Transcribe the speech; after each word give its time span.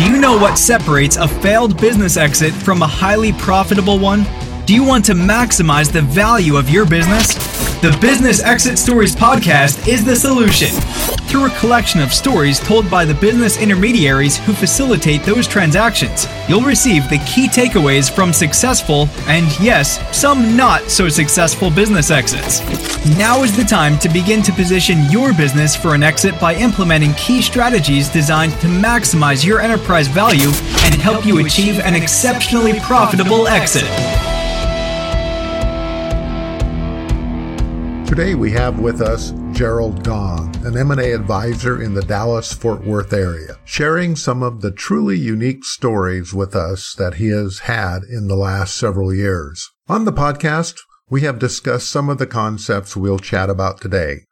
Do 0.00 0.06
you 0.06 0.16
know 0.18 0.38
what 0.38 0.56
separates 0.56 1.18
a 1.18 1.28
failed 1.28 1.78
business 1.78 2.16
exit 2.16 2.54
from 2.54 2.80
a 2.80 2.86
highly 2.86 3.34
profitable 3.34 3.98
one? 3.98 4.24
Do 4.70 4.76
you 4.76 4.84
want 4.84 5.04
to 5.06 5.14
maximize 5.14 5.90
the 5.90 6.02
value 6.02 6.54
of 6.56 6.70
your 6.70 6.86
business? 6.86 7.34
The 7.80 7.98
Business 8.00 8.40
Exit 8.40 8.78
Stories 8.78 9.16
podcast 9.16 9.88
is 9.88 10.04
the 10.04 10.14
solution. 10.14 10.68
Through 11.26 11.46
a 11.46 11.58
collection 11.58 12.00
of 12.00 12.12
stories 12.14 12.60
told 12.60 12.88
by 12.88 13.04
the 13.04 13.14
business 13.14 13.60
intermediaries 13.60 14.36
who 14.38 14.52
facilitate 14.52 15.24
those 15.24 15.48
transactions, 15.48 16.28
you'll 16.48 16.60
receive 16.60 17.10
the 17.10 17.18
key 17.26 17.48
takeaways 17.48 18.08
from 18.08 18.32
successful 18.32 19.08
and, 19.26 19.46
yes, 19.58 19.98
some 20.16 20.56
not 20.56 20.88
so 20.88 21.08
successful 21.08 21.68
business 21.68 22.12
exits. 22.12 22.60
Now 23.18 23.42
is 23.42 23.56
the 23.56 23.64
time 23.64 23.98
to 23.98 24.08
begin 24.08 24.40
to 24.44 24.52
position 24.52 25.10
your 25.10 25.34
business 25.34 25.74
for 25.74 25.96
an 25.96 26.04
exit 26.04 26.38
by 26.38 26.54
implementing 26.54 27.12
key 27.14 27.42
strategies 27.42 28.08
designed 28.08 28.52
to 28.60 28.68
maximize 28.68 29.44
your 29.44 29.58
enterprise 29.58 30.06
value 30.06 30.52
and 30.84 30.94
help 30.94 31.26
you 31.26 31.44
achieve 31.44 31.80
an 31.80 31.96
exceptionally 31.96 32.78
profitable 32.78 33.48
exit. 33.48 34.29
Today 38.10 38.34
we 38.34 38.50
have 38.50 38.80
with 38.80 39.00
us 39.00 39.32
Gerald 39.52 40.02
Gong, 40.02 40.52
an 40.66 40.76
M&A 40.76 41.12
advisor 41.12 41.80
in 41.80 41.94
the 41.94 42.02
Dallas-Fort 42.02 42.84
Worth 42.84 43.12
area, 43.12 43.56
sharing 43.64 44.16
some 44.16 44.42
of 44.42 44.62
the 44.62 44.72
truly 44.72 45.16
unique 45.16 45.64
stories 45.64 46.34
with 46.34 46.56
us 46.56 46.92
that 46.98 47.14
he 47.14 47.28
has 47.28 47.60
had 47.60 48.02
in 48.02 48.26
the 48.26 48.34
last 48.34 48.74
several 48.74 49.14
years. 49.14 49.70
On 49.88 50.06
the 50.06 50.12
podcast, 50.12 50.74
we 51.08 51.20
have 51.20 51.38
discussed 51.38 51.88
some 51.88 52.08
of 52.08 52.18
the 52.18 52.26
concepts 52.26 52.96
we'll 52.96 53.20
chat 53.20 53.48
about 53.48 53.80
today, 53.80 54.22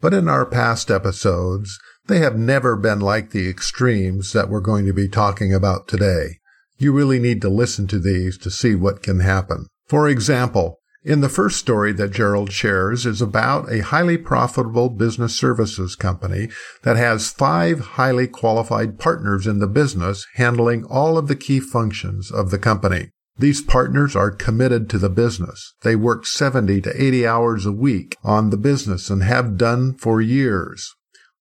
but 0.00 0.14
in 0.14 0.30
our 0.30 0.46
past 0.46 0.90
episodes, 0.90 1.78
they 2.06 2.20
have 2.20 2.38
never 2.38 2.74
been 2.74 3.00
like 3.00 3.32
the 3.32 3.50
extremes 3.50 4.32
that 4.32 4.48
we're 4.48 4.60
going 4.60 4.86
to 4.86 4.94
be 4.94 5.08
talking 5.08 5.52
about 5.52 5.88
today. 5.88 6.38
You 6.78 6.90
really 6.90 7.18
need 7.18 7.42
to 7.42 7.50
listen 7.50 7.86
to 7.88 7.98
these 7.98 8.38
to 8.38 8.50
see 8.50 8.74
what 8.74 9.02
can 9.02 9.20
happen. 9.20 9.66
For 9.88 10.08
example, 10.08 10.78
in 11.06 11.20
the 11.20 11.28
first 11.28 11.56
story 11.56 11.92
that 11.92 12.10
Gerald 12.10 12.50
shares 12.50 13.06
is 13.06 13.22
about 13.22 13.70
a 13.70 13.80
highly 13.80 14.18
profitable 14.18 14.90
business 14.90 15.36
services 15.36 15.94
company 15.94 16.48
that 16.82 16.96
has 16.96 17.30
five 17.30 17.78
highly 17.80 18.26
qualified 18.26 18.98
partners 18.98 19.46
in 19.46 19.60
the 19.60 19.68
business 19.68 20.26
handling 20.34 20.84
all 20.86 21.16
of 21.16 21.28
the 21.28 21.36
key 21.36 21.60
functions 21.60 22.32
of 22.32 22.50
the 22.50 22.58
company. 22.58 23.10
These 23.38 23.62
partners 23.62 24.16
are 24.16 24.32
committed 24.32 24.90
to 24.90 24.98
the 24.98 25.08
business. 25.08 25.74
They 25.82 25.94
work 25.94 26.26
70 26.26 26.80
to 26.80 27.02
80 27.02 27.24
hours 27.24 27.66
a 27.66 27.72
week 27.72 28.16
on 28.24 28.50
the 28.50 28.56
business 28.56 29.08
and 29.08 29.22
have 29.22 29.56
done 29.56 29.94
for 29.94 30.20
years. 30.20 30.92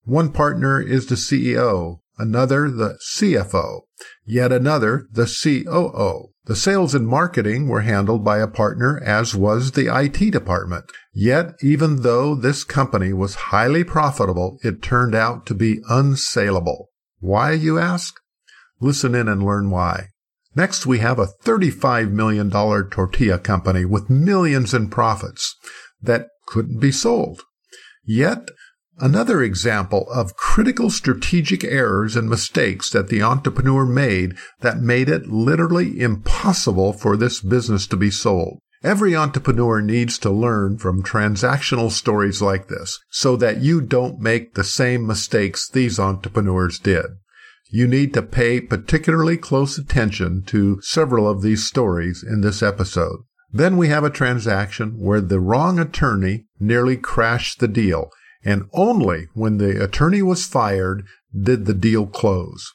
One 0.04 0.32
partner 0.32 0.80
is 0.80 1.08
the 1.08 1.16
CEO, 1.16 2.02
another 2.20 2.70
the 2.70 3.00
CFO, 3.02 3.82
yet 4.26 4.52
another 4.52 5.08
the 5.12 5.26
COO. 5.26 6.35
The 6.46 6.56
sales 6.56 6.94
and 6.94 7.08
marketing 7.08 7.68
were 7.68 7.82
handled 7.82 8.24
by 8.24 8.38
a 8.38 8.48
partner, 8.48 9.02
as 9.04 9.34
was 9.34 9.72
the 9.72 9.88
IT 9.88 10.32
department. 10.32 10.86
Yet, 11.12 11.56
even 11.64 12.04
though 12.04 12.36
this 12.36 12.64
company 12.64 13.14
was 13.14 13.36
highly 13.36 13.84
profitable, 13.84 14.60
it 14.64 14.84
turned 14.84 15.16
out 15.16 15.48
to 15.48 15.56
be 15.56 15.82
unsaleable. 15.90 16.86
Why, 17.20 17.54
you 17.54 17.80
ask? 17.80 18.14
Listen 18.80 19.16
in 19.16 19.28
and 19.28 19.44
learn 19.44 19.72
why. 19.72 20.10
Next, 20.56 20.86
we 20.86 21.00
have 21.00 21.18
a 21.18 21.30
$35 21.44 22.12
million 22.12 22.52
tortilla 22.52 23.40
company 23.40 23.84
with 23.84 24.10
millions 24.10 24.74
in 24.74 24.90
profits 24.90 25.56
that 26.00 26.28
couldn't 26.46 26.80
be 26.80 26.92
sold. 26.92 27.42
Yet, 28.06 28.50
Another 29.00 29.44
example 29.44 30.10
of 30.10 30.38
critical 30.38 30.90
strategic 30.90 31.66
errors 31.66 32.16
and 32.16 32.30
mistakes 32.30 32.90
that 32.92 33.10
the 33.10 33.22
entrepreneur 33.22 33.86
made 33.86 34.36
that 34.62 34.80
made 34.80 35.10
it 35.10 35.28
literally 35.28 36.00
impossible 36.00 36.94
for 36.94 37.18
this 37.18 37.42
business 37.42 37.88
to 37.88 37.98
be 37.98 38.10
sold. 38.10 38.60
Every 38.84 39.14
entrepreneur 39.14 39.82
needs 39.82 40.18
to 40.20 40.30
learn 40.30 40.78
from 40.78 41.04
transactional 41.04 41.92
stories 41.92 42.42
like 42.42 42.70
this 42.70 42.98
so 43.10 43.36
that 43.36 43.58
you 43.58 43.82
don't 43.82 44.22
make 44.22 44.54
the 44.54 44.64
same 44.64 45.06
mistakes 45.06 45.68
these 45.68 46.00
entrepreneurs 46.00 46.80
did. 46.80 47.06
You 47.70 47.88
need 47.88 48.14
to 48.14 48.22
pay 48.22 48.62
particularly 48.62 49.36
close 49.36 49.78
attention 49.78 50.44
to 50.44 50.80
several 50.82 51.28
of 51.28 51.42
these 51.42 51.68
stories 51.68 52.24
in 52.24 52.40
this 52.42 52.64
episode. 52.64 53.24
Then 53.52 53.76
we 53.76 53.90
have 53.90 54.06
a 54.06 54.10
transaction 54.10 55.00
where 55.00 55.20
the 55.20 55.40
wrong 55.40 55.80
attorney 55.80 56.46
nearly 56.60 56.96
crashed 56.96 57.60
the 57.60 57.68
deal 57.68 58.10
and 58.46 58.70
only 58.74 59.28
when 59.34 59.58
the 59.58 59.84
attorney 59.84 60.22
was 60.22 60.46
fired 60.46 61.04
did 61.38 61.66
the 61.66 61.74
deal 61.74 62.06
close. 62.06 62.72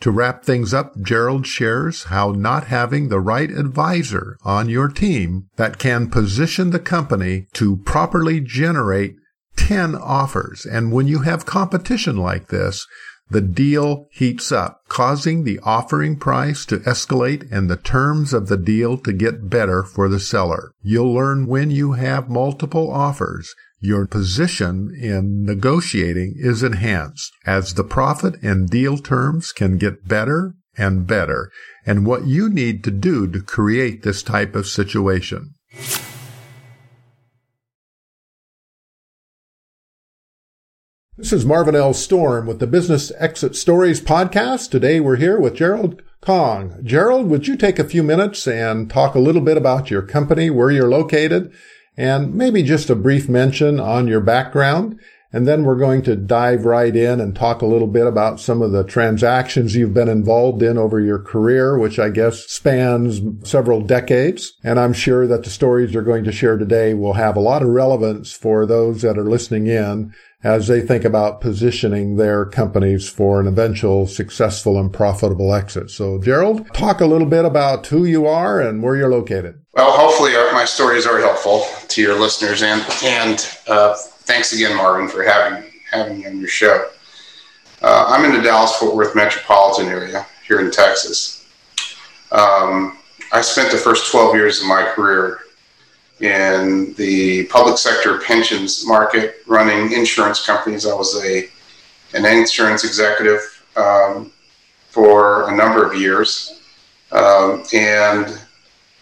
To 0.00 0.10
wrap 0.10 0.44
things 0.44 0.74
up, 0.74 1.00
Gerald 1.00 1.46
shares 1.46 2.04
how 2.04 2.32
not 2.32 2.66
having 2.66 3.08
the 3.08 3.18
right 3.18 3.50
advisor 3.50 4.36
on 4.44 4.68
your 4.68 4.88
team 4.88 5.48
that 5.56 5.78
can 5.78 6.10
position 6.10 6.70
the 6.70 6.78
company 6.78 7.46
to 7.54 7.78
properly 7.78 8.40
generate 8.40 9.16
10 9.56 9.94
offers. 9.94 10.66
And 10.66 10.92
when 10.92 11.06
you 11.06 11.20
have 11.20 11.46
competition 11.46 12.18
like 12.18 12.48
this, 12.48 12.86
the 13.28 13.40
deal 13.40 14.06
heats 14.12 14.52
up, 14.52 14.82
causing 14.88 15.42
the 15.42 15.58
offering 15.64 16.16
price 16.16 16.64
to 16.66 16.78
escalate 16.80 17.50
and 17.50 17.68
the 17.68 17.76
terms 17.76 18.32
of 18.32 18.48
the 18.48 18.56
deal 18.56 18.98
to 18.98 19.12
get 19.12 19.48
better 19.48 19.82
for 19.82 20.08
the 20.08 20.20
seller. 20.20 20.72
You'll 20.82 21.12
learn 21.12 21.46
when 21.46 21.70
you 21.70 21.92
have 21.92 22.28
multiple 22.28 22.88
offers 22.90 23.52
your 23.80 24.06
position 24.06 24.90
in 24.98 25.44
negotiating 25.44 26.34
is 26.36 26.62
enhanced 26.62 27.32
as 27.44 27.74
the 27.74 27.84
profit 27.84 28.42
and 28.42 28.70
deal 28.70 28.96
terms 28.96 29.52
can 29.52 29.76
get 29.76 30.08
better 30.08 30.54
and 30.78 31.06
better 31.06 31.50
and 31.84 32.06
what 32.06 32.26
you 32.26 32.48
need 32.48 32.82
to 32.84 32.90
do 32.90 33.26
to 33.26 33.40
create 33.40 34.02
this 34.02 34.22
type 34.22 34.54
of 34.54 34.66
situation. 34.66 35.54
This 41.18 41.32
is 41.32 41.46
Marvin 41.46 41.74
L. 41.74 41.94
Storm 41.94 42.46
with 42.46 42.60
the 42.60 42.66
Business 42.66 43.10
Exit 43.18 43.56
Stories 43.56 44.02
podcast. 44.02 44.70
Today 44.70 45.00
we're 45.00 45.16
here 45.16 45.40
with 45.40 45.54
Gerald 45.54 46.02
Kong. 46.20 46.78
Gerald, 46.82 47.28
would 47.28 47.48
you 47.48 47.56
take 47.56 47.78
a 47.78 47.84
few 47.84 48.02
minutes 48.02 48.46
and 48.46 48.90
talk 48.90 49.14
a 49.14 49.18
little 49.18 49.40
bit 49.40 49.56
about 49.56 49.90
your 49.90 50.02
company, 50.02 50.50
where 50.50 50.70
you're 50.70 50.90
located, 50.90 51.54
and 51.96 52.34
maybe 52.34 52.62
just 52.62 52.90
a 52.90 52.96
brief 52.96 53.28
mention 53.28 53.80
on 53.80 54.06
your 54.06 54.20
background. 54.20 54.98
And 55.32 55.46
then 55.46 55.64
we're 55.64 55.76
going 55.76 56.02
to 56.02 56.16
dive 56.16 56.64
right 56.64 56.94
in 56.94 57.20
and 57.20 57.34
talk 57.34 57.60
a 57.60 57.66
little 57.66 57.88
bit 57.88 58.06
about 58.06 58.40
some 58.40 58.62
of 58.62 58.72
the 58.72 58.84
transactions 58.84 59.74
you've 59.74 59.92
been 59.92 60.08
involved 60.08 60.62
in 60.62 60.78
over 60.78 61.00
your 61.00 61.18
career, 61.18 61.76
which 61.76 61.98
I 61.98 62.10
guess 62.10 62.46
spans 62.46 63.20
several 63.46 63.80
decades. 63.80 64.54
And 64.62 64.78
I'm 64.78 64.92
sure 64.92 65.26
that 65.26 65.44
the 65.44 65.50
stories 65.50 65.92
you're 65.92 66.02
going 66.02 66.24
to 66.24 66.32
share 66.32 66.56
today 66.56 66.94
will 66.94 67.14
have 67.14 67.36
a 67.36 67.40
lot 67.40 67.62
of 67.62 67.68
relevance 67.68 68.32
for 68.32 68.66
those 68.66 69.02
that 69.02 69.18
are 69.18 69.28
listening 69.28 69.66
in 69.66 70.14
as 70.44 70.68
they 70.68 70.80
think 70.80 71.04
about 71.04 71.40
positioning 71.40 72.16
their 72.16 72.46
companies 72.46 73.08
for 73.08 73.40
an 73.40 73.48
eventual 73.48 74.06
successful 74.06 74.78
and 74.78 74.92
profitable 74.92 75.52
exit. 75.52 75.90
So 75.90 76.20
Gerald, 76.20 76.72
talk 76.72 77.00
a 77.00 77.06
little 77.06 77.26
bit 77.26 77.44
about 77.44 77.86
who 77.88 78.04
you 78.04 78.26
are 78.26 78.60
and 78.60 78.82
where 78.82 78.94
you're 78.94 79.10
located. 79.10 79.56
Well, 79.72 79.90
hopefully 79.90 80.36
our, 80.36 80.45
stories 80.66 81.06
are 81.06 81.18
helpful 81.18 81.64
to 81.88 82.02
your 82.02 82.18
listeners, 82.18 82.62
and 82.62 82.84
and 83.02 83.48
uh, 83.68 83.94
thanks 83.94 84.52
again, 84.52 84.76
Marvin, 84.76 85.08
for 85.08 85.22
having 85.22 85.70
having 85.90 86.18
me 86.18 86.26
on 86.26 86.38
your 86.38 86.48
show. 86.48 86.88
Uh, 87.82 88.06
I'm 88.08 88.24
in 88.24 88.36
the 88.36 88.42
Dallas 88.42 88.74
Fort 88.76 88.94
Worth 88.94 89.14
metropolitan 89.14 89.86
area 89.86 90.26
here 90.46 90.60
in 90.60 90.70
Texas. 90.70 91.46
Um, 92.32 92.98
I 93.32 93.40
spent 93.40 93.70
the 93.70 93.78
first 93.78 94.10
12 94.10 94.34
years 94.34 94.60
of 94.60 94.66
my 94.66 94.82
career 94.82 95.40
in 96.20 96.94
the 96.94 97.44
public 97.46 97.78
sector 97.78 98.18
pensions 98.20 98.86
market, 98.86 99.36
running 99.46 99.92
insurance 99.92 100.44
companies. 100.44 100.86
I 100.86 100.94
was 100.94 101.22
a 101.24 101.48
an 102.14 102.24
insurance 102.24 102.84
executive 102.84 103.40
um, 103.76 104.32
for 104.88 105.50
a 105.50 105.56
number 105.56 105.84
of 105.84 106.00
years, 106.00 106.60
um, 107.12 107.64
and 107.74 108.40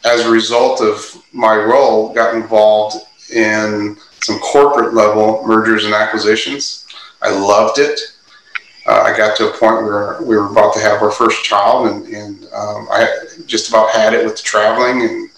as 0.04 0.26
a 0.26 0.30
result 0.30 0.80
of 0.80 1.22
my 1.32 1.56
role, 1.56 2.12
got 2.12 2.34
involved 2.34 2.96
in 3.34 3.96
some 4.22 4.38
corporate 4.38 4.94
level 4.94 5.44
mergers 5.46 5.84
and 5.84 5.94
acquisitions. 5.94 6.86
I 7.22 7.30
loved 7.30 7.78
it. 7.78 7.98
Uh, 8.86 9.00
I 9.00 9.16
got 9.16 9.34
to 9.38 9.48
a 9.48 9.58
point 9.58 9.82
where 9.82 10.20
we 10.22 10.36
were 10.36 10.50
about 10.50 10.74
to 10.74 10.80
have 10.80 11.00
our 11.02 11.10
first 11.10 11.42
child, 11.42 11.88
and, 11.88 12.06
and 12.06 12.44
um, 12.52 12.86
I 12.90 13.08
just 13.46 13.70
about 13.70 13.90
had 13.90 14.12
it 14.12 14.24
with 14.24 14.36
the 14.36 14.42
traveling 14.42 15.02
and 15.02 15.30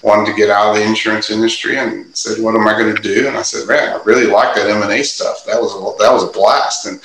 wanted 0.00 0.30
to 0.30 0.36
get 0.36 0.48
out 0.48 0.70
of 0.70 0.76
the 0.76 0.86
insurance 0.86 1.30
industry 1.30 1.76
and 1.78 2.16
said, 2.16 2.42
"What 2.42 2.54
am 2.54 2.66
I 2.66 2.78
going 2.78 2.94
to 2.94 3.02
do?" 3.02 3.28
And 3.28 3.36
I 3.36 3.42
said, 3.42 3.68
"Man, 3.68 3.92
I 3.92 4.02
really 4.04 4.26
like 4.26 4.54
that 4.54 4.70
M 4.70 4.82
and 4.82 4.92
A 4.92 5.02
stuff. 5.02 5.44
That 5.44 5.60
was 5.60 5.74
a, 5.74 6.02
that 6.02 6.12
was 6.12 6.24
a 6.24 6.32
blast, 6.32 6.86
and 6.86 6.98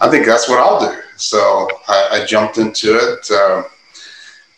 I 0.00 0.08
think 0.08 0.24
that's 0.24 0.48
what 0.48 0.58
I'll 0.58 0.80
do." 0.80 0.98
So 1.16 1.68
I, 1.88 2.08
I 2.22 2.24
jumped 2.24 2.56
into 2.56 2.96
it 2.96 3.30
uh, 3.30 3.64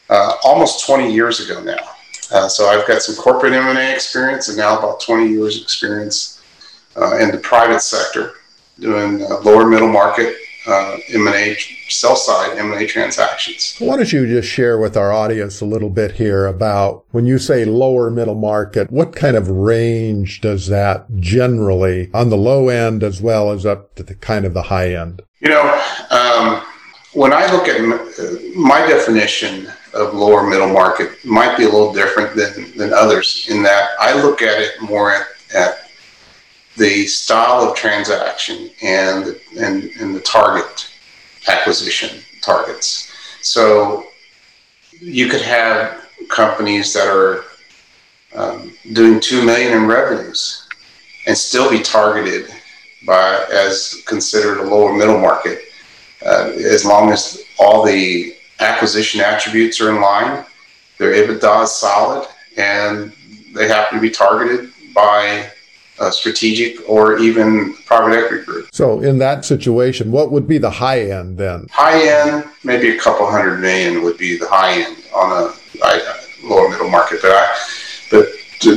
uh, 0.08 0.32
almost 0.44 0.86
20 0.86 1.12
years 1.12 1.40
ago 1.40 1.60
now. 1.60 1.95
Uh, 2.32 2.48
so 2.48 2.66
I've 2.66 2.86
got 2.86 3.02
some 3.02 3.14
corporate 3.14 3.52
M&A 3.52 3.92
experience 3.92 4.48
and 4.48 4.58
now 4.58 4.78
about 4.78 5.00
20 5.00 5.28
years 5.28 5.62
experience 5.62 6.42
uh, 6.96 7.18
in 7.18 7.30
the 7.30 7.38
private 7.38 7.80
sector 7.80 8.34
doing 8.78 9.22
uh, 9.22 9.40
lower 9.40 9.66
middle 9.66 9.88
market 9.88 10.36
uh, 10.66 10.98
M&A, 11.14 11.56
sell 11.88 12.16
side 12.16 12.58
M&A 12.58 12.86
transactions. 12.86 13.76
Why 13.78 13.96
don't 13.96 14.12
you 14.12 14.26
just 14.26 14.48
share 14.48 14.78
with 14.78 14.96
our 14.96 15.12
audience 15.12 15.60
a 15.60 15.64
little 15.64 15.90
bit 15.90 16.12
here 16.12 16.46
about 16.46 17.04
when 17.12 17.26
you 17.26 17.38
say 17.38 17.64
lower 17.64 18.10
middle 18.10 18.34
market, 18.34 18.90
what 18.90 19.14
kind 19.14 19.36
of 19.36 19.48
range 19.48 20.40
does 20.40 20.66
that 20.66 21.06
generally 21.16 22.10
on 22.12 22.30
the 22.30 22.36
low 22.36 22.68
end 22.68 23.04
as 23.04 23.22
well 23.22 23.52
as 23.52 23.64
up 23.64 23.94
to 23.94 24.02
the 24.02 24.14
kind 24.14 24.44
of 24.44 24.54
the 24.54 24.62
high 24.62 24.94
end? 24.94 25.22
You 25.40 25.50
know, 25.50 25.82
um, 26.10 26.65
when 27.16 27.32
I 27.32 27.50
look 27.50 27.66
at 27.66 27.80
my 28.54 28.86
definition 28.86 29.72
of 29.94 30.12
lower 30.12 30.46
middle 30.46 30.68
market 30.68 31.24
might 31.24 31.56
be 31.56 31.64
a 31.64 31.68
little 31.68 31.90
different 31.90 32.36
than, 32.36 32.76
than 32.76 32.92
others 32.92 33.46
in 33.48 33.62
that 33.62 33.92
I 33.98 34.22
look 34.22 34.42
at 34.42 34.60
it 34.60 34.82
more 34.82 35.12
at, 35.12 35.26
at 35.54 35.90
the 36.76 37.06
style 37.06 37.62
of 37.62 37.74
transaction 37.74 38.68
and, 38.82 39.40
and, 39.58 39.84
and 39.98 40.14
the 40.14 40.20
target 40.20 40.92
acquisition 41.48 42.22
targets. 42.42 43.10
So 43.40 44.08
you 45.00 45.30
could 45.30 45.40
have 45.40 46.06
companies 46.28 46.92
that 46.92 47.08
are 47.08 47.44
um, 48.34 48.74
doing 48.92 49.20
two 49.20 49.42
million 49.42 49.72
in 49.72 49.86
revenues 49.86 50.68
and 51.26 51.34
still 51.34 51.70
be 51.70 51.80
targeted 51.80 52.50
by 53.06 53.42
as 53.50 54.02
considered 54.06 54.58
a 54.58 54.62
lower 54.62 54.94
middle 54.94 55.18
market, 55.18 55.62
uh, 56.26 56.52
as 56.56 56.84
long 56.84 57.10
as 57.10 57.44
all 57.58 57.84
the 57.84 58.34
acquisition 58.60 59.20
attributes 59.20 59.80
are 59.80 59.90
in 59.94 60.00
line, 60.00 60.44
their 60.98 61.12
EBITDA 61.12 61.64
is 61.64 61.72
solid, 61.72 62.26
and 62.56 63.12
they 63.54 63.68
happen 63.68 63.96
to 63.96 64.02
be 64.02 64.10
targeted 64.10 64.72
by 64.94 65.50
a 65.98 66.12
strategic 66.12 66.86
or 66.88 67.18
even 67.18 67.74
private 67.86 68.16
equity 68.16 68.44
group. 68.44 68.68
So, 68.72 69.00
in 69.00 69.18
that 69.18 69.44
situation, 69.44 70.10
what 70.10 70.30
would 70.30 70.46
be 70.46 70.58
the 70.58 70.70
high 70.70 71.10
end 71.10 71.38
then? 71.38 71.66
High 71.70 72.06
end, 72.08 72.44
maybe 72.64 72.96
a 72.96 72.98
couple 72.98 73.30
hundred 73.30 73.60
million 73.60 74.02
would 74.02 74.18
be 74.18 74.36
the 74.36 74.48
high 74.48 74.82
end 74.82 74.96
on 75.14 75.32
a 75.32 75.54
lower 76.46 76.68
middle 76.68 76.90
market, 76.90 77.20
but 77.22 77.30
I, 77.30 77.56
but 78.10 78.26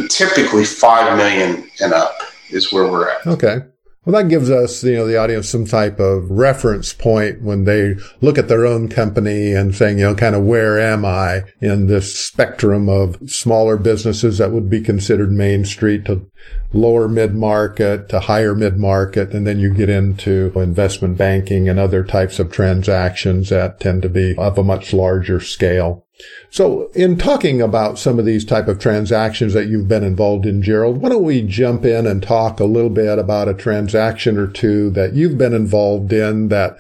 typically 0.10 0.66
five 0.66 1.18
million 1.18 1.70
and 1.82 1.94
up 1.94 2.20
is 2.50 2.72
where 2.72 2.90
we're 2.90 3.10
at. 3.10 3.26
Okay. 3.28 3.60
Well, 4.06 4.24
that 4.24 4.30
gives 4.30 4.50
us, 4.50 4.82
you 4.84 4.96
know, 4.96 5.06
the 5.06 5.18
audience 5.18 5.50
some 5.50 5.66
type 5.66 6.00
of 6.00 6.32
reference 6.32 6.94
point 6.94 7.42
when 7.42 7.66
they 7.66 7.96
look 8.22 8.38
at 8.38 8.48
their 8.48 8.66
own 8.66 8.88
company 8.88 9.52
and 9.52 9.76
saying, 9.76 10.00
you 10.00 10.06
know, 10.06 10.16
kind 10.16 10.36
of 10.36 10.46
where 10.46 10.80
am 10.80 11.04
I 11.04 11.44
in 11.60 11.88
this 11.88 12.18
spectrum 12.18 12.88
of 12.88 13.18
smaller 13.30 13.76
businesses 13.76 14.38
that 14.38 14.52
would 14.52 14.70
be 14.70 14.80
considered 14.80 15.34
Main 15.34 15.66
Street 15.66 16.06
to 16.06 16.26
lower 16.72 17.10
mid 17.10 17.36
market 17.36 18.08
to 18.10 18.22
higher 18.22 18.56
mid 18.56 18.78
market. 18.78 19.34
And 19.34 19.46
then 19.46 19.60
you 19.60 19.74
get 19.74 19.90
into 19.90 20.54
investment 20.56 21.18
banking 21.18 21.68
and 21.68 21.78
other 21.78 22.04
types 22.06 22.40
of 22.40 22.54
transactions 22.54 23.50
that 23.50 23.82
tend 23.82 24.02
to 24.04 24.10
be 24.10 24.34
of 24.38 24.58
a 24.58 24.64
much 24.64 24.94
larger 24.94 25.42
scale. 25.42 26.06
So 26.50 26.90
in 26.96 27.18
talking 27.18 27.62
about 27.62 28.00
some 28.00 28.20
of 28.20 28.26
these 28.26 28.46
type 28.46 28.68
of 28.68 28.80
transactions 28.80 29.54
that 29.54 29.68
you've 29.68 29.88
been 29.88 30.04
involved 30.04 30.46
in, 30.46 30.62
Gerald, 30.62 30.98
why 30.98 31.10
don't 31.10 31.24
we 31.24 31.42
jump 31.42 31.86
in 31.86 32.08
and 32.08 32.22
talk 32.22 32.60
a 32.60 32.66
little 32.66 32.90
bit 32.90 33.20
about 33.20 33.48
a 33.48 33.54
transaction 33.54 34.38
or 34.38 34.48
two 34.48 34.90
that 34.92 35.14
you've 35.14 35.38
been 35.38 35.54
involved 35.54 36.12
in 36.12 36.50
that 36.50 36.78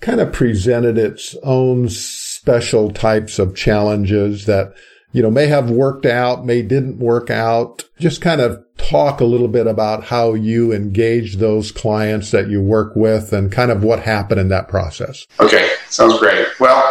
kind 0.00 0.20
of 0.20 0.32
presented 0.32 0.98
its 0.98 1.36
own 1.42 1.88
special 1.88 2.90
types 2.90 3.38
of 3.38 3.54
challenges 3.54 4.46
that, 4.46 4.72
you 5.12 5.22
know, 5.22 5.30
may 5.30 5.46
have 5.46 5.70
worked 5.70 6.06
out, 6.06 6.46
may 6.46 6.62
didn't 6.62 6.98
work 6.98 7.30
out. 7.30 7.84
Just 7.98 8.20
kind 8.20 8.40
of 8.40 8.64
talk 8.78 9.20
a 9.20 9.26
little 9.26 9.48
bit 9.48 9.66
about 9.66 10.04
how 10.04 10.32
you 10.34 10.72
engage 10.72 11.36
those 11.36 11.70
clients 11.70 12.30
that 12.30 12.48
you 12.48 12.62
work 12.62 12.96
with 12.96 13.32
and 13.32 13.52
kind 13.52 13.70
of 13.70 13.84
what 13.84 14.00
happened 14.00 14.40
in 14.40 14.48
that 14.48 14.68
process. 14.68 15.26
Okay. 15.38 15.70
Sounds 15.88 16.18
great. 16.18 16.48
Well, 16.58 16.82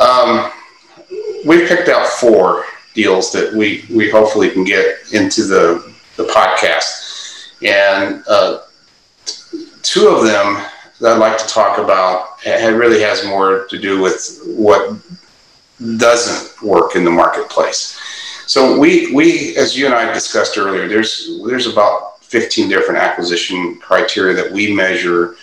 um, 0.00 0.50
we 1.46 1.66
picked 1.66 1.88
out 1.88 2.06
four 2.06 2.64
deals 2.94 3.30
that 3.32 3.54
we, 3.54 3.84
we 3.94 4.10
hopefully 4.10 4.50
can 4.50 4.64
get 4.64 4.96
into 5.12 5.44
the, 5.44 5.94
the 6.16 6.24
podcast. 6.24 7.52
And 7.62 8.24
uh, 8.28 8.62
two 9.82 10.08
of 10.08 10.24
them 10.24 10.62
that 11.00 11.12
I'd 11.12 11.18
like 11.18 11.38
to 11.38 11.46
talk 11.46 11.78
about 11.78 12.38
it 12.44 12.74
really 12.74 13.00
has 13.00 13.24
more 13.26 13.66
to 13.66 13.78
do 13.78 14.00
with 14.00 14.40
what 14.46 14.98
doesn't 15.98 16.62
work 16.62 16.96
in 16.96 17.04
the 17.04 17.10
marketplace. 17.10 18.00
So 18.46 18.78
we, 18.78 19.12
we, 19.14 19.56
as 19.56 19.76
you 19.76 19.86
and 19.86 19.94
I 19.94 20.12
discussed 20.12 20.56
earlier, 20.56 20.88
there's 20.88 21.40
there's 21.44 21.66
about 21.66 22.22
15 22.22 22.68
different 22.68 23.00
acquisition 23.00 23.78
criteria 23.80 24.34
that 24.34 24.52
we 24.52 24.72
measure 24.72 25.36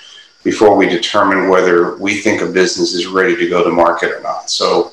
before 0.43 0.75
we 0.75 0.87
determine 0.87 1.49
whether 1.49 1.97
we 1.97 2.19
think 2.19 2.41
a 2.41 2.45
business 2.45 2.93
is 2.93 3.07
ready 3.07 3.35
to 3.35 3.47
go 3.49 3.63
to 3.63 3.69
market 3.69 4.11
or 4.11 4.21
not. 4.21 4.49
So 4.49 4.92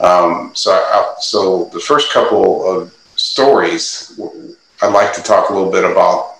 um, 0.00 0.52
so, 0.54 0.72
I, 0.72 1.14
so 1.20 1.70
the 1.72 1.80
first 1.80 2.12
couple 2.12 2.64
of 2.68 2.94
stories, 3.16 4.18
I'd 4.82 4.92
like 4.92 5.12
to 5.14 5.22
talk 5.22 5.50
a 5.50 5.52
little 5.52 5.72
bit 5.72 5.84
about 5.84 6.36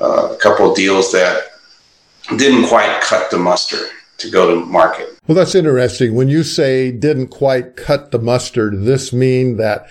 uh, 0.00 0.32
a 0.32 0.36
couple 0.36 0.70
of 0.70 0.76
deals 0.76 1.12
that 1.12 1.44
didn't 2.36 2.68
quite 2.68 3.00
cut 3.02 3.30
the 3.30 3.38
mustard 3.38 3.90
to 4.18 4.30
go 4.30 4.54
to 4.54 4.66
market. 4.66 5.18
Well, 5.26 5.36
that's 5.36 5.54
interesting. 5.54 6.14
When 6.14 6.28
you 6.28 6.42
say 6.42 6.90
didn't 6.90 7.28
quite 7.28 7.76
cut 7.76 8.10
the 8.10 8.18
mustard, 8.18 8.82
this 8.82 9.12
mean 9.12 9.56
that 9.56 9.86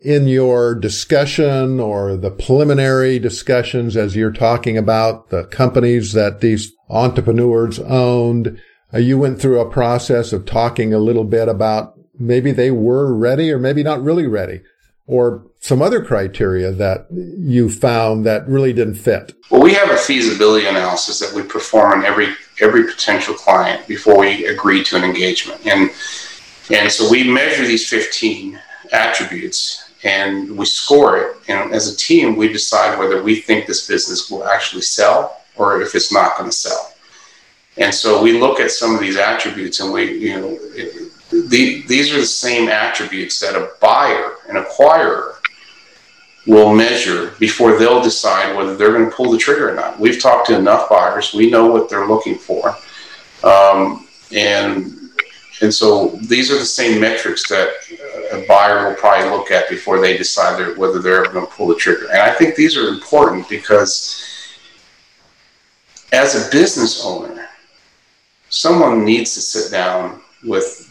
in 0.00 0.28
your 0.28 0.74
discussion 0.74 1.80
or 1.80 2.16
the 2.16 2.30
preliminary 2.30 3.18
discussions 3.18 3.96
as 3.96 4.14
you're 4.14 4.32
talking 4.32 4.78
about 4.78 5.30
the 5.30 5.44
companies 5.46 6.12
that 6.12 6.40
these 6.40 6.72
entrepreneurs 6.88 7.80
owned, 7.80 8.60
uh, 8.94 8.98
you 8.98 9.18
went 9.18 9.40
through 9.40 9.60
a 9.60 9.70
process 9.70 10.32
of 10.32 10.46
talking 10.46 10.94
a 10.94 10.98
little 10.98 11.24
bit 11.24 11.48
about 11.48 11.97
maybe 12.18 12.52
they 12.52 12.70
were 12.70 13.14
ready 13.14 13.50
or 13.50 13.58
maybe 13.58 13.82
not 13.82 14.02
really 14.02 14.26
ready 14.26 14.62
or 15.08 15.42
some 15.58 15.80
other 15.80 16.04
criteria 16.04 16.70
that 16.70 17.06
you 17.10 17.68
found 17.68 18.24
that 18.26 18.46
really 18.46 18.72
didn't 18.72 18.94
fit? 18.94 19.34
Well, 19.50 19.62
we 19.62 19.72
have 19.72 19.90
a 19.90 19.96
feasibility 19.96 20.66
analysis 20.66 21.18
that 21.18 21.34
we 21.34 21.42
perform 21.42 21.92
on 21.92 22.04
every 22.04 22.34
every 22.60 22.84
potential 22.84 23.34
client 23.34 23.86
before 23.88 24.18
we 24.18 24.44
agree 24.46 24.84
to 24.84 24.96
an 24.96 25.04
engagement, 25.04 25.66
and 25.66 25.90
and 26.70 26.92
so 26.92 27.10
we 27.10 27.24
measure 27.24 27.66
these 27.66 27.88
15 27.88 28.60
attributes 28.92 29.90
and 30.04 30.56
we 30.56 30.64
score 30.64 31.16
it, 31.16 31.36
and 31.48 31.74
as 31.74 31.92
a 31.92 31.96
team, 31.96 32.36
we 32.36 32.52
decide 32.52 32.98
whether 32.98 33.20
we 33.20 33.40
think 33.40 33.66
this 33.66 33.88
business 33.88 34.30
will 34.30 34.44
actually 34.44 34.82
sell 34.82 35.40
or 35.56 35.80
if 35.82 35.94
it's 35.96 36.12
not 36.12 36.36
going 36.36 36.48
to 36.48 36.54
sell. 36.54 36.94
And 37.78 37.92
so 37.92 38.22
we 38.22 38.38
look 38.38 38.60
at 38.60 38.70
some 38.70 38.94
of 38.94 39.00
these 39.00 39.16
attributes, 39.16 39.80
and 39.80 39.90
we 39.90 40.18
you 40.18 40.38
know. 40.38 40.58
It, 40.74 41.07
the, 41.30 41.82
these 41.86 42.12
are 42.12 42.20
the 42.20 42.26
same 42.26 42.68
attributes 42.68 43.38
that 43.40 43.54
a 43.54 43.70
buyer, 43.80 44.36
an 44.48 44.62
acquirer, 44.62 45.34
will 46.46 46.74
measure 46.74 47.34
before 47.38 47.78
they'll 47.78 48.02
decide 48.02 48.56
whether 48.56 48.74
they're 48.74 48.92
going 48.92 49.08
to 49.08 49.14
pull 49.14 49.30
the 49.30 49.38
trigger 49.38 49.70
or 49.70 49.74
not. 49.74 50.00
We've 50.00 50.20
talked 50.20 50.46
to 50.48 50.56
enough 50.56 50.88
buyers; 50.88 51.34
we 51.34 51.50
know 51.50 51.66
what 51.66 51.90
they're 51.90 52.06
looking 52.06 52.36
for, 52.36 52.74
um, 53.44 54.06
and 54.32 54.94
and 55.60 55.74
so 55.74 56.10
these 56.22 56.50
are 56.50 56.58
the 56.58 56.64
same 56.64 57.00
metrics 57.00 57.48
that 57.48 57.68
a 58.32 58.46
buyer 58.46 58.88
will 58.88 58.94
probably 58.94 59.28
look 59.28 59.50
at 59.50 59.68
before 59.68 60.00
they 60.00 60.16
decide 60.16 60.76
whether 60.76 61.00
they're 61.00 61.24
going 61.24 61.46
to 61.46 61.52
pull 61.52 61.66
the 61.66 61.74
trigger. 61.74 62.06
And 62.10 62.22
I 62.22 62.32
think 62.32 62.54
these 62.54 62.76
are 62.76 62.88
important 62.88 63.48
because 63.48 64.24
as 66.12 66.46
a 66.46 66.50
business 66.50 67.04
owner, 67.04 67.48
someone 68.48 69.04
needs 69.04 69.34
to 69.34 69.40
sit 69.40 69.70
down 69.70 70.22
with 70.44 70.87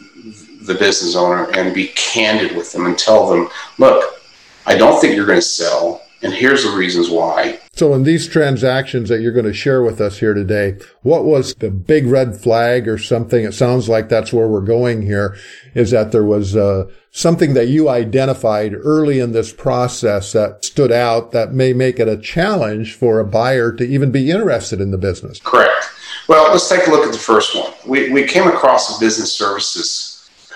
the 0.68 0.76
business 0.76 1.16
owner 1.16 1.50
and 1.52 1.74
be 1.74 1.88
candid 1.90 2.56
with 2.56 2.72
them 2.72 2.86
and 2.86 2.98
tell 2.98 3.30
them, 3.30 3.50
look, 3.78 4.22
I 4.68 4.78
don't 4.78 5.00
think 5.00 5.16
you're 5.16 5.26
going 5.26 5.40
to 5.40 5.42
sell, 5.42 6.02
and 6.22 6.34
here's 6.34 6.64
the 6.64 6.78
reasons 6.78 7.10
why. 7.10 7.60
So, 7.74 7.94
in 7.94 8.04
these 8.04 8.28
transactions 8.28 9.08
that 9.08 9.22
you're 9.22 9.32
going 9.32 9.46
to 9.46 9.54
share 9.54 9.82
with 9.82 10.02
us 10.02 10.20
here 10.20 10.34
today, 10.34 10.78
what 11.04 11.24
was 11.24 11.56
the 11.56 11.70
big 11.70 12.06
red 12.06 12.36
flag 12.36 12.88
or 12.88 12.98
something? 12.98 13.46
It 13.46 13.54
sounds 13.54 13.88
like 13.88 14.10
that's 14.10 14.34
where 14.34 14.48
we're 14.48 14.62
going 14.62 15.04
here 15.04 15.38
is 15.74 15.92
that 15.92 16.12
there 16.12 16.26
was 16.26 16.56
uh, 16.56 16.92
something 17.12 17.54
that 17.54 17.68
you 17.68 17.88
identified 17.88 18.74
early 18.74 19.20
in 19.20 19.32
this 19.32 19.54
process 19.54 20.34
that 20.34 20.66
stood 20.66 20.92
out 20.92 21.32
that 21.32 21.54
may 21.54 21.72
make 21.72 22.00
it 22.00 22.08
a 22.08 22.18
challenge 22.18 22.94
for 22.94 23.20
a 23.20 23.26
buyer 23.26 23.72
to 23.72 23.86
even 23.86 24.12
be 24.12 24.30
interested 24.30 24.82
in 24.82 24.92
the 24.92 24.98
business. 24.98 25.40
Correct. 25.40 25.86
Well, 26.28 26.52
let's 26.52 26.68
take 26.68 26.88
a 26.88 26.90
look 26.90 27.06
at 27.06 27.14
the 27.14 27.20
first 27.20 27.56
one. 27.56 27.72
We, 27.86 28.12
we 28.12 28.26
came 28.26 28.48
across 28.48 28.98
a 28.98 29.00
business 29.00 29.32
services 29.32 30.07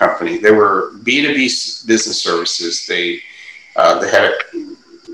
company. 0.02 0.38
They 0.38 0.52
were 0.52 0.92
B 1.02 1.22
two 1.22 1.34
B 1.34 1.44
business 1.86 2.22
services. 2.22 2.86
They 2.86 3.20
uh, 3.76 3.98
they 4.00 4.10
had 4.10 4.24
a, 4.24 4.34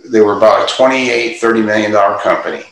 they 0.08 0.20
were 0.20 0.36
about 0.36 0.70
a 0.70 0.74
28 0.74 1.38
30 1.38 1.62
million 1.62 1.92
dollar 1.92 2.18
company 2.20 2.64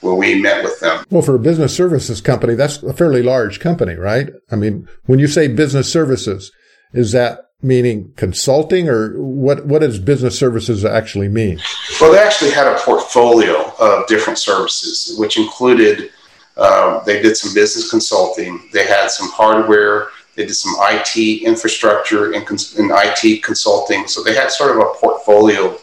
when 0.00 0.16
we 0.16 0.40
met 0.40 0.62
with 0.62 0.78
them. 0.80 1.04
Well, 1.10 1.22
for 1.22 1.34
a 1.34 1.38
business 1.38 1.74
services 1.74 2.20
company, 2.20 2.54
that's 2.54 2.82
a 2.82 2.92
fairly 2.92 3.22
large 3.22 3.58
company, 3.60 3.94
right? 3.94 4.30
I 4.50 4.56
mean, 4.56 4.88
when 5.06 5.18
you 5.18 5.26
say 5.26 5.48
business 5.48 5.90
services, 5.90 6.52
is 6.92 7.10
that 7.12 7.50
meaning 7.62 8.12
consulting 8.16 8.88
or 8.88 9.20
what, 9.20 9.66
what 9.66 9.80
does 9.80 9.98
business 9.98 10.38
services 10.38 10.84
actually 10.84 11.28
mean? 11.28 11.60
Well, 12.00 12.12
they 12.12 12.18
actually 12.18 12.52
had 12.52 12.68
a 12.68 12.78
portfolio 12.78 13.72
of 13.80 14.06
different 14.06 14.38
services, 14.38 15.16
which 15.18 15.36
included 15.36 16.10
Um, 16.58 17.02
they 17.06 17.22
did 17.22 17.36
some 17.36 17.54
business 17.54 17.88
consulting. 17.88 18.68
They 18.72 18.84
had 18.84 19.10
some 19.10 19.30
hardware. 19.30 20.08
They 20.38 20.46
did 20.46 20.54
some 20.54 20.76
IT 20.78 21.42
infrastructure 21.42 22.32
and, 22.32 22.46
cons- 22.46 22.78
and 22.78 22.92
IT 22.94 23.42
consulting. 23.42 24.06
So 24.06 24.22
they 24.22 24.36
had 24.36 24.52
sort 24.52 24.70
of 24.70 24.76
a 24.76 24.90
portfolio 24.94 25.76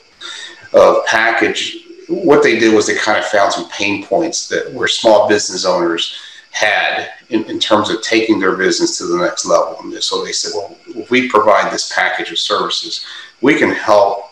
of 0.71 1.05
package. 1.07 1.79
What 2.07 2.41
they 2.41 2.57
did 2.57 2.73
was 2.73 2.87
they 2.87 2.95
kind 2.95 3.19
of 3.19 3.25
found 3.25 3.51
some 3.51 3.67
pain 3.69 4.05
points 4.05 4.47
that 4.47 4.73
were 4.73 4.87
small 4.87 5.27
business 5.27 5.65
owners 5.65 6.17
had 6.51 7.09
in, 7.27 7.43
in, 7.49 7.59
terms 7.59 7.89
of 7.89 8.01
taking 8.01 8.39
their 8.39 8.55
business 8.55 8.97
to 8.99 9.07
the 9.07 9.17
next 9.17 9.45
level. 9.45 9.77
And 9.81 10.01
so 10.01 10.23
they 10.23 10.31
said, 10.31 10.53
well, 10.55 10.77
if 10.87 11.11
we 11.11 11.27
provide 11.27 11.73
this 11.73 11.93
package 11.93 12.31
of 12.31 12.39
services, 12.39 13.05
we 13.41 13.59
can 13.59 13.71
help 13.71 14.31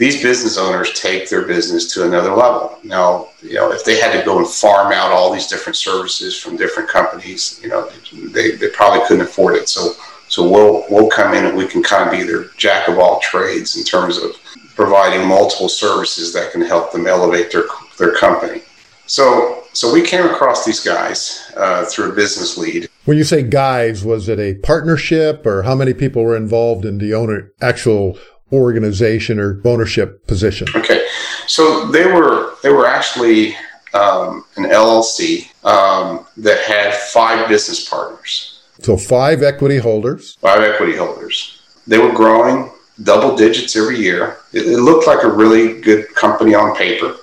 these 0.00 0.22
business 0.22 0.56
owners 0.56 0.94
take 0.94 1.28
their 1.28 1.42
business 1.42 1.92
to 1.92 2.06
another 2.06 2.34
level. 2.34 2.78
Now, 2.82 3.28
you 3.42 3.52
know, 3.52 3.70
if 3.70 3.84
they 3.84 4.00
had 4.00 4.18
to 4.18 4.24
go 4.24 4.38
and 4.38 4.48
farm 4.48 4.92
out 4.92 5.12
all 5.12 5.30
these 5.30 5.46
different 5.46 5.76
services 5.76 6.40
from 6.40 6.56
different 6.56 6.88
companies, 6.88 7.60
you 7.62 7.68
know, 7.68 7.86
they, 8.32 8.52
they 8.52 8.70
probably 8.70 9.06
couldn't 9.06 9.26
afford 9.26 9.56
it. 9.56 9.68
So, 9.68 9.92
so 10.28 10.48
we'll 10.48 10.86
we'll 10.88 11.10
come 11.10 11.34
in 11.34 11.44
and 11.44 11.54
we 11.54 11.66
can 11.66 11.82
kind 11.82 12.08
of 12.08 12.10
be 12.10 12.22
their 12.22 12.44
jack 12.56 12.88
of 12.88 12.98
all 12.98 13.20
trades 13.20 13.76
in 13.76 13.84
terms 13.84 14.16
of 14.16 14.30
providing 14.74 15.28
multiple 15.28 15.68
services 15.68 16.32
that 16.32 16.50
can 16.50 16.62
help 16.62 16.92
them 16.92 17.06
elevate 17.06 17.52
their 17.52 17.64
their 17.98 18.16
company. 18.16 18.62
So, 19.04 19.64
so 19.74 19.92
we 19.92 20.00
came 20.00 20.24
across 20.24 20.64
these 20.64 20.80
guys 20.80 21.52
uh, 21.58 21.84
through 21.84 22.12
a 22.12 22.14
business 22.14 22.56
lead. 22.56 22.88
When 23.04 23.18
you 23.18 23.24
say 23.24 23.42
guys, 23.42 24.04
was 24.04 24.28
it 24.28 24.38
a 24.38 24.54
partnership, 24.54 25.44
or 25.44 25.64
how 25.64 25.74
many 25.74 25.92
people 25.92 26.22
were 26.22 26.36
involved 26.36 26.84
in 26.84 26.98
the 26.98 27.12
owner 27.12 27.52
actual 27.60 28.16
organization 28.52 29.38
or 29.38 29.60
ownership 29.64 30.26
position? 30.26 30.68
Okay, 30.74 31.06
so 31.46 31.86
they 31.86 32.06
were 32.06 32.54
they 32.62 32.70
were 32.70 32.86
actually 32.86 33.54
um, 33.94 34.44
an 34.56 34.64
LLC 34.64 35.46
um, 35.64 36.26
that 36.36 36.60
had 36.60 36.94
five 36.94 37.48
business 37.48 37.88
partners. 37.88 38.62
So 38.80 38.96
five 38.96 39.42
equity 39.42 39.78
holders. 39.78 40.36
Five 40.40 40.62
equity 40.62 40.96
holders. 40.96 41.62
They 41.86 41.98
were 41.98 42.12
growing 42.12 42.70
double 43.02 43.36
digits 43.36 43.76
every 43.76 43.98
year. 43.98 44.38
It, 44.52 44.66
it 44.66 44.78
looked 44.78 45.06
like 45.06 45.24
a 45.24 45.30
really 45.30 45.80
good 45.80 46.14
company 46.14 46.54
on 46.54 46.76
paper. 46.76 47.16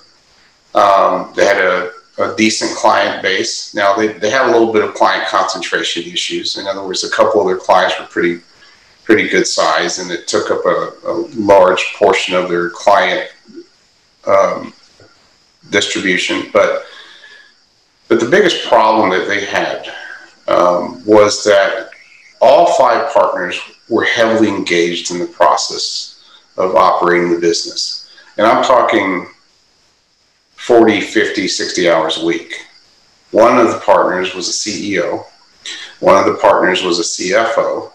Um, 0.75 1.33
they 1.35 1.45
had 1.45 1.57
a, 1.57 1.91
a, 2.19 2.35
decent 2.35 2.75
client 2.77 3.23
base. 3.23 3.73
Now 3.73 3.95
they, 3.95 4.09
they 4.09 4.29
had 4.29 4.47
a 4.47 4.51
little 4.51 4.71
bit 4.71 4.83
of 4.83 4.93
client 4.93 5.27
concentration 5.27 6.03
issues. 6.03 6.57
In 6.57 6.67
other 6.67 6.83
words, 6.83 7.03
a 7.03 7.09
couple 7.09 7.41
of 7.41 7.47
their 7.47 7.57
clients 7.57 7.99
were 7.99 8.05
pretty 8.05 8.41
pretty 9.07 9.29
good 9.29 9.47
size, 9.47 9.99
and 9.99 10.11
it 10.11 10.27
took 10.27 10.51
up 10.51 10.65
a, 10.65 10.91
a 11.07 11.13
large 11.35 11.93
portion 11.97 12.35
of 12.35 12.49
their 12.49 12.69
client 12.69 13.31
um, 14.27 14.73
distribution. 15.69 16.49
But 16.51 16.83
but 18.09 18.19
the 18.19 18.29
biggest 18.29 18.67
problem 18.67 19.09
that 19.11 19.27
they 19.27 19.45
had 19.45 19.89
um, 20.49 21.03
was 21.05 21.43
that 21.45 21.89
all 22.41 22.77
five 22.77 23.13
partners 23.13 23.57
were 23.89 24.03
heavily 24.03 24.49
engaged 24.49 25.09
in 25.11 25.19
the 25.19 25.25
process 25.25 26.21
of 26.57 26.75
operating 26.75 27.31
the 27.31 27.39
business. 27.39 28.11
And 28.37 28.45
I'm 28.45 28.63
talking 28.63 29.27
40, 30.55 30.99
50, 31.01 31.47
60 31.47 31.89
hours 31.89 32.21
a 32.21 32.25
week. 32.25 32.65
One 33.31 33.57
of 33.57 33.71
the 33.71 33.79
partners 33.79 34.35
was 34.35 34.49
a 34.49 34.51
CEO. 34.51 35.25
One 35.99 36.17
of 36.17 36.25
the 36.25 36.39
partners 36.39 36.83
was 36.83 36.99
a 36.99 37.03
CFO. 37.03 37.91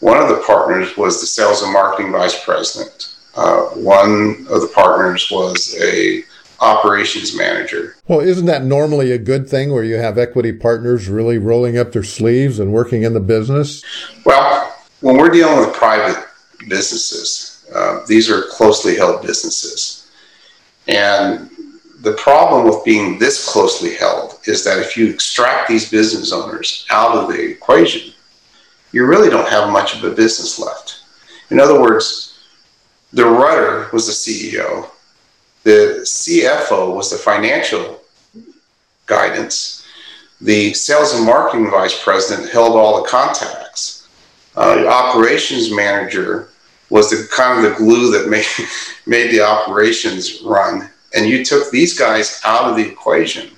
One 0.00 0.16
of 0.16 0.28
the 0.28 0.42
partners 0.46 0.96
was 0.96 1.20
the 1.20 1.26
sales 1.26 1.62
and 1.62 1.72
marketing 1.72 2.12
vice 2.12 2.44
president. 2.44 3.14
Uh, 3.34 3.62
one 3.70 4.46
of 4.50 4.60
the 4.60 4.70
partners 4.74 5.28
was 5.30 5.76
a 5.80 6.24
operations 6.60 7.36
manager. 7.36 7.96
Well, 8.08 8.20
isn't 8.20 8.46
that 8.46 8.64
normally 8.64 9.12
a 9.12 9.18
good 9.18 9.48
thing 9.48 9.72
where 9.72 9.84
you 9.84 9.96
have 9.96 10.18
equity 10.18 10.52
partners 10.52 11.08
really 11.08 11.38
rolling 11.38 11.78
up 11.78 11.92
their 11.92 12.02
sleeves 12.02 12.58
and 12.58 12.72
working 12.72 13.02
in 13.02 13.14
the 13.14 13.20
business? 13.20 13.84
Well, 14.24 14.76
when 15.00 15.16
we're 15.16 15.30
dealing 15.30 15.58
with 15.60 15.74
private 15.74 16.26
businesses, 16.68 17.64
uh, 17.74 18.00
these 18.06 18.28
are 18.30 18.42
closely 18.50 18.96
held 18.96 19.22
businesses. 19.22 20.10
And 20.88 21.50
the 22.00 22.14
problem 22.14 22.66
with 22.66 22.84
being 22.84 23.18
this 23.18 23.48
closely 23.48 23.94
held 23.94 24.38
is 24.46 24.64
that 24.64 24.78
if 24.78 24.96
you 24.96 25.08
extract 25.08 25.68
these 25.68 25.90
business 25.90 26.32
owners 26.32 26.86
out 26.90 27.16
of 27.16 27.28
the 27.28 27.50
equation, 27.50 28.12
you 28.92 29.06
really 29.06 29.30
don't 29.30 29.48
have 29.48 29.70
much 29.70 29.96
of 29.96 30.04
a 30.04 30.14
business 30.14 30.58
left. 30.58 31.02
In 31.50 31.60
other 31.60 31.80
words, 31.80 32.38
the 33.12 33.24
rudder 33.24 33.88
was 33.92 34.06
the 34.06 34.12
CEO, 34.12 34.90
the 35.64 36.00
CFO 36.02 36.94
was 36.94 37.10
the 37.10 37.16
financial 37.16 38.00
guidance, 39.06 39.86
the 40.40 40.72
sales 40.74 41.14
and 41.14 41.24
marketing 41.24 41.70
vice 41.70 42.02
president 42.02 42.50
held 42.50 42.76
all 42.76 43.02
the 43.02 43.08
contacts, 43.08 44.08
uh, 44.58 44.74
the 44.74 44.88
operations 44.88 45.70
manager 45.70 46.48
was 46.90 47.10
the 47.10 47.28
kind 47.34 47.64
of 47.64 47.70
the 47.70 47.78
glue 47.78 48.10
that 48.10 48.28
made 48.30 48.44
made 49.06 49.30
the 49.30 49.40
operations 49.40 50.42
run. 50.42 50.90
And 51.14 51.26
you 51.26 51.44
took 51.44 51.70
these 51.70 51.98
guys 51.98 52.40
out 52.44 52.68
of 52.68 52.76
the 52.76 52.86
equation. 52.86 53.50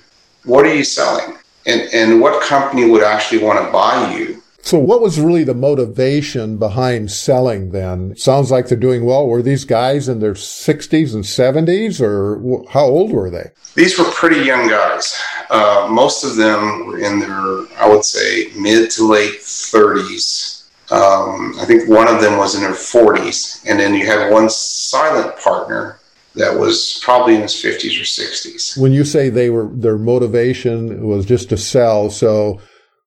What 0.45 0.65
are 0.65 0.73
you 0.73 0.83
selling? 0.83 1.37
And 1.65 1.81
and 1.93 2.21
what 2.21 2.43
company 2.43 2.89
would 2.89 3.03
actually 3.03 3.43
want 3.43 3.65
to 3.65 3.71
buy 3.71 4.15
you 4.15 4.40
so 4.63 4.77
what 4.77 5.01
was 5.01 5.19
really 5.19 5.43
the 5.43 5.53
motivation 5.53 6.57
behind 6.57 7.11
selling 7.11 7.71
then? 7.71 8.15
Sounds 8.15 8.51
like 8.51 8.67
they're 8.67 8.77
doing 8.77 9.05
well. 9.05 9.27
Were 9.27 9.41
these 9.41 9.65
guys 9.65 10.07
in 10.07 10.19
their 10.19 10.33
60s 10.33 11.13
and 11.13 11.23
70s 11.23 12.01
or 12.01 12.63
how 12.69 12.85
old 12.85 13.11
were 13.11 13.29
they? 13.29 13.51
These 13.75 13.97
were 13.97 14.05
pretty 14.05 14.41
young 14.41 14.69
guys. 14.69 15.19
Uh, 15.49 15.87
most 15.89 16.23
of 16.23 16.35
them 16.35 16.87
were 16.87 16.99
in 16.99 17.19
their, 17.19 17.65
I 17.79 17.87
would 17.89 18.05
say, 18.05 18.51
mid 18.57 18.91
to 18.91 19.07
late 19.07 19.39
30s. 19.39 20.69
Um, 20.91 21.55
I 21.59 21.65
think 21.65 21.89
one 21.89 22.07
of 22.07 22.21
them 22.21 22.37
was 22.37 22.55
in 22.55 22.61
her 22.61 22.75
40s. 22.75 23.65
And 23.67 23.79
then 23.79 23.93
you 23.93 24.05
had 24.05 24.31
one 24.31 24.49
silent 24.49 25.37
partner 25.37 25.99
that 26.35 26.57
was 26.57 26.99
probably 27.03 27.35
in 27.35 27.41
his 27.41 27.53
50s 27.53 27.99
or 27.99 28.03
60s. 28.03 28.77
When 28.77 28.91
you 28.91 29.03
say 29.03 29.29
they 29.29 29.49
were, 29.49 29.67
their 29.67 29.97
motivation 29.97 31.07
was 31.07 31.25
just 31.25 31.49
to 31.49 31.57
sell. 31.57 32.09
So 32.09 32.61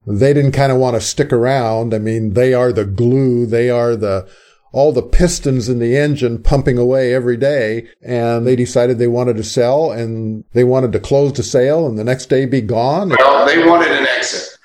they 0.06 0.34
didn't 0.34 0.52
kind 0.52 0.70
of 0.70 0.78
want 0.78 0.96
to 0.96 1.00
stick 1.00 1.32
around. 1.32 1.94
I 1.94 1.98
mean, 1.98 2.34
they 2.34 2.52
are 2.52 2.72
the 2.72 2.84
glue. 2.84 3.46
They 3.46 3.70
are 3.70 3.96
the, 3.96 4.28
all 4.72 4.92
the 4.92 5.02
pistons 5.02 5.68
in 5.68 5.78
the 5.78 5.96
engine 5.96 6.42
pumping 6.42 6.78
away 6.78 7.14
every 7.14 7.36
day. 7.36 7.88
And 8.02 8.46
they 8.46 8.56
decided 8.56 8.98
they 8.98 9.06
wanted 9.06 9.36
to 9.36 9.44
sell 9.44 9.92
and 9.92 10.44
they 10.52 10.64
wanted 10.64 10.92
to 10.92 11.00
close 11.00 11.32
the 11.32 11.42
sale 11.42 11.86
and 11.86 11.98
the 11.98 12.04
next 12.04 12.26
day 12.26 12.44
be 12.44 12.60
gone. 12.60 13.10
Well, 13.18 13.46
they 13.46 13.64
wanted 13.64 13.92
an 13.92 14.06
exit. 14.06 14.58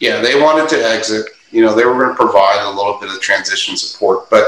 Yeah, 0.00 0.20
they 0.20 0.40
wanted 0.40 0.68
to 0.68 0.76
exit. 0.76 1.26
You 1.50 1.62
know, 1.62 1.74
they 1.74 1.84
were 1.84 1.94
going 1.94 2.10
to 2.10 2.14
provide 2.14 2.62
a 2.62 2.70
little 2.70 2.98
bit 3.00 3.10
of 3.10 3.20
transition 3.20 3.76
support. 3.76 4.30
But, 4.30 4.46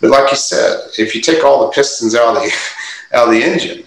but 0.00 0.10
like 0.10 0.30
you 0.30 0.36
said, 0.36 0.80
if 0.98 1.14
you 1.14 1.20
take 1.20 1.44
all 1.44 1.66
the 1.66 1.72
pistons 1.72 2.14
out 2.14 2.36
of 2.36 2.42
the, 2.42 2.52
out 3.12 3.28
of 3.28 3.34
the 3.34 3.42
engine, 3.42 3.84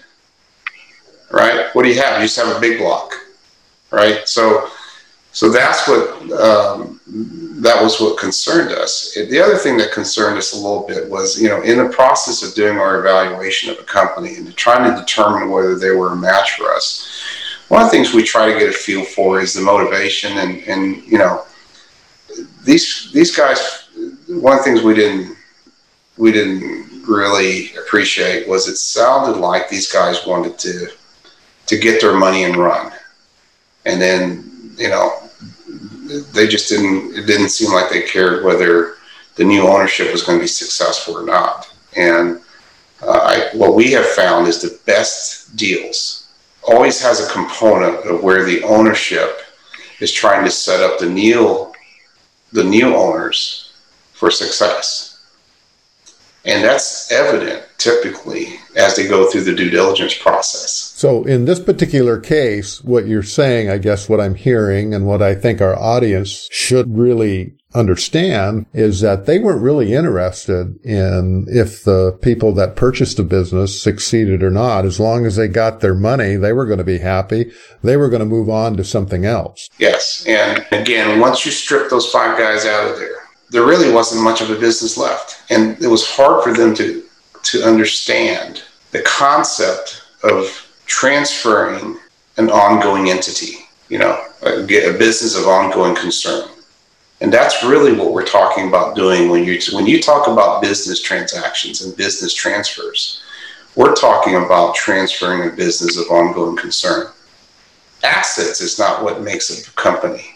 right, 1.32 1.74
what 1.74 1.82
do 1.82 1.88
you 1.88 2.00
have? 2.00 2.20
You 2.20 2.26
just 2.26 2.36
have 2.36 2.54
a 2.54 2.60
big 2.60 2.78
block, 2.78 3.14
right? 3.90 4.28
So, 4.28 4.68
so 5.32 5.50
that's 5.50 5.88
what 5.88 6.30
um, 6.32 7.00
that 7.62 7.82
was 7.82 8.00
what 8.00 8.18
concerned 8.18 8.72
us. 8.72 9.14
The 9.14 9.40
other 9.40 9.56
thing 9.56 9.76
that 9.78 9.92
concerned 9.92 10.36
us 10.36 10.52
a 10.52 10.56
little 10.56 10.86
bit 10.86 11.08
was, 11.08 11.40
you 11.40 11.48
know, 11.48 11.62
in 11.62 11.78
the 11.78 11.88
process 11.88 12.42
of 12.42 12.54
doing 12.54 12.76
our 12.76 13.00
evaluation 13.00 13.70
of 13.70 13.78
a 13.78 13.84
company 13.84 14.34
and 14.34 14.54
trying 14.56 14.90
to 14.90 15.00
determine 15.00 15.50
whether 15.50 15.78
they 15.78 15.90
were 15.90 16.12
a 16.12 16.16
match 16.16 16.52
for 16.52 16.72
us. 16.72 17.08
One 17.68 17.82
of 17.82 17.86
the 17.86 17.92
things 17.92 18.12
we 18.12 18.22
try 18.22 18.52
to 18.52 18.58
get 18.58 18.68
a 18.68 18.72
feel 18.72 19.04
for 19.04 19.40
is 19.40 19.54
the 19.54 19.62
motivation, 19.62 20.36
and 20.36 20.58
and 20.64 21.02
you 21.04 21.16
know, 21.16 21.44
these 22.64 23.10
these 23.12 23.34
guys. 23.34 23.88
One 24.28 24.54
of 24.54 24.58
the 24.58 24.64
things 24.64 24.82
we 24.82 24.94
didn't 24.94 25.36
we 26.18 26.30
didn't 26.30 27.04
really 27.08 27.74
appreciate 27.76 28.46
was 28.48 28.68
it 28.68 28.76
sounded 28.76 29.38
like 29.38 29.68
these 29.68 29.90
guys 29.90 30.26
wanted 30.26 30.58
to 30.58 30.88
to 31.66 31.78
get 31.78 32.02
their 32.02 32.14
money 32.14 32.44
and 32.44 32.56
run, 32.56 32.92
and 33.86 34.00
then 34.00 34.74
you 34.76 34.90
know 34.90 35.21
they 36.32 36.46
just 36.46 36.68
didn't 36.68 37.16
it 37.16 37.26
didn't 37.26 37.50
seem 37.50 37.72
like 37.72 37.90
they 37.90 38.02
cared 38.02 38.44
whether 38.44 38.94
the 39.36 39.44
new 39.44 39.66
ownership 39.66 40.12
was 40.12 40.22
going 40.22 40.38
to 40.38 40.42
be 40.42 40.48
successful 40.48 41.16
or 41.16 41.24
not. 41.24 41.74
And 41.96 42.40
uh, 43.02 43.10
I, 43.10 43.56
what 43.56 43.74
we 43.74 43.90
have 43.92 44.06
found 44.06 44.46
is 44.46 44.60
the 44.60 44.78
best 44.86 45.56
deals 45.56 46.28
always 46.62 47.00
has 47.02 47.20
a 47.20 47.32
component 47.32 48.06
of 48.06 48.22
where 48.22 48.44
the 48.44 48.62
ownership 48.62 49.40
is 50.00 50.12
trying 50.12 50.44
to 50.44 50.50
set 50.50 50.82
up 50.82 50.98
the 50.98 51.08
new 51.08 51.72
the 52.52 52.64
new 52.64 52.94
owners 52.94 53.72
for 54.12 54.30
success 54.30 55.11
and 56.44 56.64
that's 56.64 57.10
evident 57.12 57.64
typically 57.78 58.58
as 58.76 58.96
they 58.96 59.06
go 59.06 59.30
through 59.30 59.42
the 59.42 59.54
due 59.54 59.70
diligence 59.70 60.16
process. 60.16 60.92
So, 60.96 61.24
in 61.24 61.44
this 61.44 61.60
particular 61.60 62.18
case, 62.18 62.82
what 62.82 63.06
you're 63.06 63.22
saying, 63.22 63.68
I 63.68 63.78
guess 63.78 64.08
what 64.08 64.20
I'm 64.20 64.34
hearing 64.34 64.94
and 64.94 65.06
what 65.06 65.20
I 65.20 65.34
think 65.34 65.60
our 65.60 65.78
audience 65.78 66.48
should 66.50 66.96
really 66.96 67.54
understand 67.74 68.66
is 68.72 69.00
that 69.00 69.26
they 69.26 69.38
weren't 69.38 69.62
really 69.62 69.94
interested 69.94 70.78
in 70.84 71.46
if 71.48 71.84
the 71.84 72.16
people 72.22 72.52
that 72.52 72.76
purchased 72.76 73.16
the 73.16 73.22
business 73.22 73.80
succeeded 73.80 74.42
or 74.42 74.50
not. 74.50 74.84
As 74.84 75.00
long 75.00 75.26
as 75.26 75.36
they 75.36 75.48
got 75.48 75.80
their 75.80 75.94
money, 75.94 76.36
they 76.36 76.52
were 76.52 76.66
going 76.66 76.78
to 76.78 76.84
be 76.84 76.98
happy. 76.98 77.50
They 77.82 77.96
were 77.96 78.08
going 78.08 78.20
to 78.20 78.26
move 78.26 78.50
on 78.50 78.76
to 78.76 78.84
something 78.84 79.24
else. 79.24 79.68
Yes. 79.78 80.24
And 80.26 80.64
again, 80.70 81.18
once 81.20 81.44
you 81.46 81.52
strip 81.52 81.90
those 81.90 82.10
five 82.10 82.38
guys 82.38 82.66
out 82.66 82.90
of 82.90 82.98
there, 82.98 83.21
there 83.52 83.66
really 83.66 83.92
wasn't 83.92 84.24
much 84.24 84.40
of 84.40 84.50
a 84.50 84.58
business 84.58 84.96
left. 84.96 85.42
And 85.50 85.80
it 85.82 85.86
was 85.86 86.08
hard 86.08 86.42
for 86.42 86.54
them 86.54 86.74
to, 86.74 87.04
to 87.42 87.62
understand 87.62 88.62
the 88.92 89.02
concept 89.02 90.02
of 90.24 90.46
transferring 90.86 91.98
an 92.38 92.50
ongoing 92.50 93.10
entity, 93.10 93.58
you 93.90 93.98
know, 93.98 94.18
a, 94.42 94.62
a 94.62 94.98
business 94.98 95.36
of 95.36 95.46
ongoing 95.46 95.94
concern. 95.94 96.48
And 97.20 97.32
that's 97.32 97.62
really 97.62 97.92
what 97.92 98.12
we're 98.12 98.26
talking 98.26 98.68
about 98.68 98.96
doing 98.96 99.28
when 99.28 99.44
you 99.44 99.60
when 99.72 99.86
you 99.86 100.02
talk 100.02 100.26
about 100.26 100.60
business 100.60 101.00
transactions 101.00 101.82
and 101.82 101.96
business 101.96 102.34
transfers. 102.34 103.22
We're 103.76 103.94
talking 103.94 104.36
about 104.36 104.74
transferring 104.74 105.48
a 105.48 105.54
business 105.54 105.96
of 105.96 106.10
ongoing 106.10 106.56
concern. 106.56 107.12
Assets 108.02 108.60
is 108.60 108.78
not 108.78 109.04
what 109.04 109.22
makes 109.22 109.50
a 109.50 109.70
company. 109.72 110.31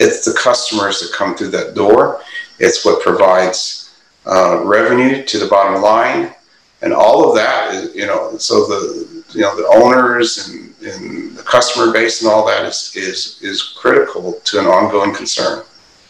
It's 0.00 0.24
the 0.24 0.32
customers 0.32 1.00
that 1.00 1.12
come 1.12 1.36
through 1.36 1.50
that 1.50 1.74
door. 1.74 2.20
It's 2.58 2.84
what 2.84 3.02
provides 3.02 3.94
uh, 4.26 4.62
revenue 4.64 5.24
to 5.24 5.38
the 5.38 5.46
bottom 5.46 5.80
line, 5.80 6.34
and 6.82 6.92
all 6.92 7.28
of 7.28 7.36
that 7.36 7.74
is, 7.74 7.94
you 7.94 8.06
know. 8.06 8.36
So 8.38 8.66
the 8.66 9.24
you 9.32 9.42
know 9.42 9.54
the 9.54 9.68
owners 9.68 10.48
and, 10.48 10.74
and 10.82 11.36
the 11.36 11.42
customer 11.42 11.92
base 11.92 12.22
and 12.22 12.30
all 12.30 12.44
that 12.46 12.64
is 12.64 12.92
is 12.96 13.38
is 13.42 13.62
critical 13.62 14.40
to 14.44 14.58
an 14.58 14.66
ongoing 14.66 15.14
concern 15.14 15.62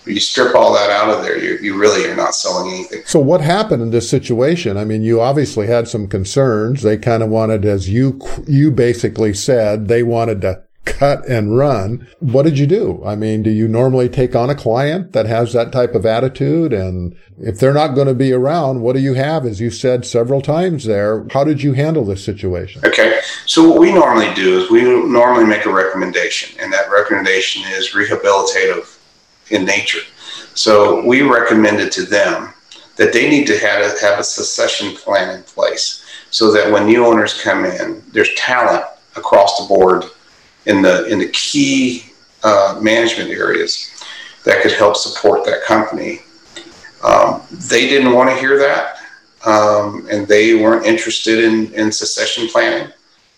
you 0.06 0.20
strip 0.20 0.54
all 0.54 0.73
that 0.75 0.90
out 0.90 1.11
of 1.11 1.23
there, 1.23 1.38
you, 1.38 1.59
you 1.59 1.78
really 1.78 2.09
are 2.09 2.16
not 2.16 2.35
selling 2.35 2.73
anything. 2.73 3.02
So 3.04 3.20
what 3.20 3.40
happened 3.40 3.82
in 3.82 3.90
this 3.90 4.09
situation? 4.09 4.76
I 4.76 4.85
mean, 4.85 5.02
you 5.02 5.20
obviously 5.20 5.66
had 5.66 5.88
some 5.88 6.09
concerns. 6.09 6.82
They 6.82 6.97
kind 6.97 7.23
of 7.23 7.28
wanted, 7.28 7.64
as 7.64 7.88
you, 7.88 8.20
you 8.47 8.70
basically 8.70 9.35
said, 9.35 9.88
they 9.88 10.02
wanted 10.02 10.40
to 10.42 10.62
cut 10.84 11.26
and 11.28 11.56
run. 11.56 12.06
What 12.20 12.44
did 12.44 12.58
you 12.58 12.66
do? 12.66 13.02
I 13.04 13.14
mean, 13.16 13.42
do 13.42 13.50
you 13.50 13.68
normally 13.68 14.08
take 14.08 14.34
on 14.34 14.50
a 14.50 14.54
client 14.54 15.12
that 15.12 15.26
has 15.26 15.52
that 15.52 15.72
type 15.72 15.94
of 15.94 16.06
attitude? 16.06 16.72
And 16.72 17.16
if 17.38 17.58
they're 17.58 17.75
not 17.75 17.94
going 17.94 18.06
to 18.06 18.14
be 18.14 18.32
around, 18.32 18.80
what 18.80 18.94
do 18.94 19.00
you 19.00 19.14
have? 19.14 19.46
As 19.46 19.60
you 19.60 19.70
said 19.70 20.04
several 20.04 20.40
times 20.40 20.84
there, 20.84 21.26
how 21.30 21.44
did 21.44 21.62
you 21.62 21.72
handle 21.75 22.04
this 22.04 22.25
situation? 22.25 22.82
Okay. 22.84 23.20
So 23.46 23.68
what 23.68 23.80
we 23.80 23.92
normally 23.92 24.32
do 24.34 24.60
is 24.60 24.70
we 24.70 24.82
normally 24.82 25.44
make 25.44 25.66
a 25.66 25.72
recommendation 25.72 26.58
and 26.60 26.72
that 26.72 26.90
recommendation 26.90 27.62
is 27.68 27.90
rehabilitative 27.90 28.99
in 29.50 29.64
nature. 29.64 30.00
So 30.54 31.04
we 31.06 31.22
recommended 31.22 31.92
to 31.92 32.02
them 32.02 32.52
that 32.96 33.12
they 33.12 33.28
need 33.28 33.46
to 33.46 33.58
have 33.58 33.80
a, 33.80 34.00
have 34.00 34.18
a 34.18 34.25
succession 34.25 34.94
plan 34.94 35.34
in 35.34 35.42
place 35.44 36.04
so 36.30 36.52
that 36.52 36.70
when 36.70 36.87
new 36.87 37.04
owners 37.04 37.42
come 37.42 37.64
in, 37.64 38.02
there's 38.12 38.34
talent 38.34 38.84
across 39.16 39.58
the 39.58 39.75
board 39.75 40.04
in 40.67 40.83
the 40.83 41.07
in 41.07 41.19
the 41.19 41.29
key 41.29 42.05
uh, 42.43 42.79
management 42.81 43.31
areas 43.31 43.90
that 44.45 44.62
could 44.62 44.73
help 44.73 44.97
support 44.97 45.45
that 45.45 45.62
company. 45.62 46.21
Um, 47.05 47.43
they 47.50 47.88
didn't 47.88 48.12
want 48.12 48.31
to 48.31 48.37
hear 48.37 48.59
that, 48.59 48.97
um, 49.47 50.07
and 50.11 50.26
they 50.26 50.55
weren't 50.55 50.85
interested 50.85 51.43
in, 51.43 51.73
in 51.73 51.93
succession 51.93 52.49
planning. 52.49 52.93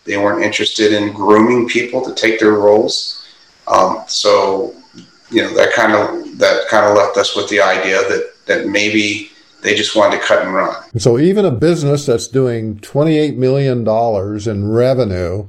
They 0.05 0.17
weren't 0.17 0.43
interested 0.43 0.93
in 0.93 1.13
grooming 1.13 1.69
people 1.69 2.05
to 2.05 2.15
take 2.15 2.41
their 2.41 2.53
roles. 2.55 3.25
Um, 3.69 4.03
so 4.09 4.75
you 5.31 5.43
know 5.43 5.55
that 5.55 5.73
kind 5.73 5.93
of 5.93 6.39
that 6.39 6.69
kind 6.69 6.87
of 6.87 6.97
left 6.97 7.17
us 7.17 7.37
with 7.37 7.49
the 7.49 7.61
idea 7.61 7.99
that 8.09 8.33
that 8.47 8.67
maybe 8.67 9.31
they 9.63 9.75
just 9.75 9.95
wanted 9.95 10.21
to 10.21 10.27
cut 10.27 10.45
and 10.45 10.55
run. 10.55 10.75
So 10.99 11.19
even 11.19 11.45
a 11.45 11.51
business 11.53 12.07
that's 12.07 12.27
doing 12.27 12.79
twenty 12.81 13.19
eight 13.19 13.37
million 13.37 13.85
dollars 13.85 14.49
in 14.49 14.71
revenue, 14.71 15.49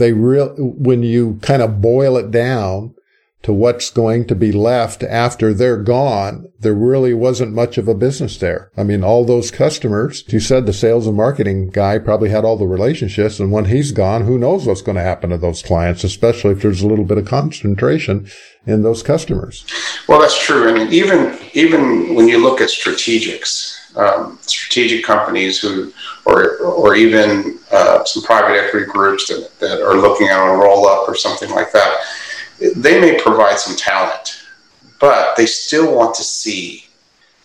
they 0.00 0.12
real 0.12 0.48
when 0.58 1.04
you 1.04 1.38
kind 1.42 1.62
of 1.62 1.80
boil 1.80 2.16
it 2.16 2.32
down, 2.32 2.94
to 3.42 3.52
what's 3.52 3.88
going 3.90 4.26
to 4.26 4.34
be 4.34 4.52
left 4.52 5.02
after 5.02 5.54
they're 5.54 5.82
gone, 5.82 6.46
there 6.58 6.74
really 6.74 7.14
wasn't 7.14 7.54
much 7.54 7.78
of 7.78 7.88
a 7.88 7.94
business 7.94 8.36
there. 8.36 8.70
I 8.76 8.82
mean, 8.82 9.02
all 9.02 9.24
those 9.24 9.50
customers, 9.50 10.24
you 10.28 10.40
said 10.40 10.66
the 10.66 10.74
sales 10.74 11.06
and 11.06 11.16
marketing 11.16 11.70
guy 11.70 11.98
probably 11.98 12.28
had 12.28 12.44
all 12.44 12.58
the 12.58 12.66
relationships. 12.66 13.40
And 13.40 13.50
when 13.50 13.66
he's 13.66 13.92
gone, 13.92 14.24
who 14.24 14.38
knows 14.38 14.66
what's 14.66 14.82
going 14.82 14.96
to 14.96 15.02
happen 15.02 15.30
to 15.30 15.38
those 15.38 15.62
clients, 15.62 16.04
especially 16.04 16.52
if 16.52 16.60
there's 16.60 16.82
a 16.82 16.86
little 16.86 17.06
bit 17.06 17.16
of 17.16 17.24
concentration 17.24 18.28
in 18.66 18.82
those 18.82 19.02
customers. 19.02 19.64
Well, 20.06 20.20
that's 20.20 20.38
true. 20.38 20.68
I 20.68 20.74
mean, 20.74 20.92
even, 20.92 21.38
even 21.54 22.14
when 22.14 22.28
you 22.28 22.42
look 22.42 22.60
at 22.60 22.68
strategics, 22.68 23.79
um, 23.96 24.38
strategic 24.42 25.04
companies 25.04 25.58
who, 25.58 25.92
or, 26.26 26.58
or 26.58 26.94
even 26.94 27.58
uh, 27.72 28.04
some 28.04 28.22
private 28.22 28.56
equity 28.56 28.86
groups 28.86 29.28
that, 29.28 29.50
that 29.58 29.82
are 29.82 29.96
looking 29.96 30.28
at 30.28 30.38
a 30.38 30.56
roll 30.56 30.86
up 30.86 31.08
or 31.08 31.14
something 31.14 31.50
like 31.50 31.72
that, 31.72 32.04
they 32.76 33.00
may 33.00 33.20
provide 33.20 33.58
some 33.58 33.76
talent, 33.76 34.44
but 35.00 35.36
they 35.36 35.46
still 35.46 35.94
want 35.94 36.14
to 36.14 36.22
see 36.22 36.84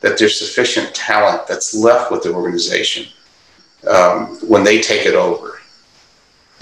that 0.01 0.17
there's 0.17 0.37
sufficient 0.37 0.93
talent 0.93 1.47
that's 1.47 1.73
left 1.73 2.11
with 2.11 2.23
the 2.23 2.31
organization 2.31 3.07
um, 3.89 4.37
when 4.47 4.63
they 4.63 4.81
take 4.81 5.05
it 5.05 5.15
over. 5.15 5.59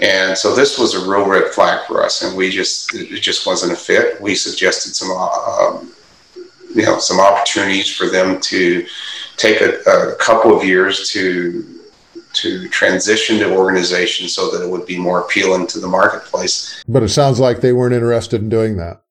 And 0.00 0.36
so 0.36 0.54
this 0.54 0.78
was 0.78 0.94
a 0.94 1.10
real 1.10 1.26
red 1.26 1.52
flag 1.52 1.86
for 1.86 2.02
us, 2.02 2.22
and 2.22 2.36
we 2.36 2.50
just 2.50 2.94
it 2.94 3.20
just 3.20 3.46
wasn't 3.46 3.72
a 3.72 3.76
fit. 3.76 4.20
We 4.20 4.34
suggested 4.34 4.94
some 4.94 5.10
um, 5.10 5.92
you 6.74 6.82
know 6.82 6.98
some 6.98 7.20
opportunities 7.20 7.94
for 7.94 8.08
them 8.08 8.40
to 8.40 8.86
take 9.36 9.60
a, 9.60 9.80
a 9.88 10.14
couple 10.16 10.56
of 10.56 10.64
years 10.64 11.08
to 11.10 11.74
to 12.34 12.68
transition 12.68 13.38
the 13.38 13.48
organization 13.48 14.28
so 14.28 14.50
that 14.50 14.64
it 14.64 14.68
would 14.68 14.84
be 14.86 14.98
more 14.98 15.20
appealing 15.20 15.66
to 15.68 15.78
the 15.78 15.86
marketplace. 15.86 16.82
But 16.88 17.04
it 17.04 17.10
sounds 17.10 17.38
like 17.38 17.60
they 17.60 17.72
weren't 17.72 17.94
interested 17.94 18.42
in 18.42 18.48
doing 18.48 18.76
that. 18.76 19.02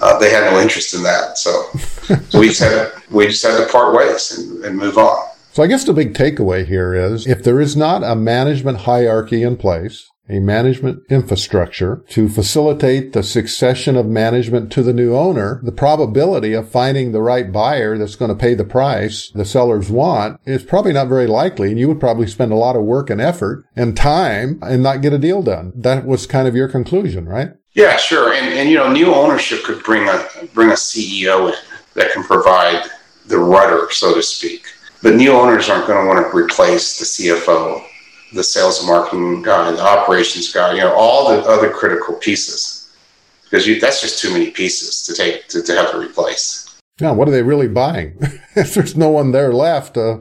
Uh, 0.00 0.18
they 0.18 0.30
had 0.30 0.50
no 0.52 0.60
interest 0.60 0.94
in 0.94 1.02
that, 1.02 1.36
so, 1.36 1.64
so 2.28 2.38
we 2.38 2.48
just 2.48 2.60
had 2.60 2.70
to, 2.70 3.02
we 3.10 3.26
just 3.26 3.42
had 3.42 3.56
to 3.56 3.70
part 3.72 3.94
ways 3.94 4.38
and, 4.38 4.64
and 4.64 4.76
move 4.76 4.98
on. 4.98 5.26
So 5.52 5.62
I 5.62 5.66
guess 5.66 5.84
the 5.84 5.94
big 5.94 6.12
takeaway 6.12 6.66
here 6.66 6.94
is 6.94 7.26
if 7.26 7.42
there 7.42 7.60
is 7.60 7.76
not 7.76 8.04
a 8.04 8.14
management 8.14 8.78
hierarchy 8.78 9.42
in 9.42 9.56
place, 9.56 10.08
a 10.28 10.40
management 10.40 11.02
infrastructure 11.08 12.04
to 12.08 12.28
facilitate 12.28 13.12
the 13.12 13.22
succession 13.22 13.96
of 13.96 14.06
management 14.06 14.72
to 14.72 14.82
the 14.82 14.92
new 14.92 15.14
owner, 15.14 15.60
the 15.62 15.72
probability 15.72 16.52
of 16.52 16.70
finding 16.70 17.12
the 17.12 17.22
right 17.22 17.52
buyer 17.52 17.96
that's 17.96 18.16
going 18.16 18.30
to 18.30 18.34
pay 18.34 18.54
the 18.54 18.64
price 18.64 19.30
the 19.34 19.44
sellers 19.44 19.90
want 19.90 20.40
is 20.44 20.64
probably 20.64 20.92
not 20.92 21.08
very 21.08 21.26
likely. 21.26 21.70
And 21.70 21.78
you 21.78 21.88
would 21.88 22.00
probably 22.00 22.26
spend 22.26 22.52
a 22.52 22.56
lot 22.56 22.76
of 22.76 22.82
work 22.82 23.10
and 23.10 23.20
effort 23.20 23.64
and 23.76 23.96
time 23.96 24.58
and 24.62 24.82
not 24.82 25.02
get 25.02 25.12
a 25.12 25.18
deal 25.18 25.42
done. 25.42 25.72
That 25.74 26.06
was 26.06 26.26
kind 26.26 26.48
of 26.48 26.56
your 26.56 26.68
conclusion, 26.68 27.26
right? 27.26 27.50
Yeah, 27.72 27.96
sure. 27.96 28.32
And, 28.32 28.46
and 28.54 28.68
you 28.68 28.76
know, 28.76 28.90
new 28.90 29.14
ownership 29.14 29.62
could 29.64 29.82
bring 29.82 30.08
a, 30.08 30.26
bring 30.54 30.70
a 30.70 30.74
CEO 30.74 31.50
in 31.50 31.58
that 31.94 32.12
can 32.12 32.24
provide 32.24 32.88
the 33.26 33.38
rudder, 33.38 33.90
so 33.90 34.14
to 34.14 34.22
speak. 34.22 34.66
But 35.02 35.14
new 35.14 35.32
owners 35.32 35.68
aren't 35.68 35.86
going 35.86 36.02
to 36.02 36.08
want 36.08 36.30
to 36.30 36.36
replace 36.36 36.98
the 36.98 37.04
CFO 37.04 37.84
the 38.36 38.44
sales 38.44 38.78
and 38.78 38.88
marketing 38.88 39.42
guy, 39.42 39.70
the 39.70 39.80
operations 39.80 40.52
guy, 40.52 40.74
you 40.74 40.80
know, 40.80 40.94
all 40.94 41.28
the 41.28 41.42
other 41.42 41.70
critical 41.70 42.14
pieces. 42.14 42.90
Because 43.44 43.66
you, 43.66 43.80
that's 43.80 44.00
just 44.00 44.20
too 44.20 44.32
many 44.32 44.50
pieces 44.50 45.04
to 45.06 45.14
take 45.14 45.48
to, 45.48 45.62
to 45.62 45.74
have 45.74 45.92
to 45.92 45.98
replace. 45.98 46.78
Now, 47.00 47.14
what 47.14 47.28
are 47.28 47.32
they 47.32 47.42
really 47.42 47.68
buying? 47.68 48.16
if 48.56 48.74
there's 48.74 48.96
no 48.96 49.10
one 49.10 49.32
there 49.32 49.52
left, 49.52 49.96
uh, 49.96 50.18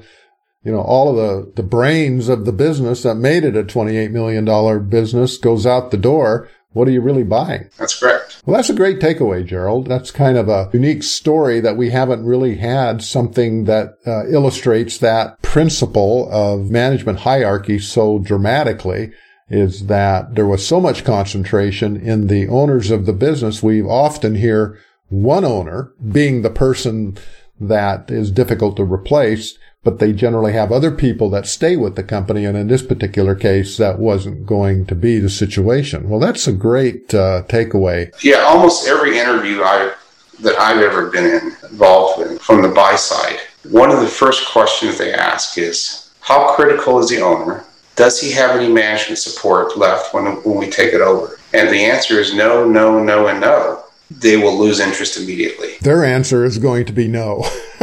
you 0.64 0.72
know, 0.72 0.82
all 0.82 1.10
of 1.10 1.16
the, 1.16 1.52
the 1.56 1.68
brains 1.68 2.28
of 2.28 2.46
the 2.46 2.52
business 2.52 3.04
that 3.04 3.16
made 3.16 3.44
it 3.44 3.56
a 3.56 3.64
$28 3.64 4.12
million 4.12 4.90
business 4.90 5.38
goes 5.38 5.66
out 5.66 5.92
the 5.92 5.98
door. 5.98 6.50
What 6.76 6.90
are 6.90 6.92
you 6.92 7.00
really 7.00 7.24
buying? 7.24 7.70
That's 7.78 7.98
correct. 7.98 8.44
Well, 8.46 8.58
that's 8.58 8.70
a 8.70 8.76
great 8.76 9.00
takeaway, 9.00 9.46
Gerald. 9.46 9.88
That's 9.88 10.12
kind 10.12 10.38
of 10.38 10.50
a 10.50 10.70
unique 10.74 11.04
story 11.04 11.62
that 11.62 11.78
we 11.78 11.92
haven't 11.92 12.26
really 12.26 12.58
had 12.58 13.02
something 13.02 13.64
that 13.64 13.94
uh, 14.06 14.28
illustrates 14.28 14.98
that 14.98 15.42
principle 15.42 16.28
of 16.30 16.70
management 16.70 17.20
hierarchy 17.20 17.80
so 17.80 18.20
dramatically 18.20 19.14
is 19.48 19.88
that 19.88 20.36
there 20.36 20.46
was 20.46 20.68
so 20.68 20.82
much 20.82 21.06
concentration 21.06 21.96
in 21.96 22.28
the 22.28 22.50
owners 22.50 22.92
of 22.92 23.06
the 23.06 23.14
business. 23.14 23.64
We 23.64 23.82
often 23.82 24.36
hear 24.36 24.78
one 25.08 25.46
owner 25.46 25.94
being 26.12 26.42
the 26.42 26.50
person 26.50 27.18
that 27.58 28.12
is 28.12 28.32
difficult 28.32 28.76
to 28.76 28.84
replace 28.84 29.58
but 29.86 30.00
they 30.00 30.12
generally 30.12 30.52
have 30.52 30.72
other 30.72 30.92
people 30.92 31.30
that 31.30 31.46
stay 31.46 31.78
with 31.78 31.96
the 31.96 32.04
company. 32.04 32.44
And 32.44 32.58
in 32.58 32.68
this 32.68 32.82
particular 32.82 33.36
case, 33.36 33.78
that 33.78 34.00
wasn't 34.00 34.46
going 34.46 34.88
to 34.88 34.96
be 34.96 35.20
the 35.20 35.30
situation. 35.30 36.10
Well, 36.10 36.20
that's 36.20 36.48
a 36.48 36.52
great 36.52 37.14
uh, 37.14 37.44
takeaway. 37.48 38.12
Yeah, 38.22 38.40
almost 38.40 38.88
every 38.88 39.18
interview 39.18 39.62
I 39.62 39.94
that 40.42 40.60
I've 40.60 40.82
ever 40.82 41.10
been 41.12 41.26
in, 41.26 41.56
involved 41.70 42.28
in 42.28 42.38
from 42.40 42.62
the 42.62 42.68
buy 42.68 42.96
side, 42.96 43.40
one 43.70 43.90
of 43.90 44.02
the 44.02 44.08
first 44.08 44.50
questions 44.50 44.98
they 44.98 45.14
ask 45.14 45.58
is, 45.58 46.12
how 46.20 46.54
critical 46.56 47.00
is 47.00 47.10
the 47.10 47.22
owner? 47.22 47.64
Does 47.96 48.20
he 48.20 48.32
have 48.32 48.58
any 48.58 48.74
management 48.74 49.20
support 49.20 49.78
left 49.78 50.14
when, 50.14 50.26
when 50.44 50.58
we 50.58 50.70
take 50.70 50.94
it 50.94 51.00
over? 51.00 51.40
And 51.54 51.70
the 51.70 51.86
answer 51.86 52.20
is 52.20 52.34
no, 52.34 52.68
no, 52.68 53.02
no, 53.02 53.28
and 53.28 53.40
no. 53.40 53.85
They 54.10 54.38
will 54.38 54.58
lose 54.58 54.80
interest 54.80 55.18
immediately. 55.18 55.74
Their 55.82 56.04
answer 56.04 56.46
is 56.46 56.58
going 56.58 56.86
to 56.86 56.94
be 56.94 57.08
no. 57.08 57.46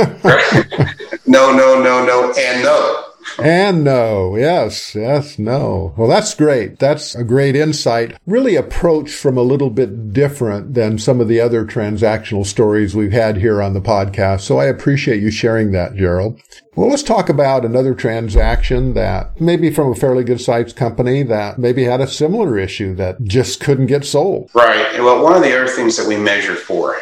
no, 1.27 1.53
no, 1.53 1.83
no, 1.83 2.05
no, 2.05 2.33
and 2.37 2.63
no. 2.63 3.12
And 3.39 3.85
no, 3.85 4.37
yes, 4.37 4.95
yes, 4.95 5.39
no. 5.39 5.95
Well, 5.97 6.09
that's 6.09 6.35
great. 6.35 6.79
That's 6.79 7.15
a 7.15 7.25
great 7.25 7.57
insight. 7.57 8.17
Really 8.27 8.57
approach 8.57 9.13
from 9.13 9.37
a 9.37 9.43
little 9.43 9.71
bit 9.71 10.13
different 10.13 10.75
than 10.75 10.99
some 10.99 11.21
of 11.21 11.29
the 11.29 11.41
other 11.41 11.65
transactional 11.65 12.45
stories 12.47 12.95
we've 12.95 13.13
had 13.13 13.39
here 13.39 13.63
on 13.63 13.75
the 13.75 13.81
podcast. 13.81 14.41
So 14.43 14.59
I 14.59 14.67
appreciate 14.67 15.23
you 15.23 15.31
sharing 15.31 15.73
that, 15.73 15.95
Gerald. 15.95 16.41
Well, 16.75 16.89
let's 16.89 17.03
talk 17.03 17.29
about 17.29 17.65
another 17.65 17.95
transaction 17.95 18.95
that 18.95 19.41
maybe 19.41 19.71
from 19.71 19.93
a 19.93 19.95
fairly 19.95 20.25
good 20.25 20.41
sized 20.41 20.77
company 20.77 21.23
that 21.25 21.59
maybe 21.59 21.85
had 21.85 22.01
a 22.01 22.07
similar 22.07 22.59
issue 22.59 22.95
that 22.95 23.23
just 23.25 23.61
couldn't 23.61 23.87
get 23.87 24.05
sold. 24.05 24.51
Right. 24.55 24.99
Well, 24.99 25.23
one 25.23 25.37
of 25.37 25.43
the 25.43 25.55
other 25.55 25.69
things 25.69 25.97
that 25.97 26.09
we 26.09 26.17
measure 26.17 26.57
for 26.57 26.97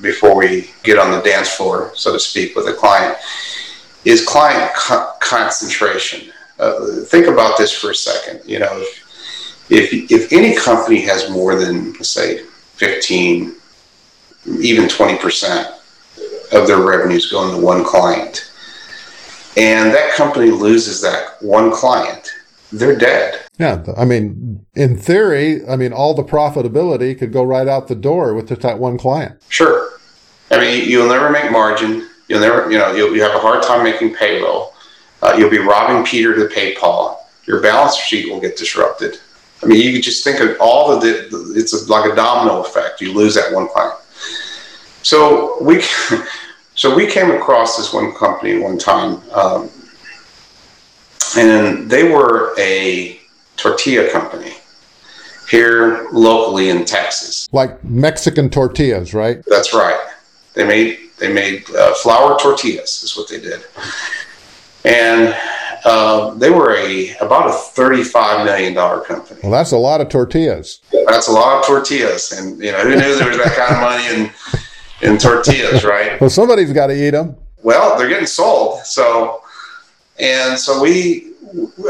before 0.00 0.36
we 0.36 0.70
get 0.82 0.98
on 0.98 1.10
the 1.10 1.20
dance 1.20 1.50
floor, 1.50 1.92
so 1.94 2.12
to 2.12 2.20
speak, 2.20 2.54
with 2.56 2.66
a 2.66 2.72
client 2.72 3.16
is 4.04 4.24
client 4.24 4.72
co- 4.74 5.12
concentration. 5.20 6.32
Uh, 6.58 7.02
think 7.06 7.26
about 7.26 7.58
this 7.58 7.72
for 7.72 7.90
a 7.90 7.94
second. 7.94 8.40
You 8.48 8.60
know, 8.60 8.72
if, 8.78 9.70
if, 9.70 10.10
if 10.10 10.32
any 10.32 10.54
company 10.56 11.00
has 11.02 11.30
more 11.30 11.54
than, 11.54 11.94
say, 12.02 12.44
15, 12.76 13.54
even 14.60 14.84
20% 14.88 15.78
of 16.52 16.66
their 16.66 16.80
revenues 16.80 17.30
going 17.30 17.54
to 17.54 17.64
one 17.64 17.84
client, 17.84 18.50
and 19.56 19.92
that 19.94 20.12
company 20.14 20.50
loses 20.50 21.00
that 21.02 21.36
one 21.40 21.70
client, 21.72 22.30
they're 22.72 22.96
dead. 22.96 23.40
Yeah, 23.58 23.84
I 23.96 24.04
mean, 24.04 24.64
in 24.74 24.96
theory, 24.96 25.66
I 25.68 25.76
mean, 25.76 25.92
all 25.92 26.14
the 26.14 26.24
profitability 26.24 27.18
could 27.18 27.32
go 27.32 27.44
right 27.44 27.68
out 27.68 27.88
the 27.88 27.94
door 27.94 28.34
with 28.34 28.48
just 28.48 28.62
that 28.62 28.78
one 28.78 28.98
client. 28.98 29.42
Sure. 29.48 29.90
I 30.50 30.58
mean, 30.58 30.88
you'll 30.88 31.08
never 31.08 31.30
make 31.30 31.50
margin. 31.52 32.08
You'll 32.32 32.40
never, 32.40 32.72
you 32.72 32.78
know, 32.78 32.94
you'll, 32.94 33.14
you 33.14 33.20
have 33.20 33.34
a 33.34 33.38
hard 33.38 33.62
time 33.62 33.84
making 33.84 34.14
payroll. 34.14 34.72
Uh, 35.20 35.34
you'll 35.36 35.50
be 35.50 35.58
robbing 35.58 36.02
Peter 36.02 36.34
to 36.34 36.48
pay 36.48 36.74
Paul. 36.74 37.28
Your 37.44 37.60
balance 37.60 37.94
sheet 37.94 38.32
will 38.32 38.40
get 38.40 38.56
disrupted. 38.56 39.18
I 39.62 39.66
mean, 39.66 39.82
you 39.82 39.92
could 39.92 40.02
just 40.02 40.24
think 40.24 40.40
of 40.40 40.56
all 40.58 40.90
of 40.90 41.02
the, 41.02 41.28
it's 41.54 41.90
like 41.90 42.10
a 42.10 42.16
domino 42.16 42.62
effect. 42.62 43.02
You 43.02 43.12
lose 43.12 43.34
that 43.34 43.52
one 43.52 43.68
client. 43.68 44.00
So 45.02 45.62
we, 45.62 45.82
so 46.74 46.96
we 46.96 47.06
came 47.06 47.30
across 47.32 47.76
this 47.76 47.92
one 47.92 48.14
company 48.14 48.58
one 48.58 48.78
time, 48.78 49.20
um, 49.32 49.68
and 51.36 51.90
they 51.90 52.10
were 52.10 52.54
a 52.58 53.20
tortilla 53.58 54.10
company 54.10 54.54
here 55.50 56.08
locally 56.12 56.70
in 56.70 56.86
Texas. 56.86 57.46
Like 57.52 57.84
Mexican 57.84 58.48
tortillas, 58.48 59.12
right? 59.12 59.44
That's 59.44 59.74
right. 59.74 60.00
They 60.54 60.66
made 60.66 61.01
they 61.22 61.32
made 61.32 61.64
uh, 61.70 61.94
flour 61.94 62.36
tortillas, 62.38 63.02
is 63.04 63.16
what 63.16 63.28
they 63.28 63.40
did, 63.40 63.62
and 64.84 65.34
uh, 65.84 66.34
they 66.34 66.50
were 66.50 66.74
a 66.76 67.16
about 67.18 67.48
a 67.48 67.52
thirty-five 67.52 68.44
million 68.44 68.74
dollar 68.74 69.00
company. 69.02 69.40
Well, 69.42 69.52
that's 69.52 69.70
a 69.70 69.78
lot 69.78 70.00
of 70.00 70.08
tortillas. 70.08 70.80
That's 71.06 71.28
a 71.28 71.32
lot 71.32 71.60
of 71.60 71.66
tortillas, 71.66 72.32
and 72.32 72.60
you 72.60 72.72
know 72.72 72.80
who 72.80 72.90
knew 72.90 73.16
there 73.16 73.28
was 73.28 73.38
that 73.38 73.54
kind 73.56 73.74
of 73.74 73.80
money 73.80 74.06
in 74.14 75.12
in 75.12 75.18
tortillas, 75.18 75.84
right? 75.84 76.20
Well, 76.20 76.30
somebody's 76.30 76.72
got 76.72 76.88
to 76.88 76.94
eat 76.94 77.10
them. 77.10 77.36
Well, 77.62 77.96
they're 77.96 78.08
getting 78.08 78.26
sold, 78.26 78.80
so 78.80 79.42
and 80.18 80.58
so 80.58 80.82
we. 80.82 81.32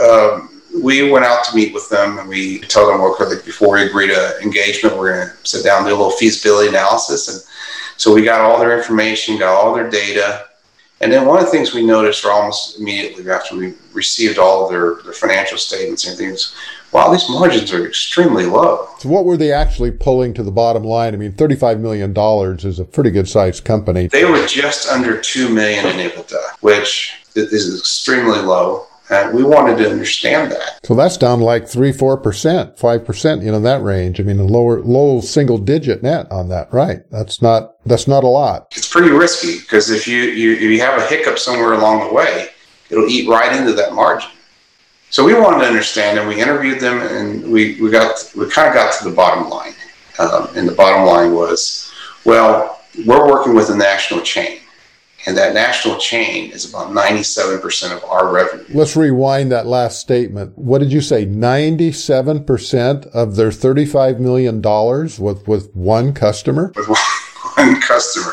Um, 0.01 0.49
we 0.83 1.11
went 1.11 1.23
out 1.25 1.45
to 1.45 1.55
meet 1.55 1.75
with 1.75 1.87
them 1.91 2.19
and 2.19 2.27
we 2.27 2.61
told 2.61 2.89
them 2.89 3.03
well, 3.03 3.15
before 3.45 3.75
we 3.75 3.83
agree 3.83 4.07
to 4.07 4.39
engagement, 4.41 4.97
we're 4.97 5.13
going 5.13 5.29
to 5.29 5.47
sit 5.47 5.63
down 5.63 5.81
and 5.81 5.87
do 5.87 5.95
a 5.95 5.99
little 5.99 6.13
feasibility 6.13 6.71
analysis. 6.71 7.29
And 7.29 7.52
so 8.03 8.13
we 8.13 8.25
got 8.25 8.41
all 8.41 8.59
their 8.59 8.77
information, 8.77 9.39
got 9.39 9.55
all 9.55 9.73
their 9.73 9.89
data. 9.89 10.47
And 11.01 11.13
then 11.13 11.25
one 11.25 11.39
of 11.39 11.45
the 11.45 11.53
things 11.53 11.73
we 11.73 11.87
noticed 11.87 12.25
almost 12.25 12.81
immediately 12.81 13.31
after 13.31 13.55
we 13.55 13.75
received 13.93 14.39
all 14.39 14.65
of 14.65 14.73
their, 14.73 14.97
their 15.05 15.13
financial 15.13 15.57
statements 15.57 16.09
and 16.09 16.19
things, 16.19 16.53
wow, 16.91 17.13
these 17.13 17.31
margins 17.31 17.73
are 17.73 17.87
extremely 17.87 18.45
low. 18.45 18.89
So 18.99 19.09
what 19.09 19.25
were 19.25 19.37
they 19.37 19.53
actually 19.53 19.93
pulling 19.93 20.35
to 20.35 20.43
the 20.43 20.51
bottom 20.51 20.83
line? 20.83 21.15
I 21.15 21.17
mean, 21.17 21.31
$35 21.35 21.79
million 21.79 22.13
is 22.69 22.81
a 22.81 22.85
pretty 22.85 23.13
good 23.13 23.29
sized 23.29 23.65
company. 23.65 24.09
They 24.09 24.25
were 24.25 24.45
just 24.49 24.89
under 24.89 25.21
2 25.21 25.49
million 25.49 25.87
in 25.87 26.11
EBITDA, 26.11 26.57
which 26.61 27.13
is 27.37 27.79
extremely 27.79 28.41
low. 28.41 28.89
And 29.13 29.37
we 29.37 29.45
wanted 29.45 29.79
to 29.79 29.91
understand 29.91 30.53
that. 30.53 30.81
So 30.85 30.95
that's 30.95 31.17
down 31.17 31.41
like 31.41 31.69
three, 31.69 31.93
four 31.93 32.17
percent, 32.17 32.79
five 32.79 33.05
percent, 33.05 33.43
you 33.43 33.53
know, 33.53 33.61
that 33.61 33.83
range. 33.83 34.21
I 34.21 34.23
mean, 34.23 34.39
a 34.39 34.45
lower, 34.45 34.81
low 34.81 35.21
single 35.21 35.59
digit 35.59 36.03
net 36.03 36.31
on 36.31 36.49
that, 36.49 36.73
right? 36.73 37.03
That's 37.11 37.43
not, 37.43 37.75
that's 37.85 38.09
not 38.09 38.25
a 38.25 38.29
lot. 38.29 38.69
It's 38.77 38.89
pretty 38.89 39.11
risky 39.11 39.61
because 39.61 39.91
if 39.91 40.09
you, 40.09 40.23
you, 40.23 40.55
if 40.55 40.63
you 40.63 40.81
have 40.81 40.99
a 40.99 41.07
hiccup 41.07 41.39
somewhere 41.39 41.75
along 41.75 42.09
the 42.09 42.15
way, 42.15 42.49
it'll 42.91 43.07
eat 43.07 43.29
right 43.29 43.55
into 43.55 43.73
that 43.75 43.93
margin. 43.93 44.31
So 45.11 45.25
we 45.25 45.35
wanted 45.35 45.61
to 45.61 45.67
understand, 45.67 46.19
and 46.19 46.27
we 46.27 46.41
interviewed 46.41 46.81
them, 46.81 47.01
and 47.03 47.53
we, 47.53 47.79
we 47.83 47.91
got 47.91 48.33
we 48.35 48.49
kind 48.49 48.69
of 48.69 48.73
got 48.73 48.99
to 48.99 49.05
the 49.11 49.15
bottom 49.15 49.51
line. 49.51 49.75
Um, 50.19 50.49
and 50.57 50.67
the 50.67 50.73
bottom 50.73 51.07
line 51.07 51.35
was, 51.35 51.93
well, 52.25 52.81
we're 53.05 53.29
working 53.29 53.55
with 53.55 53.69
a 53.69 53.77
national 53.77 54.23
chain 54.23 54.61
and 55.27 55.37
that 55.37 55.55
national 55.55 55.99
chain 55.99 56.51
is 56.51 56.69
about 56.69 56.89
97% 56.89 57.97
of 57.97 58.03
our 58.05 58.33
revenue. 58.33 58.65
Let's 58.71 58.97
rewind 58.97 59.53
that 59.53 59.67
last 59.67 60.01
statement. 60.01 60.59
What 60.59 60.79
did 60.79 60.93
you 60.93 61.01
say? 61.01 61.25
97% 61.27 63.07
of 63.09 63.37
their 63.37 63.51
$35 63.51 64.19
million 64.19 64.61
with, 65.21 65.47
with 65.47 65.73
one 65.75 66.13
customer? 66.13 66.73
With 66.75 66.89
one 67.57 67.81
customer. 67.81 68.33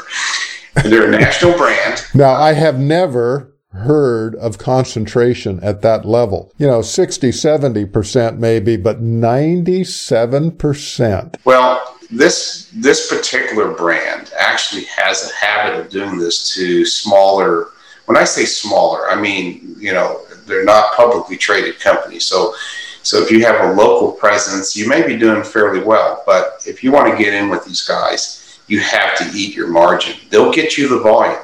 And 0.76 0.92
they're 0.92 1.08
a 1.08 1.12
national 1.12 1.58
brand. 1.58 2.04
Now, 2.14 2.34
I 2.34 2.54
have 2.54 2.80
never 2.80 3.54
heard 3.72 4.36
of 4.36 4.58
concentration 4.58 5.60
at 5.62 5.82
that 5.82 6.06
level. 6.06 6.52
You 6.58 6.68
know, 6.68 6.82
60, 6.82 7.30
70% 7.30 8.40
maybe, 8.40 8.78
but 8.78 9.02
97%. 9.02 11.36
Well, 11.46 11.99
this 12.10 12.72
this 12.74 13.10
particular 13.10 13.74
brand 13.74 14.32
actually 14.38 14.86
has 14.86 15.30
a 15.30 15.46
habit 15.46 15.80
of 15.80 15.90
doing 15.90 16.18
this 16.18 16.54
to 16.54 16.84
smaller 16.84 17.70
when 18.06 18.18
i 18.18 18.24
say 18.24 18.46
smaller 18.46 19.10
i 19.12 19.20
mean 19.20 19.76
you 19.78 19.94
know 19.94 20.26
they're 20.50 20.66
not 20.66 20.94
publicly 20.96 21.38
traded 21.38 21.80
companies. 21.80 22.26
So 22.26 22.54
so 23.02 23.22
if 23.22 23.32
you 23.32 23.46
have 23.46 23.70
a 23.70 23.74
local 23.74 24.12
presence 24.12 24.76
you 24.76 24.90
may 24.90 25.08
be 25.08 25.18
doing 25.18 25.44
fairly 25.44 25.82
well 25.82 26.24
but 26.26 26.62
if 26.68 26.84
you 26.84 26.92
want 26.92 27.10
to 27.10 27.24
get 27.24 27.34
in 27.34 27.50
with 27.50 27.64
these 27.64 27.82
guys 27.82 28.60
you 28.68 28.80
have 28.82 29.18
to 29.18 29.26
eat 29.36 29.56
your 29.56 29.68
margin. 29.68 30.16
They'll 30.30 30.52
get 30.52 30.78
you 30.78 30.90
the 30.90 31.00
volume 31.00 31.40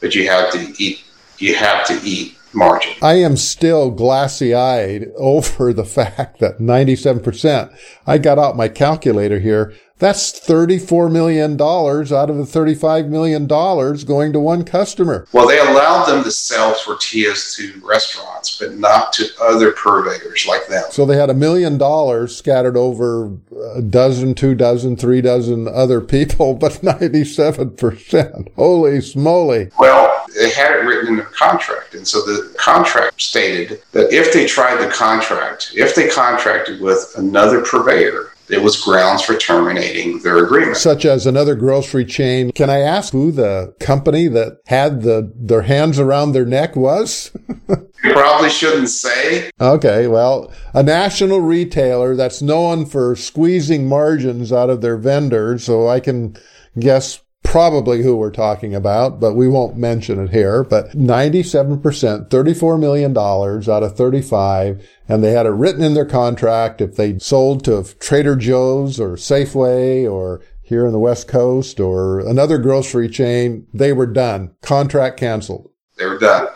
but 0.00 0.14
you 0.14 0.28
have 0.28 0.50
to 0.52 0.74
eat 0.82 1.04
you 1.38 1.54
have 1.54 1.86
to 1.86 2.00
eat 2.02 2.35
margin. 2.56 2.94
I 3.02 3.14
am 3.14 3.36
still 3.36 3.90
glassy 3.90 4.54
eyed 4.54 5.10
over 5.16 5.72
the 5.72 5.84
fact 5.84 6.40
that 6.40 6.58
97%, 6.58 7.76
I 8.06 8.18
got 8.18 8.38
out 8.38 8.56
my 8.56 8.68
calculator 8.68 9.38
here. 9.38 9.74
That's 9.98 10.30
$34 10.30 11.10
million 11.10 11.52
out 11.52 12.28
of 12.28 12.36
the 12.36 12.42
$35 12.42 13.08
million 13.08 13.46
going 13.46 14.32
to 14.34 14.40
one 14.40 14.62
customer. 14.62 15.26
Well, 15.32 15.48
they 15.48 15.58
allowed 15.58 16.04
them 16.04 16.22
to 16.22 16.30
sell 16.30 16.74
tortillas 16.74 17.54
to 17.54 17.80
restaurants, 17.82 18.58
but 18.58 18.74
not 18.74 19.14
to 19.14 19.26
other 19.40 19.72
purveyors 19.72 20.46
like 20.46 20.66
them. 20.66 20.84
So 20.90 21.06
they 21.06 21.16
had 21.16 21.30
a 21.30 21.34
million 21.34 21.78
dollars 21.78 22.36
scattered 22.36 22.76
over 22.76 23.38
a 23.74 23.80
dozen, 23.80 24.34
two 24.34 24.54
dozen, 24.54 24.98
three 24.98 25.22
dozen 25.22 25.66
other 25.66 26.02
people, 26.02 26.52
but 26.60 26.72
97%. 26.72 28.52
Holy 28.54 28.98
smoly. 28.98 29.72
Well, 29.78 30.05
they 30.36 30.50
had 30.50 30.72
it 30.72 30.84
written 30.84 31.08
in 31.08 31.16
the 31.16 31.22
contract. 31.22 31.94
And 31.94 32.06
so 32.06 32.20
the 32.20 32.54
contract 32.58 33.20
stated 33.20 33.82
that 33.92 34.12
if 34.12 34.32
they 34.32 34.46
tried 34.46 34.82
the 34.84 34.90
contract, 34.90 35.72
if 35.74 35.94
they 35.94 36.08
contracted 36.08 36.80
with 36.80 37.12
another 37.16 37.62
purveyor, 37.62 38.32
it 38.48 38.62
was 38.62 38.80
grounds 38.80 39.22
for 39.22 39.36
terminating 39.36 40.20
their 40.20 40.44
agreement. 40.44 40.76
Such 40.76 41.04
as 41.04 41.26
another 41.26 41.54
grocery 41.54 42.04
chain. 42.04 42.52
Can 42.52 42.70
I 42.70 42.78
ask 42.78 43.12
who 43.12 43.32
the 43.32 43.74
company 43.80 44.28
that 44.28 44.60
had 44.66 45.02
the 45.02 45.32
their 45.34 45.62
hands 45.62 45.98
around 45.98 46.32
their 46.32 46.44
neck 46.44 46.76
was? 46.76 47.32
you 47.68 48.12
probably 48.12 48.50
shouldn't 48.50 48.88
say. 48.88 49.50
Okay, 49.60 50.06
well, 50.06 50.52
a 50.74 50.82
national 50.82 51.40
retailer 51.40 52.14
that's 52.14 52.40
known 52.40 52.86
for 52.86 53.16
squeezing 53.16 53.88
margins 53.88 54.52
out 54.52 54.70
of 54.70 54.80
their 54.80 54.96
vendors, 54.96 55.64
so 55.64 55.88
I 55.88 55.98
can 55.98 56.36
guess 56.78 57.20
probably 57.56 58.02
who 58.02 58.14
we're 58.14 58.30
talking 58.30 58.74
about, 58.74 59.18
but 59.18 59.32
we 59.32 59.48
won't 59.48 59.78
mention 59.78 60.22
it 60.22 60.28
here. 60.28 60.62
But 60.62 60.90
97%, 60.90 62.28
$34 62.28 62.78
million 62.78 63.16
out 63.16 63.82
of 63.82 63.96
35, 63.96 64.86
and 65.08 65.24
they 65.24 65.32
had 65.32 65.46
it 65.46 65.52
written 65.52 65.82
in 65.82 65.94
their 65.94 66.04
contract 66.04 66.82
if 66.82 66.96
they 66.96 67.18
sold 67.18 67.64
to 67.64 67.82
Trader 67.98 68.36
Joe's 68.36 69.00
or 69.00 69.16
Safeway 69.16 70.04
or 70.04 70.42
here 70.60 70.84
in 70.84 70.92
the 70.92 70.98
West 70.98 71.28
Coast 71.28 71.80
or 71.80 72.20
another 72.20 72.58
grocery 72.58 73.08
chain, 73.08 73.66
they 73.72 73.94
were 73.94 74.06
done. 74.06 74.54
Contract 74.60 75.18
canceled. 75.18 75.70
They 75.96 76.04
were 76.04 76.18
done. 76.18 76.48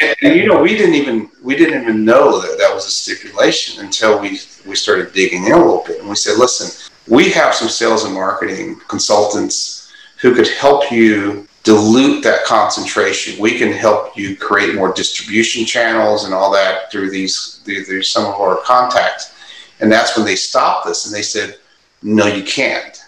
And, 0.00 0.14
and, 0.22 0.36
you 0.36 0.46
know, 0.46 0.62
we 0.62 0.76
didn't 0.76 0.94
even 0.94 1.32
we 1.42 1.56
didn't 1.56 1.82
even 1.82 2.04
know 2.04 2.40
that 2.40 2.58
that 2.58 2.72
was 2.72 2.86
a 2.86 2.90
stipulation 2.90 3.84
until 3.84 4.20
we 4.20 4.38
we 4.68 4.76
started 4.76 5.12
digging 5.14 5.46
in 5.46 5.52
a 5.52 5.56
little 5.56 5.82
bit, 5.84 5.98
and 5.98 6.08
we 6.08 6.14
said, 6.14 6.38
listen, 6.38 6.70
we 7.12 7.28
have 7.30 7.56
some 7.56 7.68
sales 7.68 8.04
and 8.04 8.14
marketing 8.14 8.80
consultants 8.86 9.83
who 10.24 10.34
could 10.34 10.48
help 10.48 10.90
you 10.90 11.46
dilute 11.64 12.24
that 12.24 12.46
concentration. 12.46 13.38
We 13.38 13.58
can 13.58 13.70
help 13.70 14.16
you 14.16 14.34
create 14.34 14.74
more 14.74 14.90
distribution 14.90 15.66
channels 15.66 16.24
and 16.24 16.32
all 16.32 16.50
that 16.52 16.90
through 16.90 17.10
these 17.10 17.60
through 17.66 18.02
some 18.02 18.24
of 18.24 18.40
our 18.40 18.56
contacts. 18.62 19.34
And 19.80 19.92
that's 19.92 20.16
when 20.16 20.24
they 20.24 20.34
stopped 20.34 20.86
us 20.86 21.04
and 21.04 21.14
they 21.14 21.20
said, 21.20 21.58
"No, 22.02 22.26
you 22.26 22.42
can't, 22.42 22.98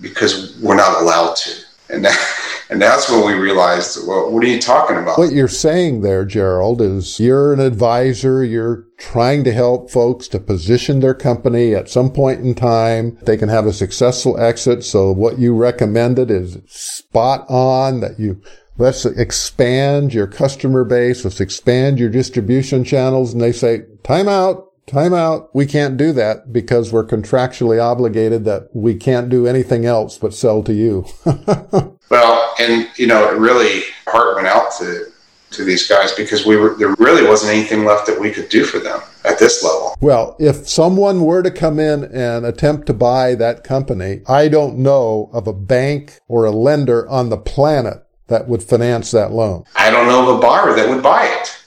because 0.00 0.56
we're 0.60 0.76
not 0.76 1.02
allowed 1.02 1.34
to." 1.38 1.50
And 1.90 2.04
that, 2.04 2.61
and 2.72 2.80
that's 2.80 3.10
when 3.10 3.26
we 3.26 3.34
realized, 3.34 3.98
well, 4.08 4.32
what 4.32 4.42
are 4.42 4.48
you 4.48 4.58
talking 4.58 4.96
about? 4.96 5.18
What 5.18 5.32
you're 5.32 5.46
saying 5.46 6.00
there, 6.00 6.24
Gerald, 6.24 6.80
is 6.80 7.20
you're 7.20 7.52
an 7.52 7.60
advisor. 7.60 8.42
You're 8.42 8.86
trying 8.96 9.44
to 9.44 9.52
help 9.52 9.90
folks 9.90 10.26
to 10.28 10.40
position 10.40 11.00
their 11.00 11.12
company 11.12 11.74
at 11.74 11.90
some 11.90 12.10
point 12.10 12.40
in 12.40 12.54
time. 12.54 13.18
They 13.22 13.36
can 13.36 13.50
have 13.50 13.66
a 13.66 13.74
successful 13.74 14.40
exit. 14.40 14.84
So 14.84 15.12
what 15.12 15.38
you 15.38 15.54
recommended 15.54 16.30
is 16.30 16.58
spot 16.66 17.44
on 17.50 18.00
that 18.00 18.18
you 18.18 18.40
let's 18.78 19.04
expand 19.04 20.14
your 20.14 20.26
customer 20.26 20.82
base. 20.82 21.24
Let's 21.24 21.40
expand 21.40 21.98
your 21.98 22.08
distribution 22.08 22.84
channels. 22.84 23.34
And 23.34 23.42
they 23.42 23.52
say, 23.52 23.82
time 24.02 24.28
out. 24.28 24.71
Time 24.86 25.14
out. 25.14 25.54
We 25.54 25.66
can't 25.66 25.96
do 25.96 26.12
that 26.12 26.52
because 26.52 26.92
we're 26.92 27.06
contractually 27.06 27.82
obligated 27.82 28.44
that 28.44 28.68
we 28.74 28.94
can't 28.94 29.28
do 29.28 29.46
anything 29.46 29.86
else 29.86 30.18
but 30.18 30.34
sell 30.34 30.62
to 30.64 30.72
you. 30.72 31.06
well, 32.10 32.54
and 32.58 32.88
you 32.96 33.06
know, 33.06 33.28
it 33.28 33.38
really 33.38 33.82
heart 34.06 34.36
went 34.36 34.48
out 34.48 34.72
to 34.78 35.06
to 35.52 35.64
these 35.64 35.86
guys 35.86 36.12
because 36.12 36.46
we 36.46 36.56
were 36.56 36.74
there 36.76 36.94
really 36.98 37.26
wasn't 37.26 37.52
anything 37.52 37.84
left 37.84 38.06
that 38.06 38.18
we 38.18 38.30
could 38.30 38.48
do 38.48 38.64
for 38.64 38.78
them 38.78 39.00
at 39.24 39.38
this 39.38 39.62
level. 39.62 39.94
Well, 40.00 40.36
if 40.38 40.68
someone 40.68 41.22
were 41.22 41.42
to 41.42 41.50
come 41.50 41.78
in 41.78 42.04
and 42.04 42.44
attempt 42.44 42.86
to 42.86 42.94
buy 42.94 43.34
that 43.36 43.62
company, 43.62 44.22
I 44.26 44.48
don't 44.48 44.78
know 44.78 45.30
of 45.32 45.46
a 45.46 45.52
bank 45.52 46.18
or 46.26 46.44
a 46.44 46.50
lender 46.50 47.08
on 47.08 47.28
the 47.28 47.36
planet 47.36 48.04
that 48.28 48.48
would 48.48 48.62
finance 48.62 49.10
that 49.10 49.30
loan. 49.30 49.64
I 49.76 49.90
don't 49.90 50.08
know 50.08 50.28
of 50.28 50.38
a 50.38 50.40
buyer 50.40 50.74
that 50.74 50.88
would 50.88 51.02
buy 51.02 51.26
it. 51.26 51.61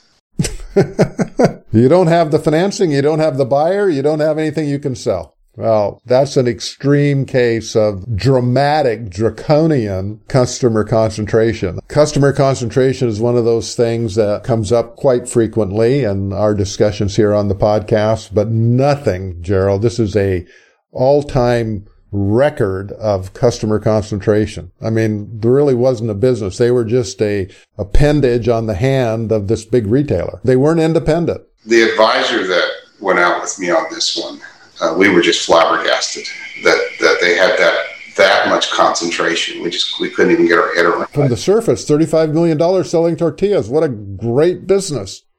you 1.72 1.88
don't 1.88 2.08
have 2.08 2.30
the 2.30 2.38
financing, 2.38 2.90
you 2.90 3.02
don't 3.02 3.18
have 3.18 3.36
the 3.38 3.44
buyer, 3.44 3.88
you 3.88 4.02
don't 4.02 4.20
have 4.20 4.38
anything 4.38 4.68
you 4.68 4.78
can 4.78 4.94
sell. 4.94 5.36
Well, 5.56 6.02
that's 6.04 6.36
an 6.36 6.46
extreme 6.46 7.24
case 7.24 7.74
of 7.74 8.14
dramatic, 8.14 9.08
draconian 9.08 10.20
customer 10.28 10.84
concentration. 10.84 11.80
Customer 11.88 12.34
concentration 12.34 13.08
is 13.08 13.20
one 13.20 13.38
of 13.38 13.46
those 13.46 13.74
things 13.74 14.16
that 14.16 14.44
comes 14.44 14.70
up 14.70 14.96
quite 14.96 15.26
frequently 15.26 16.04
in 16.04 16.34
our 16.34 16.52
discussions 16.52 17.16
here 17.16 17.32
on 17.32 17.48
the 17.48 17.54
podcast, 17.54 18.34
but 18.34 18.50
nothing, 18.50 19.42
Gerald. 19.42 19.80
This 19.80 19.98
is 19.98 20.14
a 20.14 20.46
all-time 20.92 21.86
record 22.16 22.92
of 22.92 23.34
customer 23.34 23.78
concentration. 23.78 24.72
I 24.80 24.90
mean, 24.90 25.40
there 25.40 25.52
really 25.52 25.74
wasn't 25.74 26.10
a 26.10 26.14
business. 26.14 26.58
They 26.58 26.70
were 26.70 26.84
just 26.84 27.20
a 27.20 27.48
appendage 27.76 28.48
on 28.48 28.66
the 28.66 28.74
hand 28.74 29.30
of 29.30 29.48
this 29.48 29.64
big 29.64 29.86
retailer. 29.86 30.40
They 30.42 30.56
weren't 30.56 30.80
independent. 30.80 31.42
The 31.66 31.82
advisor 31.82 32.46
that 32.46 32.70
went 33.00 33.18
out 33.18 33.42
with 33.42 33.58
me 33.58 33.70
on 33.70 33.84
this 33.90 34.16
one, 34.16 34.40
uh, 34.80 34.94
we 34.96 35.08
were 35.08 35.20
just 35.20 35.44
flabbergasted 35.44 36.26
that, 36.64 36.90
that 37.00 37.18
they 37.20 37.36
had 37.36 37.58
that 37.58 37.86
that 38.16 38.48
much 38.48 38.70
concentration. 38.70 39.62
We 39.62 39.68
just 39.68 40.00
we 40.00 40.08
couldn't 40.08 40.32
even 40.32 40.48
get 40.48 40.58
our 40.58 40.74
head 40.74 40.86
around. 40.86 41.02
It. 41.02 41.10
From 41.10 41.28
the 41.28 41.36
surface, 41.36 41.84
thirty-five 41.84 42.32
million 42.32 42.56
dollars 42.56 42.90
selling 42.90 43.14
tortillas. 43.16 43.68
What 43.68 43.82
a 43.82 43.88
great 43.88 44.66
business! 44.66 45.22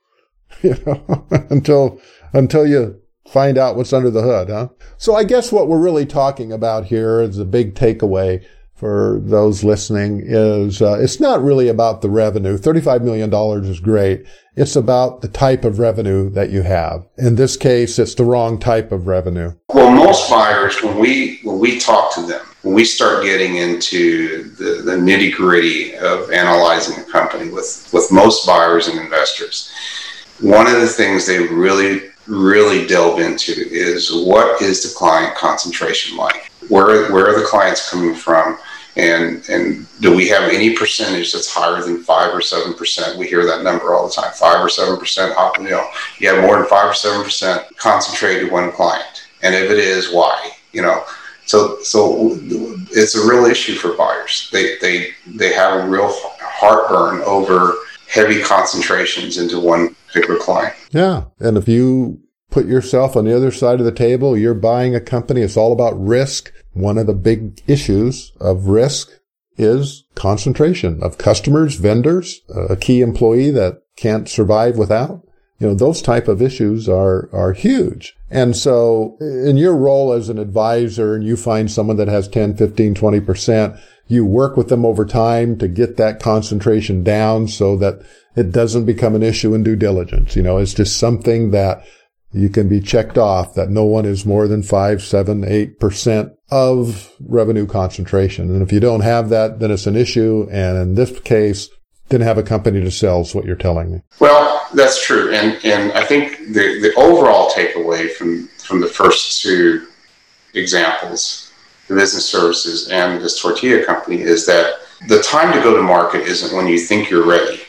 You 0.64 0.76
know, 0.86 1.28
until 1.50 2.00
until 2.34 2.66
you 2.66 3.00
find 3.28 3.58
out 3.58 3.76
what's 3.76 3.94
under 3.94 4.10
the 4.10 4.22
hood, 4.22 4.50
huh? 4.50 4.70
So 4.98 5.16
I 5.16 5.24
guess 5.24 5.52
what 5.52 5.68
we're 5.68 5.78
really 5.78 6.06
talking 6.06 6.52
about 6.52 6.86
here 6.86 7.22
is 7.22 7.38
a 7.38 7.46
big 7.46 7.76
takeaway 7.76 8.46
for 8.78 9.20
those 9.24 9.64
listening 9.64 10.22
is 10.24 10.84
uh, 10.84 11.00
it's 11.00 11.20
not 11.20 11.42
really 11.42 11.68
about 11.68 12.02
the 12.02 12.10
revenue. 12.10 12.58
$35 12.58 13.02
million 13.02 13.34
is 13.66 13.80
great. 13.80 14.26
It's 14.56 14.76
about 14.76 15.22
the 15.22 15.28
type 15.28 15.66
of 15.66 15.80
revenue 15.80 16.30
that 16.32 16.52
you 16.52 16.62
have. 16.62 17.04
In 17.18 17.36
this 17.36 17.58
case, 17.58 17.98
it's 17.98 18.14
the 18.14 18.24
wrong 18.24 18.60
type 18.60 18.92
of 18.92 19.08
revenue. 19.08 19.54
Well, 19.70 19.92
most 19.92 20.30
buyers, 20.30 20.82
when 20.84 21.00
we, 21.00 21.40
when 21.44 21.58
we 21.58 21.80
talk 21.80 22.14
to 22.16 22.22
them, 22.22 22.46
when 22.62 22.76
we 22.76 22.86
start 22.86 23.24
getting 23.24 23.56
into 23.56 24.44
the, 24.56 24.84
the 24.84 24.96
nitty 24.96 25.34
gritty 25.34 25.96
of 25.96 26.32
analyzing 26.32 27.00
a 27.04 27.04
company 27.06 27.50
with, 27.50 27.90
with 27.94 28.12
most 28.12 28.46
buyers 28.46 28.88
and 28.88 29.00
investors, 29.00 29.72
one 30.40 30.68
of 30.68 30.80
the 30.80 30.88
things 30.88 31.26
they 31.26 31.40
really 31.40 32.02
really 32.28 32.86
delve 32.86 33.20
into 33.20 33.54
is 33.54 34.12
what 34.14 34.62
is 34.62 34.84
the 34.84 34.98
client 34.98 35.36
concentration 35.36 36.18
like? 36.18 36.52
Where 36.70 37.12
where 37.12 37.28
are 37.28 37.40
the 37.40 37.46
clients 37.46 37.90
coming 37.90 38.16
from? 38.16 38.58
And 38.96 39.48
and 39.50 39.88
do 40.02 40.16
we 40.16 40.28
have 40.30 40.50
any 40.50 40.76
percentage 40.76 41.32
that's 41.32 41.52
higher 41.52 41.82
than 41.84 42.04
five 42.04 42.34
or 42.34 42.42
seven 42.42 42.74
percent? 42.74 43.18
We 43.18 43.28
hear 43.28 43.46
that 43.46 43.64
number 43.64 43.94
all 43.94 44.08
the 44.08 44.14
time, 44.14 44.32
five 44.34 44.60
or 44.60 44.70
seven 44.70 44.98
percent. 44.98 45.36
You 45.60 45.70
know, 45.70 45.90
you 46.20 46.34
have 46.34 46.44
more 46.44 46.58
than 46.58 46.68
five 46.68 46.90
or 46.90 46.94
seven 46.94 47.24
percent 47.24 47.66
concentrated 47.78 48.52
one 48.52 48.72
client, 48.72 49.28
and 49.44 49.54
if 49.56 49.70
it 49.70 49.78
is, 49.78 50.12
why? 50.12 50.52
You 50.74 50.82
know, 50.82 51.04
so 51.46 51.80
so 51.82 52.32
it's 52.92 53.16
a 53.16 53.28
real 53.28 53.46
issue 53.46 53.76
for 53.76 53.94
buyers. 53.96 54.50
They 54.52 54.78
they 54.80 55.12
they 55.28 55.54
have 55.54 55.80
a 55.80 55.88
real 55.88 56.12
heartburn 56.42 57.22
over 57.22 57.76
heavy 58.08 58.42
concentrations 58.42 59.38
into 59.38 59.60
one 59.60 59.96
particular 60.08 60.40
client. 60.40 60.76
Yeah. 60.92 61.26
And 61.40 61.58
if 61.58 61.68
you 61.68 62.22
put 62.50 62.66
yourself 62.66 63.16
on 63.16 63.26
the 63.26 63.36
other 63.36 63.52
side 63.52 63.80
of 63.80 63.86
the 63.86 63.92
table, 63.92 64.38
you're 64.38 64.54
buying 64.54 64.96
a 64.96 65.02
company, 65.02 65.42
it's 65.42 65.58
all 65.58 65.74
about 65.74 66.02
risk. 66.02 66.52
One 66.74 66.98
of 66.98 67.08
the 67.08 67.14
big 67.14 67.62
issues 67.68 68.32
of 68.40 68.68
risk 68.68 69.10
is 69.58 70.06
concentration 70.16 71.02
of 71.02 71.18
customers, 71.18 71.76
vendors, 71.76 72.42
uh, 72.56 72.66
a 72.66 72.78
key 72.78 73.02
employee 73.02 73.52
that 73.52 73.82
can't 73.96 74.30
survive 74.30 74.78
without. 74.78 75.24
You 75.60 75.68
know, 75.68 75.74
those 75.74 76.04
type 76.04 76.28
of 76.28 76.42
issues 76.42 76.88
are, 76.88 77.30
are 77.34 77.54
huge. 77.54 78.16
And 78.30 78.56
so 78.56 79.18
in 79.20 79.58
your 79.58 79.76
role 79.76 80.14
as 80.14 80.30
an 80.30 80.38
advisor 80.38 81.16
and 81.16 81.24
you 81.24 81.36
find 81.36 81.72
someone 81.72 81.98
that 81.98 82.08
has 82.08 82.28
10, 82.28 82.56
15, 82.56 82.94
20%, 82.94 83.82
you 84.08 84.24
work 84.24 84.56
with 84.56 84.70
them 84.70 84.86
over 84.86 85.04
time 85.04 85.58
to 85.58 85.68
get 85.68 85.98
that 85.98 86.20
concentration 86.20 87.04
down 87.04 87.48
so 87.48 87.76
that 87.78 88.06
it 88.38 88.52
doesn't 88.52 88.86
become 88.86 89.16
an 89.16 89.24
issue 89.24 89.56
in 89.56 89.64
due 89.64 89.76
diligence. 89.76 90.36
You 90.36 90.44
know, 90.44 90.58
it's 90.58 90.76
just 90.76 91.00
something 91.00 91.52
that 91.52 91.84
you 92.32 92.50
can 92.50 92.70
be 92.70 92.80
checked 92.80 93.18
off 93.18 93.56
that 93.56 93.70
no 93.70 93.84
one 93.84 94.06
is 94.06 94.26
more 94.26 94.48
than 94.48 94.62
five, 94.62 95.02
seven, 95.02 95.44
eight 95.44 95.80
percent 95.80 96.34
of 96.52 97.12
revenue 97.20 97.66
concentration. 97.66 98.52
And 98.52 98.62
if 98.62 98.72
you 98.72 98.80
don't 98.80 99.02
have 99.02 99.30
that, 99.30 99.60
then 99.60 99.72
it's 99.72 99.88
an 99.88 99.96
issue. 99.96 100.48
And 100.52 100.78
in 100.78 100.96
this 100.96 101.20
case, 101.22 101.70
didn't 102.10 102.28
have 102.28 102.38
a 102.38 102.44
company 102.44 102.80
to 102.82 102.92
sell 102.92 103.22
is 103.22 103.34
what 103.34 103.46
you're 103.46 103.56
telling 103.56 103.92
me. 103.92 104.02
Well, 104.20 104.66
that's 104.74 105.04
true. 105.04 105.34
And, 105.34 105.60
and 105.66 105.92
I 105.94 106.06
think 106.06 106.38
the, 106.54 106.80
the 106.80 106.94
overall 106.96 107.50
takeaway 107.50 108.12
from, 108.12 108.48
from 108.60 108.82
the 108.82 108.88
first 108.88 109.42
two 109.42 109.88
examples, 110.54 111.52
the 111.88 111.96
business 111.96 112.30
services 112.30 112.88
and 112.90 113.22
this 113.22 113.42
tortilla 113.42 113.84
company 113.84 114.22
is 114.22 114.46
that 114.46 114.76
the 115.08 115.22
time 115.22 115.54
to 115.54 115.62
go 115.62 115.76
to 115.76 115.82
market 115.82 116.22
isn't 116.22 116.56
when 116.56 116.68
you 116.68 116.78
think 116.78 117.10
you're 117.10 117.26
ready. 117.26 117.62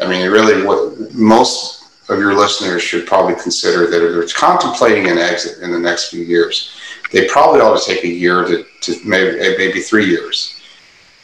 I 0.00 0.08
mean, 0.08 0.28
really, 0.30 0.64
what 0.64 1.14
most 1.14 1.84
of 2.08 2.18
your 2.18 2.34
listeners 2.34 2.82
should 2.82 3.06
probably 3.06 3.34
consider 3.34 3.86
that 3.86 4.04
if 4.04 4.12
they're 4.12 4.28
contemplating 4.28 5.08
an 5.08 5.18
exit 5.18 5.62
in 5.62 5.70
the 5.72 5.78
next 5.78 6.10
few 6.10 6.22
years, 6.22 6.76
they 7.12 7.26
probably 7.28 7.60
ought 7.60 7.78
to 7.78 7.86
take 7.86 8.04
a 8.04 8.08
year 8.08 8.44
to, 8.44 8.64
to 8.82 8.96
maybe 9.04 9.38
eh, 9.38 9.54
maybe 9.56 9.80
three 9.80 10.06
years 10.06 10.60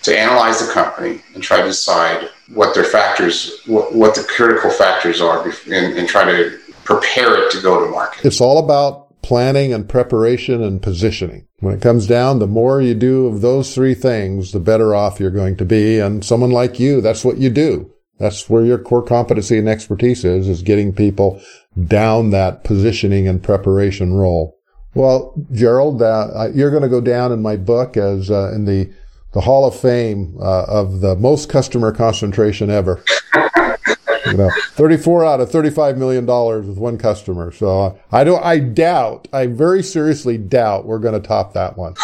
to 0.03 0.19
analyze 0.19 0.65
the 0.65 0.73
company 0.73 1.21
and 1.35 1.43
try 1.43 1.59
to 1.59 1.67
decide 1.67 2.31
what 2.55 2.75
their 2.75 2.85
factors, 2.85 3.61
what, 3.67 3.95
what 3.95 4.15
the 4.15 4.23
critical 4.25 4.71
factors 4.71 5.21
are, 5.21 5.47
and, 5.67 5.99
and 5.99 6.09
try 6.09 6.25
to 6.25 6.59
prepare 6.85 7.45
it 7.45 7.51
to 7.53 7.61
go 7.61 7.85
to 7.85 7.91
market. 7.91 8.25
It's 8.25 8.41
all 8.41 8.59
about 8.65 9.21
planning 9.23 9.73
and 9.73 9.89
preparation 9.89 10.63
and 10.63 10.81
positioning. 10.81 11.47
When 11.59 11.75
it 11.75 11.83
comes 11.83 12.07
down, 12.07 12.39
the 12.39 12.47
more 12.47 12.81
you 12.81 12.95
do 12.95 13.27
of 13.27 13.43
those 13.43 13.75
three 13.75 13.95
things, 13.95 14.53
the 14.53 14.61
better 14.61 14.95
off 14.95 15.21
you're 15.21 15.31
going 15.31 15.57
to 15.57 15.65
be. 15.65 15.99
And 15.99 16.25
someone 16.25 16.51
like 16.51 16.81
you, 16.81 17.03
that's 17.03 17.25
what 17.25 17.37
you 17.37 17.51
do. 17.51 17.93
That's 18.21 18.51
where 18.51 18.65
your 18.65 18.79
core 18.79 19.03
competency 19.03 19.59
and 19.59 19.69
expertise 19.69 20.25
is, 20.25 20.47
is 20.47 20.63
getting 20.63 20.93
people 20.93 21.41
down 21.87 22.31
that 22.31 22.65
positioning 22.65 23.27
and 23.27 23.43
preparation 23.43 24.13
role. 24.13 24.59
Well, 24.95 25.35
Gerald, 25.53 26.03
uh, 26.03 26.49
you're 26.55 26.71
going 26.71 26.83
to 26.83 26.89
go 26.89 27.01
down 27.01 27.33
in 27.33 27.41
my 27.41 27.57
book 27.57 27.97
as 27.97 28.31
uh, 28.31 28.53
in 28.55 28.67
the 28.67 28.93
the 29.33 29.41
Hall 29.41 29.65
of 29.65 29.79
Fame 29.79 30.37
uh, 30.41 30.65
of 30.65 31.01
the 31.01 31.15
most 31.17 31.49
customer 31.49 31.93
concentration 31.93 32.69
ever. 32.69 33.03
you 34.27 34.37
know, 34.37 34.51
34 34.73 35.25
out 35.25 35.41
of 35.41 35.51
35 35.51 35.97
million 35.97 36.27
dollars 36.27 36.67
with 36.67 36.79
one 36.79 36.99
customer. 36.99 37.53
So 37.53 37.99
I 38.11 38.25
don't, 38.25 38.45
I 38.45 38.59
doubt, 38.59 39.29
I 39.33 39.47
very 39.47 39.83
seriously 39.83 40.37
doubt 40.37 40.85
we're 40.85 40.99
going 40.99 41.21
to 41.21 41.27
top 41.27 41.55
that 41.55 41.79
one. 41.79 41.95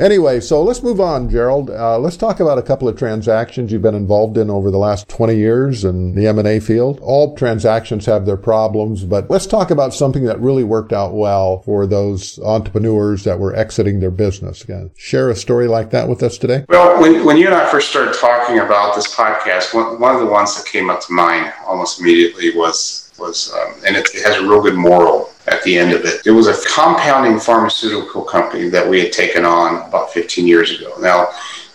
Anyway, 0.00 0.40
so 0.40 0.62
let's 0.62 0.82
move 0.82 0.98
on, 0.98 1.28
Gerald. 1.28 1.68
Uh, 1.68 1.98
let's 1.98 2.16
talk 2.16 2.40
about 2.40 2.56
a 2.56 2.62
couple 2.62 2.88
of 2.88 2.96
transactions 2.96 3.70
you've 3.70 3.82
been 3.82 3.94
involved 3.94 4.38
in 4.38 4.48
over 4.48 4.70
the 4.70 4.78
last 4.78 5.10
20 5.10 5.36
years 5.36 5.84
in 5.84 6.14
the 6.14 6.26
M&A 6.26 6.58
field. 6.58 6.98
All 7.02 7.36
transactions 7.36 8.06
have 8.06 8.24
their 8.24 8.38
problems, 8.38 9.04
but 9.04 9.28
let's 9.28 9.46
talk 9.46 9.70
about 9.70 9.92
something 9.92 10.24
that 10.24 10.40
really 10.40 10.64
worked 10.64 10.94
out 10.94 11.12
well 11.12 11.60
for 11.60 11.86
those 11.86 12.38
entrepreneurs 12.38 13.24
that 13.24 13.38
were 13.38 13.54
exiting 13.54 14.00
their 14.00 14.10
business. 14.10 14.64
Again, 14.64 14.90
share 14.96 15.28
a 15.28 15.36
story 15.36 15.68
like 15.68 15.90
that 15.90 16.08
with 16.08 16.22
us 16.22 16.38
today. 16.38 16.64
Well, 16.70 16.98
when, 16.98 17.22
when 17.26 17.36
you 17.36 17.44
and 17.44 17.54
I 17.54 17.70
first 17.70 17.90
started 17.90 18.14
talking 18.14 18.58
about 18.58 18.96
this 18.96 19.14
podcast, 19.14 19.74
one, 19.74 20.00
one 20.00 20.14
of 20.14 20.22
the 20.22 20.32
ones 20.32 20.56
that 20.56 20.64
came 20.66 20.88
up 20.88 21.02
to 21.02 21.12
mind 21.12 21.52
almost 21.66 22.00
immediately 22.00 22.56
was 22.56 23.09
was, 23.20 23.52
um, 23.52 23.74
and 23.86 23.96
it, 23.96 24.08
it, 24.14 24.24
has 24.24 24.36
a 24.36 24.42
real 24.42 24.62
good 24.62 24.74
moral 24.74 25.30
at 25.46 25.62
the 25.62 25.76
end 25.76 25.92
of 25.92 26.04
it. 26.04 26.26
It 26.26 26.30
was 26.30 26.46
a 26.46 26.56
compounding 26.68 27.38
pharmaceutical 27.38 28.22
company 28.22 28.68
that 28.70 28.88
we 28.88 29.00
had 29.00 29.12
taken 29.12 29.44
on 29.44 29.86
about 29.88 30.10
15 30.12 30.46
years 30.46 30.78
ago. 30.78 30.94
Now, 31.00 31.28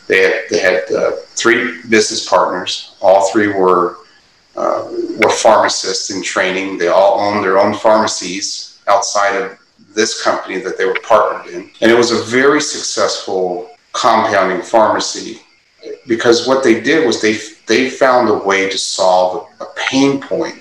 they 0.07 0.21
had, 0.21 0.43
they 0.49 0.59
had 0.59 0.91
uh, 0.91 1.11
three 1.27 1.81
business 1.89 2.27
partners. 2.27 2.95
All 3.01 3.29
three 3.31 3.47
were 3.47 3.97
uh, 4.55 4.87
were 5.21 5.29
pharmacists 5.29 6.09
in 6.09 6.23
training. 6.23 6.77
They 6.77 6.87
all 6.87 7.19
owned 7.19 7.43
their 7.43 7.57
own 7.57 7.73
pharmacies 7.73 8.79
outside 8.87 9.35
of 9.35 9.59
this 9.93 10.23
company 10.23 10.59
that 10.59 10.77
they 10.77 10.85
were 10.85 10.97
partnered 11.03 11.53
in, 11.53 11.69
and 11.81 11.91
it 11.91 11.97
was 11.97 12.11
a 12.11 12.23
very 12.23 12.61
successful 12.61 13.69
compounding 13.91 14.61
pharmacy 14.61 15.41
because 16.07 16.47
what 16.47 16.63
they 16.63 16.81
did 16.81 17.05
was 17.05 17.21
they 17.21 17.37
they 17.67 17.89
found 17.89 18.29
a 18.29 18.33
way 18.33 18.69
to 18.69 18.77
solve 18.77 19.47
a 19.59 19.65
pain 19.75 20.21
point 20.21 20.55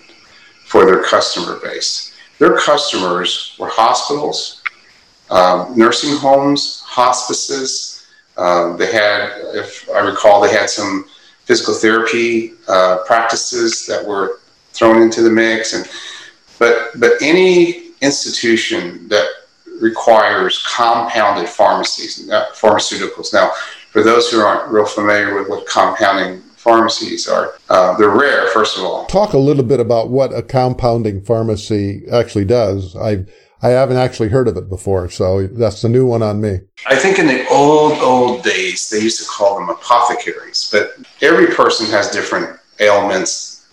for 0.75 0.85
their 0.85 1.05
customer 1.05 1.61
base. 1.63 2.17
Their 2.41 2.59
customers 2.59 3.57
were 3.61 3.69
hospitals, 3.69 4.61
um, 5.31 5.79
nursing 5.79 6.17
homes, 6.17 6.83
hospices. 6.85 8.09
Um, 8.37 8.77
they 8.77 8.91
had, 8.91 9.31
if 9.55 9.89
I 9.91 10.01
recall, 10.01 10.41
they 10.41 10.51
had 10.51 10.69
some 10.69 11.05
physical 11.45 11.75
therapy 11.75 12.55
uh, 12.67 13.05
practices 13.07 13.87
that 13.87 14.05
were 14.05 14.41
thrown 14.73 15.01
into 15.01 15.23
the 15.23 15.31
mix, 15.31 15.75
and 15.75 15.89
but 16.59 16.89
but 16.99 17.13
any 17.23 17.91
institution 18.01 19.07
that 19.07 19.29
requires 19.81 20.61
compounded 20.67 21.49
pharmacies, 21.49 22.29
uh, 22.31 22.47
pharmaceuticals. 22.53 23.33
Now, 23.33 23.53
for 23.93 24.03
those 24.03 24.29
who 24.29 24.41
aren't 24.41 24.73
real 24.73 24.87
familiar 24.87 25.39
with 25.39 25.49
what 25.49 25.69
compounding 25.69 26.43
pharmacies 26.64 27.29
are. 27.29 27.55
Uh, 27.68 27.94
they're 27.98 28.09
rare, 28.09 28.48
first 28.48 28.79
of 28.79 28.85
all. 28.85 29.05
Talk 29.07 29.35
a 29.35 29.38
little 29.38 29.62
bit 29.62 29.81
about 29.81 30.09
what 30.09 30.35
a 30.35 30.42
compounding 30.42 31.20
pharmacy 31.22 32.05
actually 32.11 32.46
does. 32.46 32.96
I 32.96 33.27
I 33.62 33.68
haven't 33.68 33.98
actually 33.98 34.29
heard 34.31 34.48
of 34.48 34.57
it 34.57 34.68
before, 34.68 35.09
so 35.09 35.46
that's 35.46 35.83
the 35.83 35.88
new 35.88 36.05
one 36.05 36.22
on 36.22 36.40
me. 36.40 36.61
I 36.87 36.96
think 36.96 37.18
in 37.18 37.27
the 37.27 37.46
old 37.48 37.98
old 38.00 38.42
days 38.42 38.88
they 38.88 38.98
used 38.98 39.20
to 39.20 39.27
call 39.27 39.59
them 39.59 39.68
apothecaries, 39.68 40.68
but 40.72 40.94
every 41.20 41.55
person 41.55 41.87
has 41.87 42.11
different 42.11 42.59
ailments. 42.81 43.68